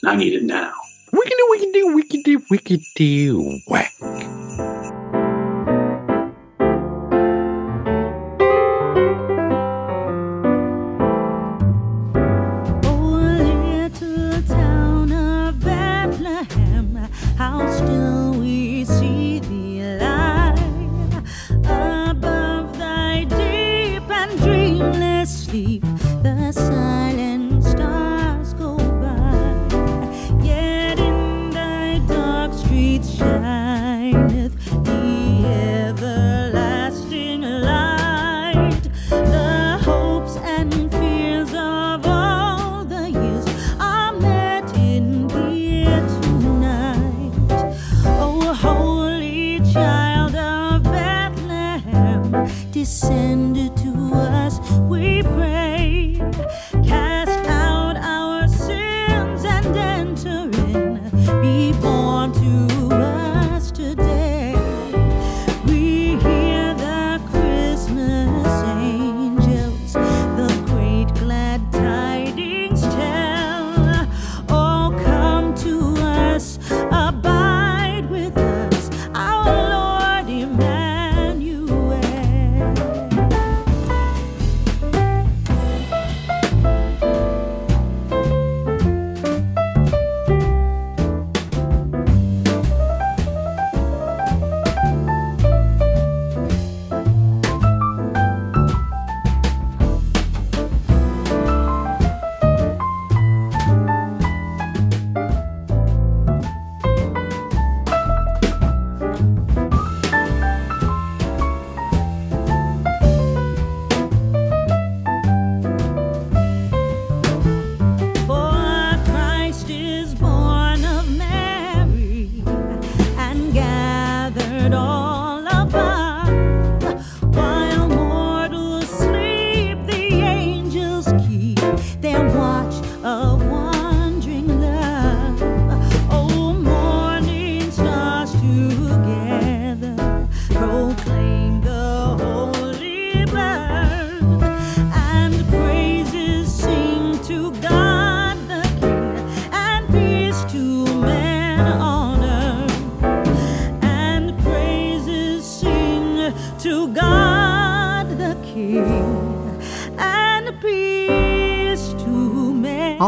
I 0.06 0.16
need 0.16 0.34
it 0.34 0.44
now. 0.44 0.72
Wickedy, 1.12 1.34
wickedy, 1.52 1.94
wickedy, 1.94 2.36
wickedy, 2.50 3.62
whack. 3.68 4.47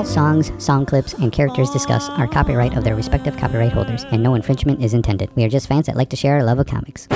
Songs, 0.09 0.51
song 0.63 0.85
clips, 0.85 1.13
and 1.13 1.31
characters 1.31 1.69
discussed 1.69 2.11
are 2.11 2.27
copyright 2.27 2.75
of 2.75 2.83
their 2.83 2.95
respective 2.95 3.37
copyright 3.37 3.71
holders, 3.71 4.03
and 4.11 4.21
no 4.23 4.33
infringement 4.35 4.83
is 4.83 4.93
intended. 4.93 5.29
We 5.35 5.43
are 5.43 5.49
just 5.49 5.67
fans 5.67 5.85
that 5.85 5.95
like 5.95 6.09
to 6.09 6.15
share 6.15 6.35
our 6.35 6.43
love 6.43 6.59
of 6.59 6.67
comics. 6.67 7.07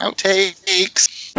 Outtakes. 0.00 1.32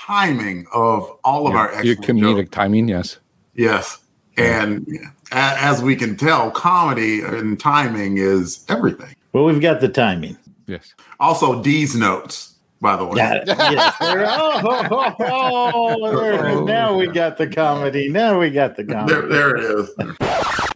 Timing 0.00 0.66
of 0.72 1.10
all 1.22 1.46
of 1.46 1.54
our 1.54 1.70
Your 1.84 1.92
excellent 1.96 2.20
comedic 2.20 2.36
jokes. 2.44 2.50
timing, 2.50 2.88
yes. 2.88 3.18
Yes. 3.54 3.98
And 4.38 4.86
a- 5.32 5.36
as 5.36 5.82
we 5.82 5.94
can 5.96 6.16
tell, 6.16 6.50
comedy 6.50 7.20
and 7.20 7.60
timing 7.60 8.16
is 8.16 8.64
everything. 8.68 9.14
Well, 9.32 9.44
we've 9.44 9.60
got 9.60 9.80
the 9.80 9.88
timing. 9.88 10.38
Yes. 10.66 10.94
Also, 11.20 11.62
D's 11.62 11.94
notes, 11.94 12.54
by 12.80 12.96
the 12.96 13.04
way. 13.04 13.16
Yeah. 13.18 13.44
yes. 13.46 13.94
Oh, 14.00 14.60
oh, 14.64 15.14
oh, 15.20 15.96
oh, 16.02 16.16
there 16.20 16.34
it 16.46 16.52
is. 16.52 16.56
Oh. 16.60 16.64
Now 16.64 16.96
we 16.96 17.06
got 17.08 17.36
the 17.36 17.46
comedy. 17.48 18.08
Now 18.08 18.38
we 18.38 18.48
got 18.50 18.76
the 18.76 18.84
comedy. 18.84 19.12
There, 19.12 19.26
there 19.28 19.56
it 19.56 19.64
is. 19.64 19.90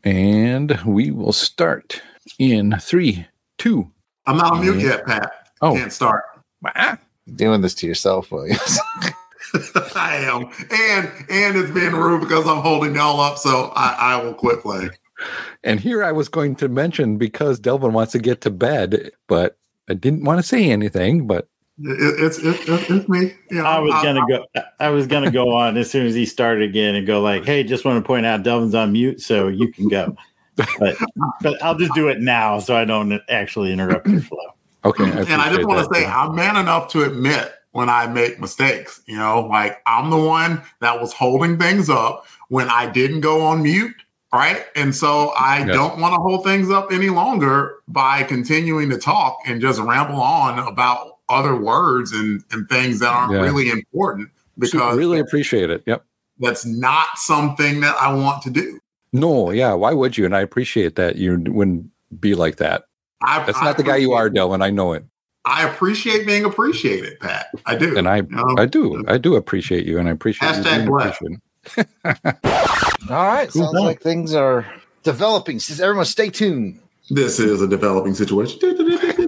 And 0.05 0.79
we 0.85 1.11
will 1.11 1.33
start 1.33 2.03
in 2.39 2.79
three, 2.81 3.27
two. 3.59 3.91
I'm 4.27 4.37
not 4.37 4.53
on 4.53 4.61
mute 4.61 4.81
yet, 4.81 5.07
Pat. 5.07 5.31
Oh. 5.61 5.75
Can't 5.75 5.93
start. 5.93 6.25
Ah, 6.75 6.99
Doing 7.35 7.61
this 7.61 7.75
to 7.75 7.87
yourself, 7.87 8.31
Williams. 8.33 8.79
I 9.95 10.17
am. 10.17 10.45
And 10.71 11.09
and 11.29 11.57
it's 11.57 11.71
being 11.71 11.93
rude 11.93 12.21
because 12.21 12.47
I'm 12.47 12.63
holding 12.63 12.95
y'all 12.95 13.21
up, 13.21 13.39
so 13.39 13.73
I, 13.77 13.95
I 13.99 14.23
will 14.23 14.35
quit 14.35 14.63
playing. 14.63 14.91
And 15.63 15.79
here 15.79 16.03
I 16.03 16.13
was 16.13 16.29
going 16.29 16.57
to 16.57 16.69
mention 16.69 17.17
because 17.17 17.61
Delvin 17.61 17.93
wants 17.93 18.13
to 18.13 18.19
get 18.19 18.41
to 18.43 18.51
bed, 18.51 19.13
but 19.29 19.59
I 19.89 19.95
didn't 19.95 20.25
want 20.25 20.41
to 20.41 20.47
say 20.47 20.71
anything. 20.71 21.27
But 21.27 21.49
It, 21.81 22.21
it's, 22.25 22.39
it's 22.39 22.69
it's 22.69 22.91
it's 22.91 23.09
me. 23.09 23.33
You 23.51 23.59
know, 23.59 23.65
I 23.65 23.79
was 23.79 23.93
I- 23.95 24.03
gonna 24.03 24.27
go. 24.29 24.45
I 24.79 24.91
was 24.91 25.07
gonna 25.07 25.31
go 25.31 25.55
on 25.55 25.77
as 25.77 25.91
soon 25.91 26.07
as 26.07 26.15
he 26.15 26.27
started 26.27 26.69
again 26.69 26.95
and 26.95 27.07
go 27.07 27.21
like, 27.21 27.45
"Hey, 27.45 27.65
just 27.65 27.85
want 27.85 28.03
to 28.03 28.07
point 28.07 28.27
out 28.27 28.43
Delvin's 28.43 28.75
on 28.75 28.93
mute, 28.93 29.21
so 29.21 29.49
you 29.49 29.69
can 29.73 29.89
go." 29.89 30.17
But 30.79 30.97
but 31.41 31.63
I'll 31.63 31.75
just 31.77 31.95
do 31.95 32.09
it 32.09 32.21
now 32.21 32.59
so 32.59 32.77
I 32.77 32.85
don't 32.85 33.19
actually 33.31 33.73
interrupt 33.73 34.07
your 34.07 34.21
flow. 34.21 34.39
okay. 34.85 35.05
and 35.11 35.41
I 35.41 35.53
just 35.53 35.67
want 35.67 35.83
to 35.83 35.89
that. 35.89 35.95
say 35.95 36.05
I'm 36.07 36.35
man 36.35 36.57
enough 36.57 36.89
to 36.93 37.05
admit 37.05 37.55
when 37.73 37.89
I 37.89 38.07
make 38.07 38.39
mistakes. 38.39 39.01
You 39.07 39.17
know, 39.17 39.41
like 39.51 39.81
I'm 39.87 40.11
the 40.11 40.19
one 40.19 40.61
that 40.81 41.01
was 41.01 41.15
holding 41.15 41.59
things 41.59 41.89
up 41.89 42.27
when 42.49 42.69
I 42.69 42.85
didn't 42.91 43.23
go 43.23 43.41
on 43.41 43.63
mute, 43.63 43.97
right? 44.31 44.67
And 44.77 44.95
so 44.95 45.31
I 45.39 45.61
Yes. 45.61 45.69
don't 45.75 45.99
want 45.99 46.13
to 46.15 46.21
hold 46.21 46.45
things 46.45 46.71
up 46.71 46.93
any 46.93 47.09
longer 47.09 47.77
by 47.89 48.23
continuing 48.25 48.91
to 48.91 48.99
talk 48.99 49.39
and 49.47 49.59
just 49.59 49.81
ramble 49.81 50.21
on 50.21 50.59
about 50.59 51.12
other 51.33 51.57
words 51.57 52.13
and, 52.13 52.45
and 52.53 52.69
things 52.69 53.01
that 53.01 53.09
aren't 53.09 53.33
Yeah. 53.33 53.41
really 53.41 53.71
important 53.71 54.29
So 54.63 54.79
because 54.79 54.97
really 54.99 55.19
appreciate 55.19 55.71
it. 55.71 55.83
Yep. 55.87 56.05
that's 56.39 56.65
not 56.67 57.07
something 57.17 57.81
that 57.81 57.97
I 57.99 58.13
want 58.15 58.43
to 58.43 58.51
do. 58.51 58.79
No, 59.13 59.51
yeah. 59.51 59.73
Why 59.75 59.93
would 59.93 60.17
you? 60.17 60.25
And 60.25 60.37
I 60.37 60.41
appreciate 60.41 60.97
that 60.97 61.17
you 61.17 61.43
wouldn't 61.49 61.87
be 62.21 62.35
like 62.35 62.57
that. 62.57 62.85
I, 63.25 63.45
That's 63.45 63.59
I 63.59 63.65
not 63.65 63.77
the 63.77 63.83
guy 63.83 63.97
you 63.97 64.13
are, 64.13 64.27
appreciate- 64.27 64.35
Delvin. 64.37 64.63
I 64.63 64.71
know 64.71 64.93
it, 64.95 65.05
I 65.45 65.69
appreciate 65.69 66.27
being 66.27 66.45
appreciated, 66.45 67.19
Pat. 67.21 67.47
I 67.67 67.75
do. 67.77 67.97
and 67.99 68.09
I, 68.09 68.17
You 68.19 68.23
know? 68.31 68.55
I 68.59 68.65
do, 68.67 69.05
I 69.09 69.19
do 69.19 69.35
appreciate 69.37 69.85
you, 69.87 69.99
and 69.99 70.09
I 70.09 70.13
appreciate 70.13 70.49
you 70.57 70.63
Hashtag 70.63 70.75
being 70.77 70.87
blessed. 70.87 71.21
appreciated. 71.21 71.41
All 73.11 73.27
right. 73.27 73.49
Cool 73.49 73.63
Sounds 73.65 73.73
point. 73.75 73.85
like 73.87 74.01
things 74.01 74.35
are 74.35 74.67
developing. 75.03 75.59
Says 75.59 75.81
everyone 75.81 76.05
stay 76.07 76.31
tuned. 76.31 76.81
This 77.11 77.39
is 77.41 77.61
a 77.61 77.67
developing 77.69 78.15
situation. 78.15 78.59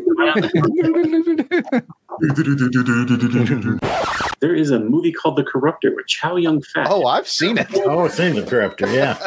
there 4.40 4.54
is 4.54 4.70
a 4.70 4.78
movie 4.78 5.12
called 5.12 5.36
The 5.36 5.44
Corruptor 5.44 5.94
with 5.94 6.06
Chow 6.06 6.36
Yun 6.36 6.62
Fat. 6.62 6.86
Oh, 6.90 7.06
I've 7.06 7.28
seen 7.28 7.58
it. 7.58 7.66
Oh, 7.74 8.04
it's 8.04 8.18
in 8.18 8.36
the 8.36 8.42
corruptor. 8.42 8.92
Yeah, 8.92 9.18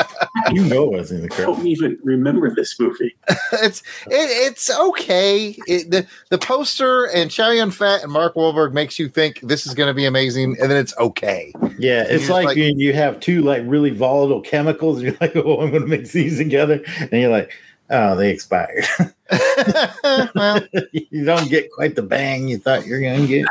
you 0.51 0.63
know 0.65 0.93
it's 0.95 1.11
in 1.11 1.21
the 1.27 1.33
I 1.33 1.37
don't 1.41 1.65
even 1.65 1.99
remember 2.03 2.53
this 2.53 2.79
movie. 2.79 3.15
it's 3.53 3.81
it, 4.07 4.51
it's 4.51 4.69
okay. 4.69 5.57
It, 5.67 5.91
the 5.91 6.07
the 6.29 6.37
poster 6.37 7.05
and 7.05 7.29
Chow 7.29 7.49
Yun 7.51 7.71
Fat 7.71 8.03
and 8.03 8.11
Mark 8.11 8.35
Wahlberg 8.35 8.73
makes 8.73 8.99
you 8.99 9.09
think 9.09 9.41
this 9.41 9.65
is 9.65 9.73
going 9.73 9.87
to 9.87 9.93
be 9.93 10.05
amazing, 10.05 10.57
and 10.61 10.71
then 10.71 10.77
it's 10.77 10.97
okay. 10.97 11.53
Yeah, 11.77 12.05
it's 12.07 12.29
like, 12.29 12.45
like- 12.47 12.57
you, 12.57 12.73
you 12.75 12.93
have 12.93 13.19
two 13.19 13.41
like 13.41 13.63
really 13.65 13.91
volatile 13.91 14.41
chemicals. 14.41 14.97
And 14.99 15.07
you're 15.07 15.17
like, 15.19 15.35
oh, 15.35 15.61
I'm 15.61 15.69
going 15.71 15.83
to 15.83 15.87
mix 15.87 16.11
these 16.11 16.37
together, 16.37 16.83
and 16.99 17.11
you're 17.11 17.31
like, 17.31 17.51
oh, 17.89 18.15
they 18.15 18.31
expired. 18.31 18.85
well, 20.35 20.61
you 20.91 21.25
don't 21.25 21.49
get 21.49 21.71
quite 21.71 21.95
the 21.95 22.01
bang 22.01 22.47
you 22.47 22.57
thought 22.57 22.85
you're 22.85 23.01
going 23.01 23.21
to 23.21 23.27
get. 23.27 23.45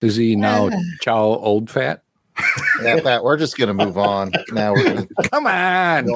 Is 0.00 0.16
he 0.16 0.36
now 0.36 0.70
Chow 1.00 1.22
Old 1.22 1.70
Fat? 1.70 2.02
yeah, 2.82 3.00
Pat, 3.00 3.24
we're 3.24 3.36
just 3.36 3.56
going 3.58 3.66
to 3.76 3.84
move 3.84 3.98
on. 3.98 4.30
Now 4.52 4.72
we're 4.72 4.84
gonna 4.94 5.08
Come 5.30 5.46
on. 5.48 6.08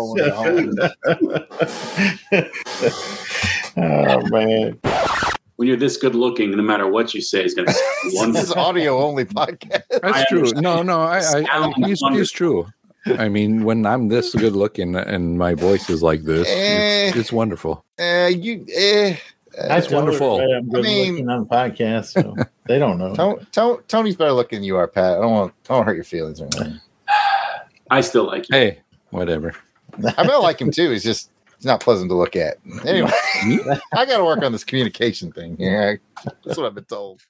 oh 3.77 4.27
man, 4.31 4.79
When 5.57 5.69
you're 5.69 5.77
this 5.77 5.97
good 5.97 6.15
looking, 6.15 6.53
no 6.53 6.63
matter 6.63 6.87
what 6.87 7.13
you 7.15 7.21
say 7.21 7.45
is 7.45 7.55
going 7.55 7.67
to 7.67 7.73
sound 7.75 7.87
This 8.05 8.13
is 8.15 8.19
wonderful. 8.21 8.59
audio 8.61 8.99
only 9.03 9.25
podcast. 9.25 9.83
That's 9.91 10.05
I 10.05 10.25
true. 10.29 10.39
understand. 10.39 10.63
No, 10.63 10.83
no, 10.83 11.01
I, 11.01 11.17
I, 11.17 11.19
I 11.19 11.45
Sound 11.45 11.75
he's, 11.87 12.01
he's 12.13 12.31
true. 12.31 12.67
I 13.07 13.29
mean, 13.29 13.65
when 13.65 13.85
I'm 13.87 14.09
this 14.09 14.35
good 14.35 14.55
looking 14.55 14.95
and 14.97 15.39
my 15.39 15.55
voice 15.55 15.91
is 15.91 16.03
like 16.03 16.23
this, 16.23 16.47
it's, 16.49 17.17
Eh. 17.17 17.19
it's 17.21 17.33
wonderful. 17.33 17.85
Uh, 17.99 18.31
you, 18.33 18.65
eh, 18.75 19.17
That's 19.59 19.91
wonderful. 19.91 20.41
everybody 20.41 20.53
I'm 20.55 20.69
I 20.69 20.73
good 20.73 20.85
mean- 20.85 21.13
looking 21.13 21.29
on 21.29 21.41
the 21.41 21.47
podcast, 21.47 22.07
so 22.13 22.37
they 22.67 22.79
don't 22.79 22.99
know. 22.99 23.15
Tony, 23.15 23.45
Tony, 23.53 23.83
Tony's 23.89 24.17
better 24.17 24.33
looking 24.33 24.59
than 24.59 24.65
you 24.65 24.77
are, 24.77 24.87
Pat. 24.87 25.19
I 25.19 25.21
don't 25.21 25.33
want, 25.33 25.55
I 25.69 25.75
don't 25.75 25.81
to 25.81 25.85
hurt 25.87 25.95
your 25.97 26.05
feelings 26.05 26.41
or 26.41 26.45
anything. 26.47 26.81
I 27.91 28.01
still 28.01 28.25
like 28.27 28.49
you. 28.49 28.57
Hey, 28.57 28.79
whatever. 29.11 29.55
I 30.17 30.27
mean, 30.27 30.41
like 30.41 30.61
him 30.61 30.71
too. 30.71 30.91
He's 30.91 31.03
just, 31.03 31.31
he's 31.59 31.67
not 31.67 31.81
pleasant 31.81 32.09
to 32.11 32.15
look 32.17 32.37
at. 32.37 32.57
Anyway, 32.87 33.11
I 33.93 34.07
got 34.07 34.17
to 34.19 34.25
work 34.25 34.43
on 34.43 34.53
this 34.53 34.65
communication 34.65 35.31
thing 35.33 35.57
here. 35.59 36.01
That's 36.45 36.57
what 36.57 36.67
I've 36.67 36.75
been 36.75 36.85
told. 36.85 37.21